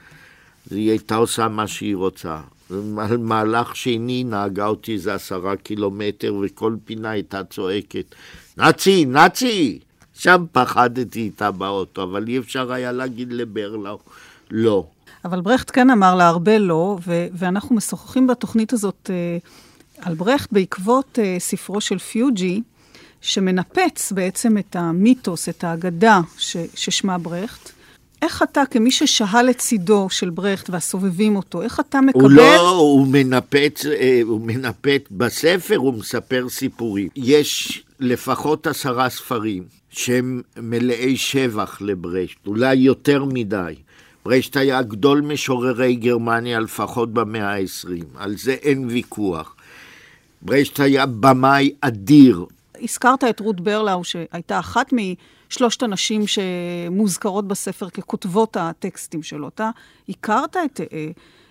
אז 0.66 0.78
היא 0.78 0.90
הייתה 0.90 1.16
עושה 1.16 1.48
מה 1.48 1.68
שהיא 1.68 1.96
רוצה. 1.96 2.40
על 2.98 3.18
מהלך 3.18 3.76
שני 3.76 4.24
נהגה 4.24 4.68
אותי 4.68 4.94
איזה 4.94 5.14
עשרה 5.14 5.56
קילומטר, 5.56 6.36
וכל 6.42 6.76
פינה 6.86 7.10
הייתה 7.10 7.44
צועקת, 7.44 8.16
נאצי, 8.58 9.06
נאצי! 9.06 9.80
שם 10.14 10.46
פחדתי 10.52 11.20
איתה 11.20 11.52
באוטו, 11.52 12.04
אבל 12.04 12.28
אי 12.28 12.38
אפשר 12.40 12.72
היה 12.72 12.92
להגיד 12.92 13.34
לברלאו, 13.34 14.00
לא. 14.52 14.86
אבל 15.26 15.42
ברכט 15.42 15.72
כן 15.74 15.90
אמר 15.90 16.16
לה 16.16 16.28
הרבה 16.28 16.58
לא, 16.58 16.98
ו- 17.08 17.28
ואנחנו 17.34 17.76
משוחחים 17.76 18.28
בתוכנית 18.28 18.74
הזאת 18.74 19.10
אה, 19.14 19.38
על 20.02 20.16
ברכט 20.16 20.52
בעקבות 20.52 21.20
אה, 21.22 21.36
ספרו 21.40 21.82
של 21.82 21.98
פיוג'י, 21.98 22.62
שמנפץ 23.22 24.12
בעצם 24.12 24.58
את 24.58 24.76
המיתוס, 24.76 25.50
את 25.50 25.64
האגדה 25.64 26.22
ש- 26.38 26.58
ששמה 26.76 27.18
ברכט. 27.18 27.72
איך 28.22 28.44
אתה, 28.44 28.64
כמי 28.72 28.92
ששהה 28.92 29.44
לצידו 29.44 30.08
של 30.10 30.30
ברכט 30.30 30.70
והסובבים 30.70 31.36
אותו, 31.36 31.62
איך 31.62 31.80
אתה 31.80 32.02
מקבל... 32.02 32.22
הוא 32.22 32.32
לא, 32.32 32.70
הוא 32.70 33.08
מנפץ, 33.08 33.86
אה, 33.86 34.20
הוא 34.24 34.42
מנפץ 34.42 35.02
בספר, 35.12 35.76
הוא 35.76 35.94
מספר 35.94 36.50
סיפורים. 36.50 37.10
יש 37.16 37.84
לפחות 38.00 38.68
עשרה 38.68 39.10
ספרים 39.10 39.64
שהם 39.90 40.42
מלאי 40.58 41.18
שבח 41.18 41.82
לברשט, 41.82 42.48
אולי 42.48 42.76
יותר 42.76 43.26
מדי. 43.26 43.76
ברשט 44.26 44.58
היה 44.58 44.82
גדול 44.82 45.22
משוררי 45.22 45.96
גרמניה 45.96 46.60
לפחות 46.60 47.14
במאה 47.14 47.56
ה-20, 47.56 48.04
על 48.16 48.38
זה 48.38 48.54
אין 48.54 48.88
ויכוח. 48.88 49.56
ברשט 50.42 50.80
היה 50.80 51.06
במאי 51.06 51.72
אדיר, 51.82 52.46
הזכרת 52.82 53.24
את 53.24 53.40
רות 53.40 53.62
ברלאו, 53.62 54.04
שהייתה 54.04 54.60
אחת 54.60 54.94
משלושת 55.52 55.84
הנשים 55.84 56.24
שמוזכרות 56.28 57.48
בספר 57.48 57.90
ככותבות 57.90 58.58
הטקסטים 58.60 59.24
שלו. 59.24 59.48
אתה 59.48 59.70
הכרת 60.10 60.58
את, 60.66 60.82
אה, 60.94 61.08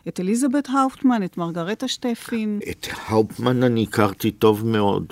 את 0.08 0.20
אליזבת 0.20 0.68
האופטמן, 0.72 1.22
את 1.24 1.36
מרגרטה 1.38 1.88
שטפין. 1.88 2.58
את 2.70 2.86
האופמן 3.06 3.62
אני 3.62 3.82
הכרתי 3.82 4.30
טוב 4.30 4.66
מאוד. 4.66 5.04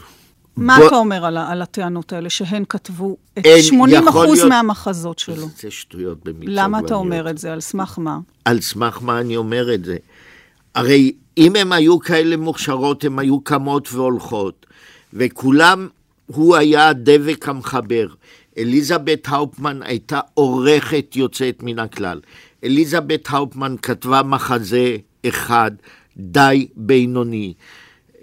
מה 0.56 0.76
בוא- 0.78 0.86
אתה 0.86 0.96
אומר 0.96 1.24
על, 1.24 1.36
על 1.38 1.62
הטענות 1.62 2.12
האלה 2.12 2.30
שהן 2.30 2.64
כתבו 2.68 3.16
את 3.38 3.46
אין, 3.46 3.62
80 3.62 4.02
יכול 4.08 4.24
אחוז 4.26 4.38
להיות- 4.38 4.48
מהמחזות 4.48 5.18
שלו? 5.18 5.46
זה 5.60 5.70
שטויות 5.70 6.24
במיץ 6.24 6.48
למה 6.52 6.78
אתה. 6.78 6.94
אומר 6.94 7.30
את 7.30 7.38
זה? 7.38 7.52
על 7.52 7.60
סמך 7.60 7.98
מה? 7.98 8.18
על 8.44 8.60
סמך 8.60 8.98
מה 9.02 9.20
אני 9.20 9.36
אומר 9.36 9.74
את 9.74 9.84
זה? 9.84 9.96
הרי 10.74 11.12
אם 11.38 11.56
הן 11.56 11.72
היו 11.72 11.98
כאלה 11.98 12.36
מוכשרות, 12.36 13.04
הן 13.04 13.18
היו 13.18 13.40
קמות 13.40 13.88
והולכות, 13.92 14.66
וכולם, 15.12 15.88
הוא 16.26 16.56
היה 16.56 16.88
הדבק 16.88 17.48
המחבר. 17.48 18.06
אליזבת 18.58 19.28
האופטמן 19.28 19.82
הייתה 19.82 20.20
עורכת 20.34 21.16
יוצאת 21.16 21.62
מן 21.62 21.78
הכלל. 21.78 22.20
אליזבת 22.64 23.28
האופטמן 23.28 23.76
כתבה 23.82 24.22
מחזה 24.22 24.96
אחד, 25.28 25.70
די 26.16 26.66
בינוני, 26.76 27.54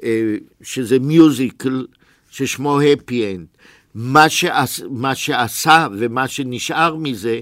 אה, 0.04 0.36
שזה 0.62 1.00
musical 1.00 1.86
ששמו 2.32 2.82
Happy 2.82 3.36
End. 3.36 3.46
מה, 3.96 4.30
שעש, 4.30 4.82
מה 4.90 5.16
שעשה 5.16 5.88
ומה 5.98 6.28
שנשאר 6.28 6.96
מזה, 6.96 7.42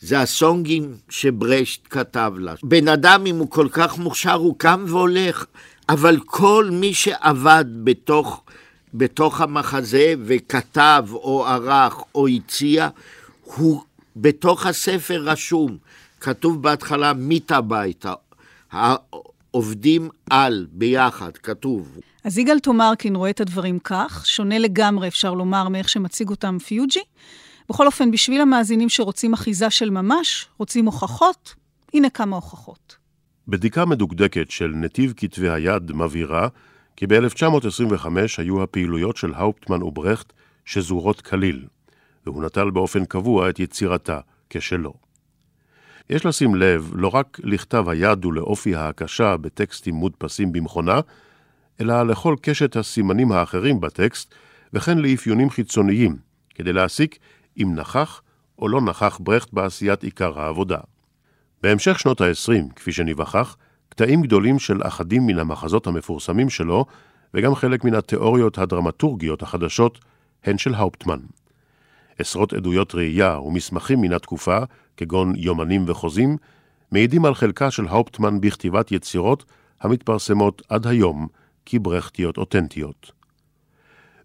זה 0.00 0.20
הסונגים 0.20 0.94
שברשט 1.08 1.80
כתב 1.90 2.32
לה. 2.38 2.54
בן 2.62 2.88
אדם, 2.88 3.26
אם 3.26 3.36
הוא 3.36 3.50
כל 3.50 3.68
כך 3.70 3.98
מוכשר, 3.98 4.32
הוא 4.32 4.54
קם 4.58 4.84
והולך, 4.88 5.46
אבל 5.88 6.18
כל 6.24 6.68
מי 6.72 6.94
שעבד 6.94 7.64
בתוך, 7.84 8.42
בתוך 8.94 9.40
המחזה 9.40 10.14
וכתב 10.24 11.06
או 11.12 11.46
ערך 11.46 11.94
או 12.14 12.28
הציע, 12.28 12.88
הוא 13.42 13.82
בתוך 14.16 14.66
הספר 14.66 15.22
רשום. 15.22 15.76
כתוב 16.20 16.62
בהתחלה 16.62 17.12
מיט 17.12 17.52
הביתה, 17.52 18.12
העובדים 18.70 20.08
על, 20.30 20.66
ביחד, 20.72 21.36
כתוב. 21.36 21.98
אז 22.24 22.38
יגאל 22.38 22.58
תומרקין 22.58 23.16
רואה 23.16 23.30
את 23.30 23.40
הדברים 23.40 23.78
כך, 23.78 24.22
שונה 24.26 24.58
לגמרי, 24.58 25.08
אפשר 25.08 25.34
לומר, 25.34 25.68
מאיך 25.68 25.88
שמציג 25.88 26.28
אותם 26.28 26.58
פיוג'י. 26.58 27.00
בכל 27.68 27.86
אופן, 27.86 28.10
בשביל 28.10 28.40
המאזינים 28.40 28.88
שרוצים 28.88 29.32
אחיזה 29.32 29.70
של 29.70 29.90
ממש, 29.90 30.46
רוצים 30.58 30.86
הוכחות, 30.86 31.54
הנה 31.94 32.10
כמה 32.10 32.36
הוכחות. 32.36 32.96
בדיקה 33.48 33.84
מדוקדקת 33.84 34.50
של 34.50 34.68
נתיב 34.74 35.14
כתבי 35.16 35.50
היד 35.50 35.92
מבהירה 35.92 36.48
כי 36.96 37.06
ב-1925 37.06 38.06
היו 38.38 38.62
הפעילויות 38.62 39.16
של 39.16 39.34
האופטמן 39.34 39.82
וברכט 39.82 40.32
שזורות 40.64 41.20
כליל, 41.20 41.66
והוא 42.26 42.44
נטל 42.44 42.70
באופן 42.70 43.04
קבוע 43.04 43.50
את 43.50 43.60
יצירתה 43.60 44.20
כשלו. 44.50 44.94
יש 46.10 46.26
לשים 46.26 46.54
לב 46.54 46.92
לא 46.94 47.08
רק 47.08 47.40
לכתב 47.44 47.88
היד 47.88 48.24
ולאופי 48.24 48.74
ההקשה 48.74 49.36
בטקסטים 49.36 49.94
מודפסים 49.94 50.52
במכונה, 50.52 51.00
אלא 51.80 52.02
לכל 52.02 52.36
קשת 52.42 52.76
הסימנים 52.76 53.32
האחרים 53.32 53.80
בטקסט, 53.80 54.34
וכן 54.72 54.98
לאפיונים 54.98 55.50
חיצוניים, 55.50 56.16
כדי 56.54 56.72
להסיק 56.72 57.18
אם 57.62 57.74
נכח 57.74 58.22
או 58.58 58.68
לא 58.68 58.80
נכח 58.80 59.18
ברכט 59.22 59.52
בעשיית 59.52 60.02
עיקר 60.02 60.40
העבודה. 60.40 60.78
בהמשך 61.62 61.98
שנות 61.98 62.20
ה-20, 62.20 62.74
כפי 62.76 62.92
שניווכח, 62.92 63.56
קטעים 63.96 64.22
גדולים 64.22 64.58
של 64.58 64.82
אחדים 64.82 65.26
מן 65.26 65.38
המחזות 65.38 65.86
המפורסמים 65.86 66.50
שלו, 66.50 66.84
וגם 67.34 67.54
חלק 67.54 67.84
מן 67.84 67.94
התיאוריות 67.94 68.58
הדרמטורגיות 68.58 69.42
החדשות, 69.42 69.98
הן 70.44 70.58
של 70.58 70.74
האופטמן. 70.74 71.18
עשרות 72.18 72.52
עדויות 72.52 72.94
ראייה 72.94 73.38
ומסמכים 73.38 74.00
מן 74.00 74.12
התקופה, 74.12 74.58
כגון 74.96 75.32
יומנים 75.36 75.84
וחוזים, 75.88 76.36
מעידים 76.92 77.24
על 77.24 77.34
חלקה 77.34 77.70
של 77.70 77.86
האופטמן 77.86 78.40
בכתיבת 78.40 78.92
יצירות 78.92 79.44
המתפרסמות 79.80 80.62
עד 80.68 80.86
היום 80.86 81.28
כברכטיות 81.66 82.38
אותנטיות. 82.38 83.12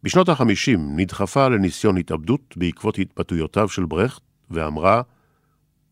בשנות 0.03 0.29
ה-50 0.29 0.77
נדחפה 0.77 1.47
לניסיון 1.47 1.97
התאבדות 1.97 2.57
בעקבות 2.57 2.99
התבטאויותיו 2.99 3.69
של 3.69 3.85
ברכט, 3.85 4.21
ואמרה, 4.49 5.01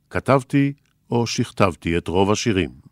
כתבתי 0.10 0.74
או 1.12 1.28
שכתבתי 1.28 1.98
את 1.98 2.08
רוב 2.08 2.32
השירים. 2.32 2.89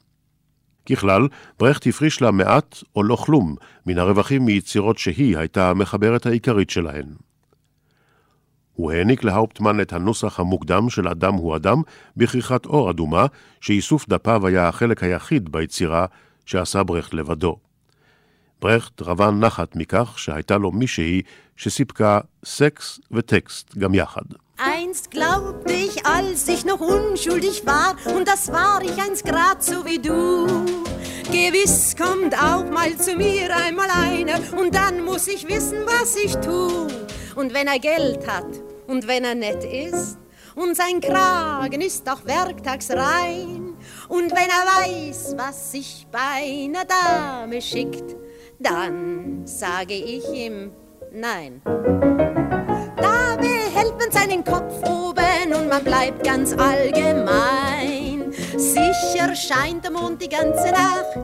ככלל, 0.92 1.28
ברכט 1.60 1.88
הפריש 1.88 2.22
לה 2.22 2.32
מעט 2.32 2.78
או 2.96 3.04
לא 3.04 3.16
כלום 3.16 3.56
מן 3.86 3.98
הרווחים 3.98 4.46
מיצירות 4.46 4.98
שהיא 4.98 5.38
הייתה 5.38 5.70
המחברת 5.70 6.26
העיקרית 6.26 6.70
שלהן. 6.70 7.06
הוא 8.74 8.92
העניק 8.92 9.24
להאופטמן 9.24 9.82
את 9.82 9.94
הנוסח 9.94 10.40
המוקדם 10.40 10.90
של 10.90 11.08
אדם 11.08 11.34
הוא 11.34 11.56
אדם 11.56 11.82
בכריכת 12.18 12.66
אור 12.66 12.90
אדומה, 12.90 13.26
שאיסוף 13.62 14.10
דפיו 14.10 14.48
היה 14.48 14.68
החלק 14.68 15.04
היחיד 15.04 15.52
ביצירה 15.52 16.06
שעשה 16.46 16.84
ברכט 16.84 17.14
לבדו. 17.14 17.58
ברכט 18.62 19.02
רווה 19.02 19.32
נחת 19.32 19.76
מכך 19.76 20.14
שהייתה 20.20 20.58
לו 20.58 20.72
מישהי 20.72 21.22
שסיפקה 21.56 22.20
סקס 22.46 23.00
וטקסט 23.12 23.78
גם 23.78 23.96
יחד. 23.96 24.47
Einst 24.60 25.12
glaubte 25.12 25.72
ich, 25.72 26.04
als 26.04 26.48
ich 26.48 26.66
noch 26.66 26.80
unschuldig 26.80 27.64
war, 27.68 27.96
und 28.16 28.28
das 28.28 28.52
war 28.52 28.82
ich 28.82 29.00
einst 29.00 29.24
grad 29.24 29.64
so 29.64 29.86
wie 29.86 30.00
du. 30.00 30.48
Gewiss 31.32 31.96
kommt 31.96 32.34
auch 32.34 32.66
mal 32.66 32.98
zu 32.98 33.16
mir 33.16 33.56
einmal 33.56 33.88
einer, 33.92 34.40
und 34.60 34.74
dann 34.74 35.06
muss 35.06 35.28
ich 35.28 35.48
wissen, 35.48 35.86
was 35.86 36.16
ich 36.16 36.36
tu. 36.38 36.88
Und 37.36 37.54
wenn 37.54 37.68
er 37.68 37.78
Geld 37.78 38.28
hat, 38.28 38.48
und 38.88 39.08
wenn 39.08 39.26
er 39.26 39.36
nett 39.36 39.64
ist, 39.64 40.18
und 40.56 40.76
sein 40.76 41.02
Kragen 41.02 41.82
ist 41.82 42.10
auch 42.10 42.26
werktags 42.26 42.90
rein, 42.90 43.76
und 44.10 44.32
wenn 44.32 44.50
er 44.50 44.88
weiß, 44.88 45.36
was 45.38 45.72
sich 45.72 46.08
bei 46.12 46.66
einer 46.66 46.84
Dame 46.84 47.62
schickt, 47.62 48.16
dann 48.58 49.46
sage 49.46 49.94
ich 49.94 50.28
ihm 50.32 50.72
nein. 51.12 51.62
Man 54.08 54.14
seinen 54.14 54.44
Kopf 54.44 54.84
oben 54.88 55.54
und 55.54 55.68
man 55.68 55.84
bleibt 55.84 56.24
ganz 56.24 56.54
allgemein. 56.54 58.32
Sicher 58.56 59.36
scheint 59.36 59.84
der 59.84 59.92
Mond 59.92 60.22
die 60.22 60.30
ganze 60.30 60.72
Nacht, 60.72 61.18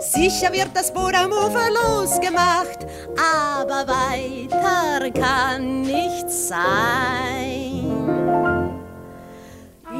sicher 0.00 0.52
wird 0.52 0.70
das 0.74 0.92
Boot 0.92 1.14
am 1.14 1.30
Ufer 1.30 1.70
losgemacht, 1.70 2.84
aber 3.16 3.86
weiter 3.86 5.08
kann 5.12 5.82
nichts 5.82 6.48
sein. 6.48 7.94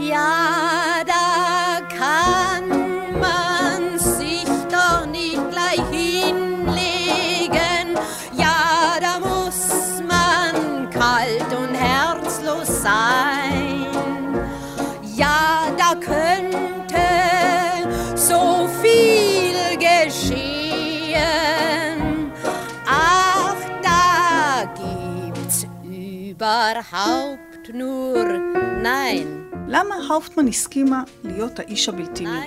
Ja, 0.01 1.05
da 1.07 1.81
kann 1.97 3.20
man 3.20 3.99
sich 3.99 4.49
doch 4.68 5.07
nicht 5.07 5.39
gleich 5.51 5.81
hinlegen. 5.93 7.97
Ja, 8.37 8.99
da 9.01 9.20
muss 9.20 10.03
man 10.03 10.91
kalt 10.91 11.53
und 11.57 11.74
herzlos 11.74 12.05
sein. 12.87 13.91
Ja, 15.22 15.41
da 15.80 15.91
könnte 16.11 17.09
so 18.28 18.43
viel 18.82 19.59
geschehen. 19.87 21.20
Ach, 22.87 23.62
da 23.87 24.05
gibt's 24.80 25.59
überhaupt 25.82 27.64
nur 27.82 28.24
Nein. 28.82 29.26
למה 29.68 29.95
האופטמן 30.09 30.49
הסכימה 30.49 31.03
להיות 31.24 31.59
האיש 31.59 31.89
הבלתי 31.89 32.24
נראה? 32.24 32.43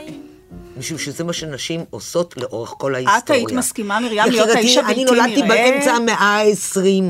משום 0.78 0.98
שזה 0.98 1.24
מה 1.24 1.34
שנשים 1.34 1.86
עושות 1.90 2.38
לאורך 2.38 2.74
כל 2.78 2.96
ההיסטוריה. 2.96 3.20
את 3.20 3.30
היית 3.30 3.52
מסכימה, 3.52 4.00
מרים, 4.00 4.24
להיות 4.30 4.50
האיש 4.50 4.78
הבלתי 4.78 4.94
אני 4.94 5.06
נולדתי 5.06 5.42
נראה? 5.42 5.48
באמצע 5.48 5.92
המאה 5.92 6.42
ה-20, 6.42 7.04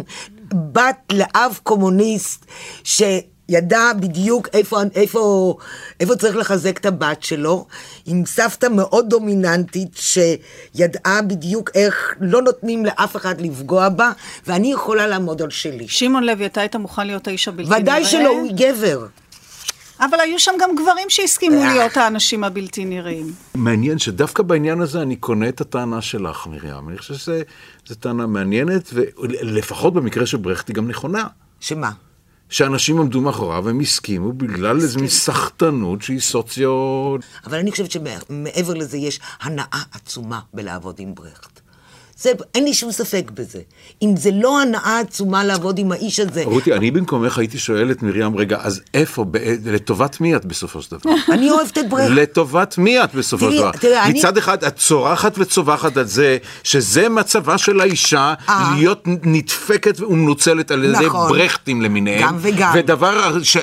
בת 0.53 1.13
לאב 1.13 1.59
קומוניסט, 1.63 2.45
שידע 2.83 3.93
בדיוק 3.99 4.47
איפה, 4.53 4.81
איפה, 4.95 5.55
איפה 5.99 6.15
צריך 6.15 6.35
לחזק 6.35 6.77
את 6.77 6.85
הבת 6.85 7.23
שלו, 7.23 7.65
עם 8.05 8.25
סבתא 8.25 8.67
מאוד 8.71 9.09
דומיננטית, 9.09 9.91
שידעה 9.95 11.21
בדיוק 11.21 11.69
איך 11.75 12.15
לא 12.19 12.41
נותנים 12.41 12.85
לאף 12.85 13.15
אחד 13.15 13.41
לפגוע 13.41 13.89
בה, 13.89 14.11
ואני 14.47 14.71
יכולה 14.71 15.07
לעמוד 15.07 15.41
על 15.41 15.49
שלי. 15.49 15.87
שמעון 15.87 16.23
לוי, 16.23 16.45
אתה 16.45 16.61
היית 16.61 16.75
מוכן 16.75 17.07
להיות 17.07 17.27
האיש 17.27 17.47
הבלתי 17.47 17.69
נראה? 17.69 17.81
ודאי 17.81 18.05
שלא, 18.05 18.29
הוא 18.29 18.51
גבר. 18.55 19.05
אבל 19.99 20.19
היו 20.19 20.39
שם 20.39 20.51
גם 20.59 20.69
גברים 20.75 21.09
שהסכימו 21.09 21.65
להיות 21.65 21.97
האנשים 21.97 22.43
הבלתי 22.43 22.85
נראים. 22.85 23.33
מעניין 23.55 23.99
שדווקא 23.99 24.43
בעניין 24.43 24.81
הזה 24.81 25.01
אני 25.01 25.15
קונה 25.15 25.49
את 25.49 25.61
הטענה 25.61 26.01
שלך, 26.01 26.47
מרים. 26.47 26.89
אני 26.89 26.97
חושב 26.97 27.15
שזו 27.15 27.95
טענה 27.99 28.27
מעניינת, 28.27 28.93
ולפחות 28.93 29.93
במקרה 29.93 30.25
של 30.25 30.37
ברכט 30.37 30.67
היא 30.67 30.75
גם 30.75 30.87
נכונה. 30.87 31.27
שמה? 31.59 31.91
שאנשים 32.49 32.99
עמדו 32.99 33.21
מאחוריו, 33.21 33.69
הם 33.69 33.79
הסכימו 33.79 34.33
בגלל 34.33 34.77
איזו 34.77 34.99
מין 34.99 35.09
סחטנות 35.09 36.01
שהיא 36.01 36.19
סוציו... 36.19 37.15
אבל 37.45 37.57
אני 37.57 37.71
חושבת 37.71 37.91
שמעבר 37.91 38.73
לזה 38.73 38.97
יש 38.97 39.19
הנאה 39.41 39.81
עצומה 39.91 40.39
בלעבוד 40.53 40.95
עם 40.99 41.15
ברכט. 41.15 41.59
זה, 42.21 42.31
אין 42.55 42.63
לי 42.63 42.73
שום 42.73 42.91
ספק 42.91 43.31
בזה. 43.33 43.59
אם 44.01 44.13
זה 44.17 44.29
לא 44.33 44.61
הנאה 44.61 44.99
עצומה 44.99 45.43
לעבוד 45.43 45.79
עם 45.79 45.91
האיש 45.91 46.19
הזה... 46.19 46.43
רותי, 46.45 46.73
אני 46.73 46.91
במקומך 46.91 47.37
הייתי 47.37 47.57
שואל 47.59 47.91
את 47.91 48.03
מרים, 48.03 48.37
רגע, 48.37 48.57
אז 48.61 48.81
איפה, 48.93 49.23
בא- 49.23 49.39
לטובת 49.65 50.21
מי 50.21 50.35
את 50.35 50.45
בסופו 50.45 50.81
של 50.81 50.95
דבר? 50.95 51.11
אני 51.33 51.51
אוהבת 51.51 51.77
את 51.77 51.89
ברכט. 51.89 52.09
לטובת 52.09 52.77
מי 52.77 53.03
את 53.03 53.15
בסופו 53.15 53.51
של 53.51 53.57
דבר? 53.57 53.71
תראה, 53.71 54.05
אני- 54.05 54.19
מצד 54.19 54.37
אחד 54.37 54.63
את 54.63 54.75
צורחת 54.75 55.33
וצווחת 55.37 55.97
על 55.97 56.05
זה, 56.05 56.37
שזה 56.63 57.09
מצבה 57.09 57.57
של 57.57 57.81
האישה, 57.81 58.33
אה. 58.49 58.71
להיות 58.77 59.03
נדפקת 59.23 60.01
ומנוצלת 60.01 60.71
על 60.71 60.83
ידי 60.83 61.05
נכון. 61.05 61.29
ברכטים 61.29 61.81
למיניהם. 61.81 62.21
גם 62.27 62.37
וגם. 62.41 62.71
ודבר, 62.75 63.43
ש... 63.43 63.57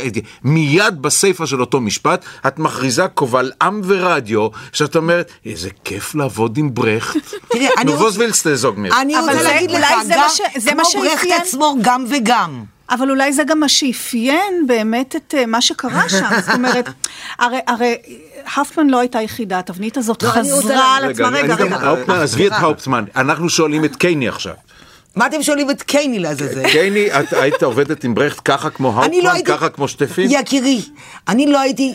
מיד 0.44 1.02
בסיפה 1.02 1.46
של 1.46 1.60
אותו 1.60 1.80
משפט, 1.80 2.24
את 2.46 2.58
מכריזה 2.58 3.08
קובל 3.08 3.52
עם 3.62 3.80
ורדיו, 3.84 4.48
שאת 4.72 4.96
אומרת, 4.96 5.30
איזה 5.46 5.68
כיף 5.84 6.14
לעבוד 6.14 6.58
עם 6.58 6.74
ברכט. 6.74 7.16
תראה, 7.48 7.68
אני 7.78 7.92
רוצה- 7.92 8.02
du, 8.46 8.92
mir? 8.92 9.00
אני 9.00 9.18
רוצה 9.18 9.42
להגיד 9.42 9.70
לך, 9.70 9.84
גם 10.08 10.18
מה 10.20 10.28
ש- 10.28 10.40
זה 10.56 10.74
מה 10.74 10.82
כמו 10.92 11.02
ברכט 11.02 11.26
עצמו, 11.40 11.76
גם 11.82 12.04
וגם. 12.08 12.64
אבל 12.90 13.10
אולי 13.10 13.32
זה 13.32 13.44
גם 13.44 13.60
מה 13.60 13.68
שאפיין 13.68 14.66
באמת 14.66 15.16
את 15.16 15.34
אה, 15.38 15.46
מה 15.46 15.60
שקרה 15.60 16.08
שם. 16.18 16.26
זאת 16.46 16.54
אומרת, 16.54 16.88
הרי, 17.38 17.58
הרי 17.66 17.96
האפמן 18.54 18.86
לא 18.90 18.98
הייתה 18.98 19.22
יחידה, 19.22 19.58
התבנית 19.58 19.96
הזאת 19.96 20.22
לא, 20.22 20.28
חזרה 20.28 20.96
על 20.96 21.10
עצמה. 21.10 21.28
רגע, 21.28 21.54
רגע. 21.54 21.92
עזבי 22.22 22.46
את 22.46 22.52
האופטמן, 22.52 23.04
אנחנו 23.16 23.48
שואלים 23.50 23.84
את 23.84 23.96
קייני 23.96 24.28
עכשיו. 24.28 24.54
מה 25.16 25.26
אתם 25.26 25.42
שואלים 25.42 25.70
את 25.70 25.82
קייני 25.82 26.18
לעזאזל? 26.18 26.68
קייני, 26.68 27.06
את 27.12 27.32
היית 27.32 27.62
עובדת 27.62 28.04
עם 28.04 28.14
ברכט 28.14 28.40
ככה 28.44 28.70
כמו 28.70 29.00
לא 29.22 29.32
הייתי... 29.32 29.50
ככה 29.50 29.68
כמו 29.68 29.88
שטפין? 29.88 30.26
יקירי, 30.30 30.82
אני 31.28 31.46
לא 31.46 31.60
הייתי, 31.60 31.94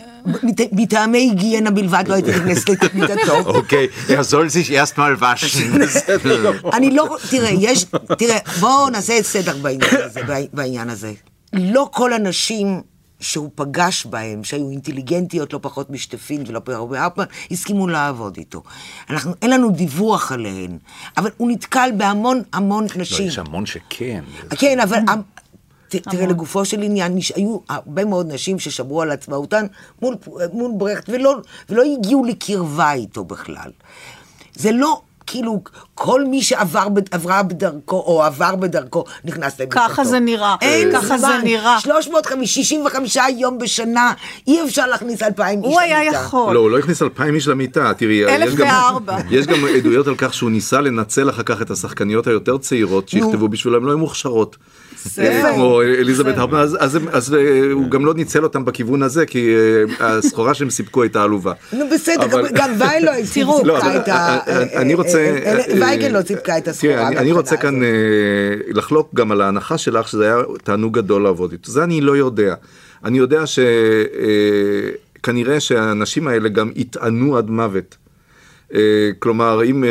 מטעמי 0.72 1.18
היגיינה 1.18 1.72
בלבד, 1.72 2.04
לא 2.08 2.14
הייתי 2.14 2.32
נכנסת 2.32 2.70
למיטתו. 2.84 3.38
אוקיי, 3.46 3.88
er 4.08 4.12
soll 4.32 4.72
sich 4.72 4.94
waschen. 5.22 5.80
בסדר. 5.80 6.52
אני 6.74 6.92
לא, 6.92 7.18
תראה, 7.30 7.50
יש, 7.60 7.86
תראה, 8.18 8.38
בואו 8.60 8.90
נעשה 8.90 9.24
סדר 9.24 9.58
בעניין 9.58 10.02
הזה, 10.04 10.22
בעניין 10.54 10.90
הזה. 10.90 11.12
לא 11.54 11.90
כל 11.92 12.14
הנשים 12.14 12.82
שהוא 13.22 13.50
פגש 13.56 14.06
בהן, 14.06 14.44
שהיו 14.44 14.70
אינטליגנטיות 14.70 15.54
לא 15.54 15.60
פחות 15.62 15.90
משטפין 15.90 16.44
ולא 16.48 16.62
פחות 16.64 16.90
מאפמן, 16.92 17.26
הסכימו 17.52 17.88
לעבוד 17.88 18.38
איתו. 18.38 18.64
אנחנו, 19.10 19.34
אין 19.42 19.50
לנו 19.50 19.70
דיווח 19.70 20.32
עליהן, 20.32 20.78
אבל 21.18 21.30
הוא 21.38 21.52
נתקל 21.52 21.90
בהמון 21.98 22.42
המון 22.54 22.84
לא, 22.96 23.02
נשים. 23.02 23.28
יש 23.28 23.38
המון 23.40 23.66
שכן. 23.66 24.24
כן, 24.50 24.80
אבל 24.80 24.98
ת- 25.90 25.96
תראה, 25.96 26.26
לגופו 26.28 26.66
של 26.66 26.82
עניין, 26.82 27.18
היו 27.36 27.58
הרבה 27.70 28.06
מאוד 28.06 28.32
נשים 28.34 28.60
ששמרו 28.60 29.02
על 29.02 29.12
עצמאותן 29.12 29.66
מול, 30.02 30.16
מול 30.54 30.72
ברכט, 30.78 31.10
ולא, 31.10 31.36
ולא 31.70 31.84
הגיעו 31.84 32.24
לקרבה 32.26 32.94
איתו 32.94 33.24
בכלל. 33.24 33.72
זה 34.56 34.72
לא 34.72 35.02
כאילו 35.32 35.62
כל 35.96 36.26
מי 36.26 36.42
שעבר 36.42 36.90
ב- 36.90 37.00
עברה 37.12 37.44
בדרכו 37.44 37.96
או 37.96 38.24
עבר 38.24 38.56
בדרכו 38.56 39.04
נכנס 39.26 39.60
למיטתו. 39.60 39.80
ככה 39.80 40.04
זה 40.06 40.20
נראה, 40.20 40.56
אין 40.62 40.92
ככה 40.92 41.18
זה 41.18 41.18
זמן. 41.18 41.42
נראה. 41.44 41.80
365 41.80 43.18
יום 43.38 43.58
בשנה, 43.58 44.14
אי 44.48 44.64
אפשר 44.64 44.88
להכניס 44.88 45.24
2,000 45.24 45.64
איש 45.64 45.66
הוא 45.74 45.80
היה 45.80 46.00
למיטה. 46.04 46.18
יכול. 46.18 46.54
לא, 46.54 46.60
הוא 46.60 46.70
לא 46.72 46.80
הכניס 46.80 47.02
אלפיים 47.02 47.36
איש 47.36 47.48
למיטה, 47.48 47.92
תראי, 47.98 48.26
אלף 48.26 48.48
יש 48.50 48.56
גם- 48.56 48.68
וארבע. 48.68 49.18
יש 49.32 49.48
גם 49.48 49.58
עדויות 49.78 50.08
על 50.08 50.16
כך 50.18 50.34
שהוא 50.34 50.52
ניסה 50.52 50.82
לנצל 50.82 51.30
אחר 51.30 51.44
כך 51.44 51.62
את 51.62 51.72
השחקניות 51.72 52.28
היותר 52.28 52.58
צעירות 52.58 53.10
שיכתבו 53.10 53.48
בשבילו, 53.48 53.78
הן 53.78 53.84
לא 53.84 53.90
היו 53.90 53.98
מוכשרות. 53.98 54.56
בסדר. 55.06 55.52
כמו 55.56 55.82
אליזבת 55.82 56.38
הרפמן, 56.38 56.60
אז- 56.60 57.34
אה, 57.34 57.72
הוא 57.72 57.90
גם 57.92 58.06
לא 58.06 58.14
ניצל 58.14 58.44
אותם 58.44 58.66
בכיוון 58.66 59.04
הזה, 59.04 59.26
כי 59.26 59.56
אה, 60.02 60.08
הסחורה 60.08 60.54
שהם 60.54 60.70
סיפקו 60.70 61.02
הייתה 61.04 61.24
עלובה. 61.24 61.54
נו 61.74 61.86
בסדר, 61.94 62.28
גם- 62.54 62.74
וייל 62.80 63.06
לא 63.10 63.12
לא, 63.12 63.20
סיפקה 63.26 63.96
את 63.98 64.08
ה... 64.08 64.40
אני- 64.82 64.94
רוצה... 64.94 65.18
אה, 65.18 65.38
אה, 65.46 65.58
אה, 65.60 65.64
וייגל 65.80 66.08
לא 66.08 66.22
סיפקה 66.22 66.58
את 66.58 66.68
הסחורה. 66.68 67.08
אני- 67.08 67.32
רוצה 67.32 67.58
כאן. 67.58 67.84
אה, 67.84 67.90
לחלוק 68.68 69.10
גם 69.16 69.32
על 69.32 69.42
ההנחה 69.42 69.78
שלך 69.78 70.08
שזה 70.08 70.24
היה 70.26 70.38
תענוג 70.64 70.98
גדול 70.98 71.24
לעבוד 71.24 71.52
איתו. 71.52 71.72
זה 71.72 71.84
אני 71.84 72.02
לא 72.02 72.18
יודע. 72.18 72.56
אני 73.06 73.18
יודע 73.18 73.44
שכנראה 75.18 75.60
שהאנשים 75.60 76.28
האלה 76.28 76.50
גם 76.50 76.72
יטענו 76.76 77.38
עד 77.38 77.50
מוות. 77.50 77.98
אה, 78.74 78.80
כלומר, 79.20 79.64
אם 79.64 79.84
אה, 79.84 79.90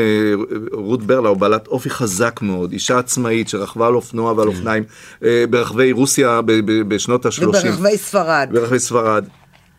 רות 0.73 1.03
ברלאו 1.03 1.37
בעלת 1.37 1.67
אופי 1.67 1.91
חזק 1.91 2.41
מאוד, 2.43 2.73
אישה 2.73 2.99
עצמאית 2.99 3.49
שרכבה 3.49 3.87
על 3.87 3.95
אופנוע 3.95 4.33
ועל 4.33 4.49
אופניים 4.49 4.85
אה, 5.25 5.45
ברחבי 5.51 5.93
רוסיה 5.93 6.41
בשנות 6.89 7.27
ה-30. 7.27 7.49
וברחבי 7.49 7.99
ספרד. 7.99 8.49
ברחבי 8.53 8.79
ספרד. 8.79 9.25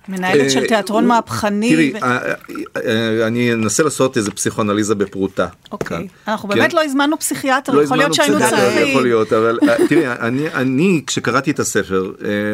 מנהלת 0.10 0.52
של 0.52 0.60
אה, 0.60 0.68
תיאטרון 0.68 1.08
מהפכני. 1.08 1.70
תראי, 1.70 1.93
אה, 2.04 2.34
אה, 2.86 3.28
אני 3.28 3.54
אנסה 3.54 3.84
לעשות 3.84 4.18
איזה 4.18 4.32
פסיכואנליזה 4.32 4.95
בפרוטה. 4.95 5.47
אוקיי. 5.72 5.97
כאן. 5.97 6.06
אנחנו 6.28 6.49
כן? 6.49 6.56
באמת 6.56 6.74
לא 6.74 6.84
הזמנו 6.84 7.20
פסיכיאטר, 7.20 7.74
לא 7.74 7.84
יכול 7.84 7.97
להיות 7.97 8.14
שהיינו 8.14 8.39
צריכים. 8.39 8.88
יכול 8.88 9.04
להיות, 9.04 9.34
אבל 9.34 9.60
תראי, 9.89 10.08
אני, 10.08 10.54
אני, 10.54 11.02
כשקראתי 11.08 11.52
את 11.52 11.60
הספר, 11.60 12.12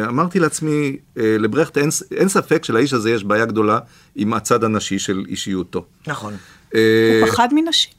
אמרתי 0.08 0.40
לעצמי, 0.40 0.96
לברכט 1.16 1.78
אין, 2.16 2.28
ספק 2.28 2.64
שלאיש 2.64 2.92
הזה 2.92 3.10
יש 3.10 3.24
בעיה 3.24 3.44
גדולה 3.44 3.78
עם 4.16 4.34
הצד 4.34 4.64
הנשי 4.64 4.98
של 4.98 5.24
אישיותו. 5.28 5.84
נכון. 6.06 6.36
הוא 6.72 6.80
פחד 7.26 7.48
מנשים. 7.52 7.92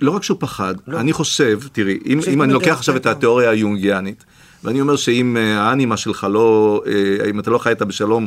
לא 0.00 0.10
רק 0.10 0.22
שהוא 0.22 0.36
פחד, 0.40 0.74
אני 0.88 1.12
חושב, 1.12 1.60
תראי, 1.72 1.98
אם, 2.06 2.42
אני 2.42 2.52
לוקח 2.52 2.76
עכשיו 2.76 2.96
את. 2.96 3.06
התיאוריה 3.06 3.50
היונגיאנית, 3.50 4.24
ואני 4.64 4.80
אומר 4.80 4.96
שאם 4.96 5.36
האנימה 5.36 5.96
שלך 5.96 6.26
לא, 6.30 6.82
אם 7.30 7.40
אתה 7.40 7.50
לא 7.50 7.58
חי 7.58 7.70
איתה 7.70 7.84
בשלום, 7.84 8.26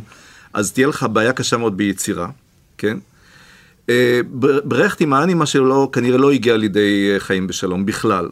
אז 0.55 0.71
תהיה 0.71 0.87
לך 0.87 1.05
בעיה 1.13 1.33
קשה 1.33 1.57
מאוד 1.57 1.77
ביצירה, 1.77 2.27
כן? 2.77 2.97
אה, 3.89 4.19
בר- 4.31 4.59
ברכט 4.63 5.01
עם 5.01 5.13
האנימה 5.13 5.45
שלו 5.45 5.89
כנראה 5.91 6.17
לא 6.17 6.31
הגיע 6.31 6.57
לידי 6.57 7.11
אה, 7.13 7.19
חיים 7.19 7.47
בשלום 7.47 7.85
בכלל. 7.85 8.29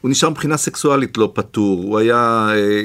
הוא 0.00 0.10
נשאר 0.10 0.30
מבחינה 0.30 0.56
סקסואלית 0.56 1.18
לא 1.18 1.30
פטור, 1.34 1.82
הוא 1.82 1.98
היה 1.98 2.48
אה, 2.54 2.82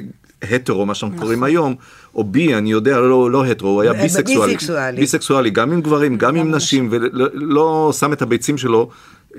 הטרו, 0.56 0.86
מה 0.86 0.96
שאנחנו 0.96 1.18
קוראים 1.20 1.44
היום, 1.44 1.76
או 2.16 2.24
בי, 2.24 2.56
אני 2.56 2.72
יודע, 2.72 3.00
לא, 3.00 3.32
לא 3.32 3.46
הטרו, 3.46 3.70
הוא 3.70 3.82
היה. 3.82 3.92
ביסקסואלי. 4.04 4.56
ביסקסואלי, 5.00 5.50
גם 5.50 5.72
עם 5.72 5.82
גברים, 5.82 6.18
גם 6.18 6.36
עם 6.36 6.52
נשים, 6.56 6.88
ולא 6.92 7.28
לא 7.34 7.92
שם 8.00 8.14
את 8.14 8.22
הביצים 8.22 8.58
שלו. 8.58 8.90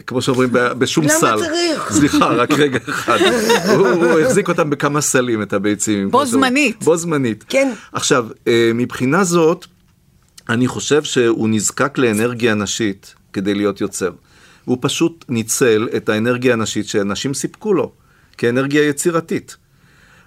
כמו 0.07 0.23
שאומרים, 0.23 0.49
בשום 0.53 1.05
למה 1.05 1.15
סל. 1.15 1.39
צריך? 1.39 1.93
סליחה, 1.93 2.27
רק 2.27 2.51
רגע 2.53 2.79
אחד. 2.89 3.19
הוא, 3.77 3.87
הוא 3.89 4.21
החזיק 4.21 4.49
אותם 4.49 4.71
בכמה 4.71 5.01
סלים, 5.01 5.43
את 5.43 5.53
הביצים. 5.53 6.11
בו. 6.11 6.27
זמנית. 6.27 6.85
בו 6.85 6.97
זמנית. 6.97 7.45
כן. 7.49 7.73
עכשיו, 7.93 8.27
אה, 8.49 8.71
מבחינה 8.75 9.25
זאת, 9.25 9.67
אני 10.49 10.67
חושב 10.67 11.03
שהוא 11.03 11.49
נזקק 11.49 11.99
לאנרגיה 11.99 12.55
נשית 12.55 13.15
כדי 13.33 13.55
להיות 13.55 13.81
יוצר. 13.81 14.11
הוא 14.65 14.79
פשוט 14.81 15.25
ניצל 15.29 15.89
את 15.97 16.09
האנרגיה 16.09 16.53
הנשית 16.53 16.89
שאנשים 16.89 17.35
סיפקו 17.35 17.75
לו, 17.75 17.93
כאנרגיה 18.39 18.89
יצירתית. 18.89 19.57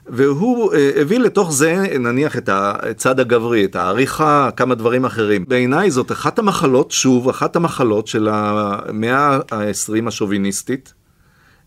והוא 0.10 0.74
אה, 0.74 0.92
הביא 1.02 1.20
לתוך 1.20 1.52
זה, 1.52 1.76
נניח, 2.00 2.38
את 2.38 2.50
הצד 2.52 3.20
הגברי, 3.20 3.66
את 3.66 3.76
העריכה, 3.76 4.50
כמה 4.56 4.76
דברים 4.76 5.06
אחרים. 5.06 5.46
בעיניי 5.48 5.92
זאת 5.92 6.12
אחת 6.12 6.40
המחלות, 6.40 6.92
שוב, 6.92 7.30
אחת 7.30 7.56
המחלות 7.56 8.08
של 8.08 8.28
המאה 8.32 9.40
ה-20 9.52 10.08
השוביניסטית, 10.08 10.94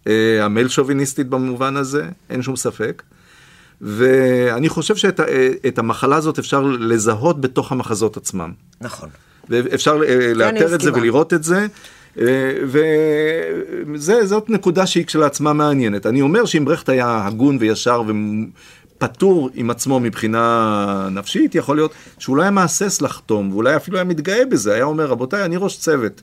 אה, 0.06 0.44
המייל 0.44 0.68
שוביניסטית 0.68 1.28
במובן 1.28 1.76
הזה, 1.76 2.08
אין 2.30 2.42
שום 2.42 2.56
ספק. 2.56 3.02
ואני 3.80 4.68
חושב 4.68 4.96
שאת 4.96 5.78
המחלה 5.78 6.16
הזאת 6.16 6.38
אפשר 6.38 6.60
לזהות 6.62 7.40
בתוך 7.40 7.72
המחזות 7.72 8.16
עצמם. 8.16 8.52
נכון. 8.80 9.08
ואפשר 9.48 10.00
אה, 10.08 10.34
לאתר 10.34 10.74
את 10.74 10.80
זה. 10.80 10.92
ולראות 10.92 11.34
את 11.34 11.44
זה. 11.44 11.66
אה, 12.18 12.24
וזאת 13.86 14.50
נקודה 14.50 14.86
שהיא 14.86 15.04
כשלעצמה 15.04 15.52
מעניינת. 15.52 16.06
אני 16.06 16.20
אומר 16.20 16.44
שאם 16.44 16.64
ברכט 16.64 16.88
היה 16.88 17.26
הגון 17.26 17.56
וישר 17.60 18.02
ופטור 18.96 19.50
עם 19.54 19.70
עצמו 19.70 20.00
מבחינה 20.00 21.08
נפשית, 21.10 21.54
יכול 21.54 21.76
להיות 21.76 21.92
שהוא 22.18 22.36
לא 22.36 22.42
היה 22.42 22.50
מהסס 22.50 23.02
לחתום, 23.02 23.52
ואולי 23.52 23.76
אפילו 23.76 23.96
היה 23.96 24.04
מתגאה 24.04 24.44
בזה, 24.44 24.74
היה 24.74 24.84
אומר, 24.84 25.06
רבותיי, 25.06 25.44
אני 25.44 25.56
ראש 25.56 25.78
צוות. 25.78 26.22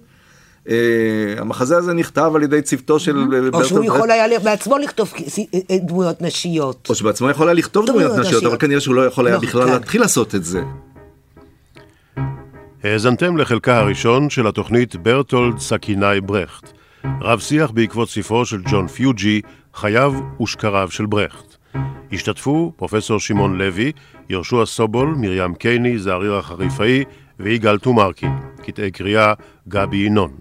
אה, 0.70 0.76
המחזה 1.38 1.78
הזה 1.78 1.94
נכתב 1.94 2.32
על 2.36 2.44
ידי 2.44 2.62
צוותו 2.62 3.00
של 3.00 3.18
או 3.54 3.66
שהוא 3.66 3.84
יכול 3.84 4.12
היה 4.12 4.40
בעצמו 4.40 4.78
לכתוב 4.78 5.14
אה, 5.72 5.78
דמויות 5.78 6.22
נשיות. 6.22 6.88
או 6.90 6.96
שבעצמו 6.96 7.30
יכול 7.30 7.48
היה 7.48 7.54
לכתוב 7.54 7.86
דמויות 7.86 8.18
נשיות, 8.18 8.44
אבל. 8.44 8.58
כנראה 8.58 8.82
שהוא 8.82 8.96
לא 8.96 9.06
יכול 9.06 9.28
היה 9.28 9.36
לא, 9.36 9.42
בכלל 9.42 9.66
כן. 9.66 9.72
להתחיל 9.72 10.02
לעשות 10.02 10.36
את 10.36 10.44
זה. 10.44 10.62
האזנתם 12.94 13.38
לחלקה 13.38 13.78
הראשון 13.78 14.30
של 14.30 14.48
התוכנית 14.48 14.96
ברטולד 14.96 15.58
סכינאי 15.60 16.22
ברכט, 16.22 16.72
רב 17.22 17.40
שיח 17.40 17.72
בעקבות 17.72 18.10
ספרו 18.10 18.46
של 18.46 18.62
ג'ון 18.72 18.88
פיוג'י, 18.88 19.42
חייו 19.74 20.14
ושקריו 20.42 20.92
של 20.92 21.06
ברכט. 21.06 21.56
השתתפו 22.12 22.74
פרופסור 22.76 23.20
שמעון 23.20 23.58
לוי, 23.58 23.92
יהושע 24.30 24.66
סובול, 24.66 25.16
מרים 25.18 25.56
קייני, 25.56 26.00
זעריר 26.00 26.36
החריפאי 26.36 27.04
ויגאל 27.40 27.78
טומארקין. 27.78 28.32
קטעי 28.64 28.92
קריאה 28.92 29.34
גבי 29.68 29.98
ינון. 29.98 30.32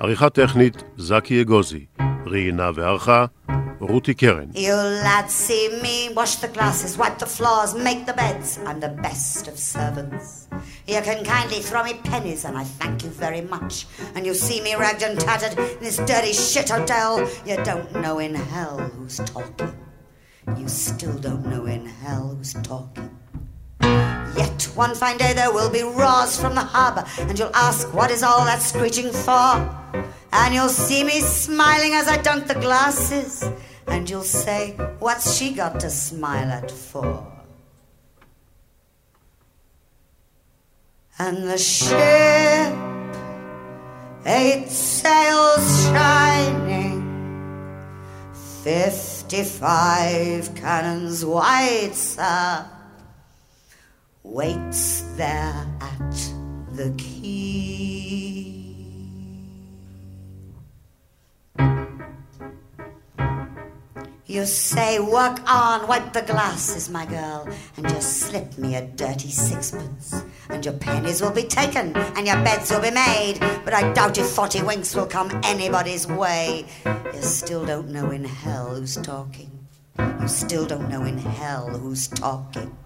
עריכה 0.00 0.30
טכנית 0.30 0.84
זקי 0.96 1.42
אגוזי. 1.42 1.84
ראיינה 2.26 2.70
וערכה 2.74 3.24
רותי 3.79 4.13
קרן. 4.13 4.49
You 4.53 4.75
lads 4.75 5.33
see 5.33 5.69
me 5.81 6.13
wash 6.15 6.35
the 6.35 6.47
glasses, 6.47 6.97
wipe 6.97 7.17
the 7.19 7.25
floors, 7.25 7.73
make 7.73 8.05
the 8.05 8.13
beds. 8.13 8.59
I'm 8.67 8.79
the 8.79 8.93
best 9.05 9.47
of 9.47 9.57
servants. 9.57 10.47
You 10.87 11.01
can 11.01 11.23
kindly 11.25 11.59
throw 11.67 11.83
me 11.83 11.93
pennies, 12.11 12.45
and 12.45 12.57
I 12.57 12.63
thank 12.63 13.03
you 13.03 13.09
very 13.09 13.41
much. 13.41 13.87
And 14.15 14.25
you 14.25 14.33
see 14.33 14.61
me 14.61 14.75
ragged 14.75 15.03
and 15.03 15.19
tattered 15.19 15.57
in 15.57 15.79
this 15.87 15.97
dirty 15.97 16.33
shit 16.33 16.69
hotel. 16.69 17.27
You 17.45 17.57
don't 17.69 17.91
know 18.03 18.19
in 18.19 18.35
hell 18.35 18.77
who's 18.93 19.17
talking. 19.17 19.73
You 20.57 20.67
still 20.67 21.17
don't 21.27 21.45
know 21.45 21.65
in 21.65 21.85
hell 21.85 22.35
who's 22.35 22.53
talking. 22.53 23.09
Yet 24.37 24.59
one 24.75 24.93
fine 24.95 25.17
day 25.17 25.33
there 25.33 25.51
will 25.51 25.69
be 25.69 25.83
roars 25.83 26.39
from 26.39 26.53
the 26.55 26.61
harbour, 26.61 27.03
and 27.19 27.37
you'll 27.37 27.55
ask 27.55 27.93
what 27.93 28.09
is 28.11 28.23
all 28.23 28.45
that 28.45 28.61
screeching 28.61 29.11
for? 29.11 29.47
And 30.32 30.54
you'll 30.54 30.68
see 30.68 31.02
me 31.04 31.20
smiling 31.20 31.92
as 31.94 32.08
I 32.08 32.16
dunk 32.18 32.46
the 32.46 32.54
glasses, 32.54 33.44
and 33.86 34.08
you'll 34.08 34.22
say, 34.22 34.72
What's 34.98 35.36
she 35.36 35.52
got 35.52 35.80
to 35.80 35.90
smile 35.90 36.50
at 36.50 36.70
for? 36.70 37.26
And 41.18 41.48
the 41.48 41.58
ship, 41.58 42.74
eight 44.26 44.68
sails 44.68 45.84
shining, 45.86 47.02
fifty-five 48.62 50.54
cannons 50.54 51.24
white, 51.24 51.94
sir 51.94 52.66
waits 54.26 55.02
there 55.16 55.66
at 55.80 56.32
the 56.72 56.92
quay. 56.98 58.35
You 64.36 64.44
say, 64.44 64.98
work 64.98 65.40
on, 65.50 65.88
wipe 65.88 66.12
the 66.12 66.20
glasses, 66.20 66.90
my 66.90 67.06
girl, 67.06 67.48
and 67.78 67.88
just 67.88 68.18
slip 68.18 68.58
me 68.58 68.74
a 68.74 68.82
dirty 68.82 69.30
sixpence. 69.30 70.22
And 70.50 70.62
your 70.62 70.74
pennies 70.74 71.22
will 71.22 71.30
be 71.30 71.44
taken, 71.44 71.96
and 71.96 72.26
your 72.26 72.36
beds 72.44 72.70
will 72.70 72.82
be 72.82 72.90
made. 72.90 73.38
But 73.64 73.72
I 73.72 73.90
doubt 73.94 74.18
if 74.18 74.26
forty 74.26 74.60
winks 74.62 74.94
will 74.94 75.06
come 75.06 75.30
anybody's 75.42 76.06
way. 76.06 76.66
You 76.84 77.22
still 77.22 77.64
don't 77.64 77.88
know 77.88 78.10
in 78.10 78.24
hell 78.24 78.74
who's 78.74 78.96
talking. 78.96 79.50
You 79.98 80.28
still 80.28 80.66
don't 80.66 80.90
know 80.90 81.04
in 81.04 81.16
hell 81.16 81.68
who's 81.70 82.06
talking. 82.06 82.76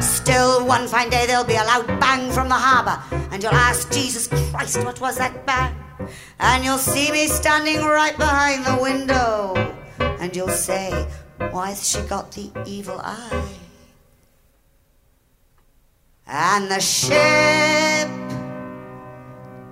Still, 0.00 0.66
one 0.66 0.88
fine 0.88 1.10
day 1.10 1.26
there'll 1.26 1.44
be 1.44 1.54
a 1.54 1.62
loud 1.62 1.86
bang 2.00 2.32
from 2.32 2.48
the 2.48 2.56
harbour, 2.56 3.00
and 3.30 3.40
you'll 3.40 3.54
ask 3.54 3.88
Jesus 3.92 4.26
Christ, 4.26 4.82
what 4.84 5.00
was 5.00 5.16
that 5.18 5.46
bang? 5.46 5.76
And 6.40 6.64
you'll 6.64 6.78
see 6.78 7.12
me 7.12 7.28
standing 7.28 7.84
right 7.84 8.16
behind 8.16 8.64
the 8.64 8.82
window, 8.82 9.54
and 10.26 10.34
you'll 10.34 10.48
say, 10.48 11.06
Why's 11.52 11.88
she 11.88 12.00
got 12.08 12.32
the 12.32 12.50
evil 12.66 13.00
eye? 13.00 13.48
And 16.26 16.68
the 16.68 16.80
ship, 16.80 18.10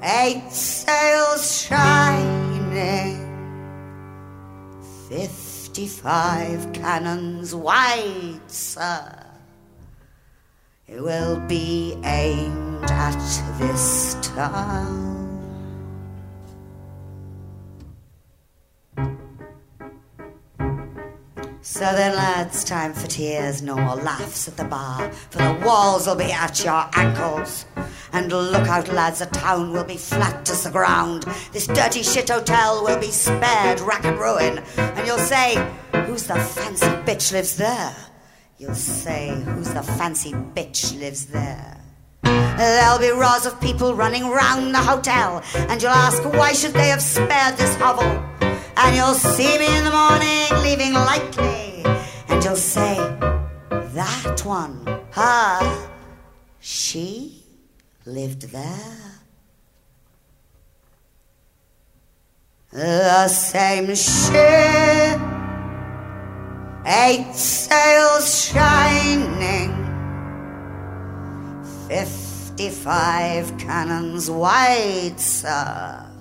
eight 0.01 0.49
sails 0.53 1.67
shining, 1.67 3.19
fifty-five 5.09 6.73
cannons 6.73 7.53
wide, 7.53 8.41
sir. 8.47 9.27
It 10.87 11.03
will 11.03 11.41
be 11.49 11.99
aimed 12.05 12.89
at 12.89 13.59
this 13.59 14.17
town. 14.23 15.14
So 21.67 21.81
then, 21.81 22.15
lads, 22.15 22.63
time 22.63 22.93
for 22.93 23.07
tears, 23.07 23.63
no 23.63 23.75
more 23.75 23.97
laughs 23.97 24.49
at 24.49 24.59
the 24.59 24.65
bar, 24.65 25.11
for 25.31 25.39
the 25.39 25.63
walls 25.65 26.07
will 26.07 26.15
be 26.15 26.31
at 26.31 26.63
your 26.63 26.85
ankles. 26.93 27.65
And 28.13 28.31
look 28.31 28.69
out, 28.69 28.93
lads, 28.93 29.21
the 29.21 29.27
town 29.27 29.73
will 29.73 29.83
be 29.83 29.97
flat 29.97 30.49
as 30.51 30.65
the 30.65 30.71
ground. 30.71 31.25
This 31.53 31.67
dirty 31.67 32.03
shit 32.03 32.29
hotel 32.29 32.85
will 32.85 32.99
be 33.01 33.11
spared 33.11 33.81
rack 33.81 34.05
and 34.05 34.19
ruin. 34.19 34.59
And 34.77 35.07
you'll 35.07 35.17
say, 35.17 35.55
Who's 36.05 36.27
the 36.27 36.35
fancy 36.35 36.87
bitch 37.07 37.33
lives 37.33 37.57
there? 37.57 37.97
You'll 38.59 38.75
say, 38.75 39.31
Who's 39.47 39.73
the 39.73 39.83
fancy 39.83 40.33
bitch 40.33 41.01
lives 41.01 41.25
there? 41.25 41.81
There'll 42.25 42.99
be 42.99 43.09
rows 43.09 43.47
of 43.47 43.59
people 43.63 43.95
running 43.95 44.29
round 44.29 44.75
the 44.75 44.81
hotel, 44.81 45.43
and 45.55 45.81
you'll 45.81 45.93
ask, 45.93 46.23
Why 46.25 46.53
should 46.53 46.75
they 46.75 46.89
have 46.89 47.01
spared 47.01 47.57
this 47.57 47.75
hovel? 47.77 48.23
And 48.77 48.97
you'll 48.97 49.15
see 49.15 49.59
me 49.59 49.77
in 49.79 49.85
the 49.85 49.91
morning 49.91 50.63
leaving 50.63 50.95
lightly, 50.95 51.85
and 52.29 52.43
you'll 52.43 52.57
say, 52.57 52.97
That 53.71 54.43
one, 54.45 54.85
her, 55.13 55.89
she 56.59 57.45
lived 58.05 58.51
there. 58.51 59.21
The 62.73 63.29
same 63.29 63.95
ship, 63.95 65.21
eight 66.85 67.33
sails 67.33 68.47
shining, 68.51 69.73
fifty-five 71.87 73.57
cannons 73.57 74.29
wide, 74.29 75.21
sir 75.21 76.14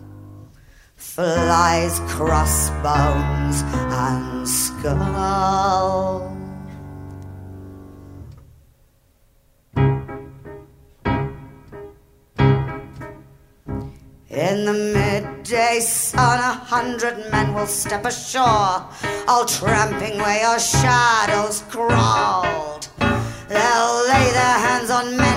flies, 1.15 1.99
crossbones, 2.07 3.61
and 3.93 4.47
skull. 4.49 6.35
In 14.31 14.65
the 14.65 14.73
midday 14.73 15.79
sun, 15.81 16.39
a 16.39 16.53
hundred 16.73 17.29
men 17.31 17.53
will 17.53 17.67
step 17.67 18.05
ashore, 18.05 18.83
all 19.27 19.45
tramping 19.45 20.17
where 20.17 20.41
your 20.41 20.57
shadows 20.57 21.61
crawled. 21.69 22.87
They'll 23.49 24.07
lay 24.09 24.31
their 24.31 24.57
hands 24.65 24.89
on 24.89 25.15
men 25.15 25.32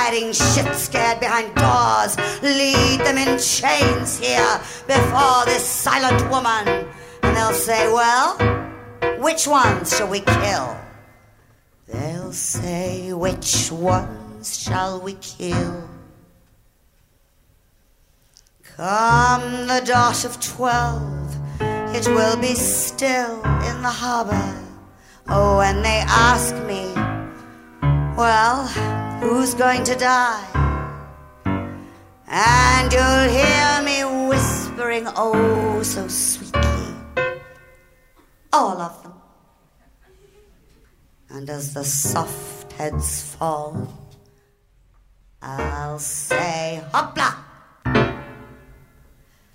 hiding 0.00 0.32
shit 0.32 0.72
scared 0.76 1.18
behind 1.18 1.52
doors, 1.56 2.16
lead 2.40 3.00
them 3.00 3.18
in 3.18 3.36
chains 3.36 4.16
here 4.16 4.54
before 4.86 5.44
this 5.44 5.64
silent 5.64 6.20
woman. 6.30 6.86
And 7.22 7.36
they'll 7.36 7.52
say, 7.52 7.92
Well, 7.92 8.38
which 9.18 9.48
ones 9.48 9.96
shall 9.96 10.08
we 10.08 10.20
kill? 10.20 10.76
They'll 11.88 12.32
say, 12.32 13.12
Which 13.12 13.72
ones 13.72 14.62
shall 14.62 15.00
we 15.00 15.14
kill? 15.14 15.88
Come 18.76 19.66
the 19.66 19.82
dot 19.84 20.24
of 20.24 20.38
twelve, 20.40 21.34
it 21.96 22.06
will 22.06 22.36
be 22.36 22.54
still 22.54 23.34
in 23.68 23.82
the 23.82 23.94
harbor. 24.02 24.48
Oh, 25.26 25.58
when 25.58 25.82
they 25.82 26.00
ask 26.06 26.54
me, 26.70 26.84
well, 28.16 29.07
who's 29.20 29.54
going 29.54 29.84
to 29.84 29.94
die? 29.94 30.46
And 32.28 32.92
you'll 32.92 33.28
hear 33.28 33.82
me 33.82 34.28
whispering, 34.28 35.06
oh, 35.16 35.82
so 35.82 36.06
sweetly, 36.08 36.94
all 38.52 38.80
of 38.80 39.02
them. 39.02 39.14
And 41.30 41.50
as 41.50 41.74
the 41.74 41.84
soft 41.84 42.72
heads 42.72 43.34
fall, 43.34 43.88
I'll 45.42 45.98
say, 45.98 46.82
hopla! 46.92 47.34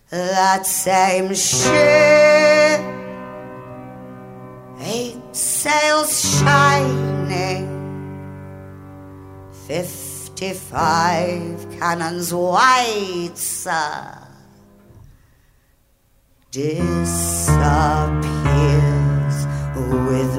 That 0.09 0.65
same 0.67 1.33
ship, 1.33 2.81
eight 4.81 5.17
sails 5.31 6.39
shining, 6.39 6.72
Fifty-five 9.67 11.55
cannons 11.79 12.33
wide, 12.33 13.37
sir, 13.37 14.17
disappears 16.51 17.27
with 20.05 20.37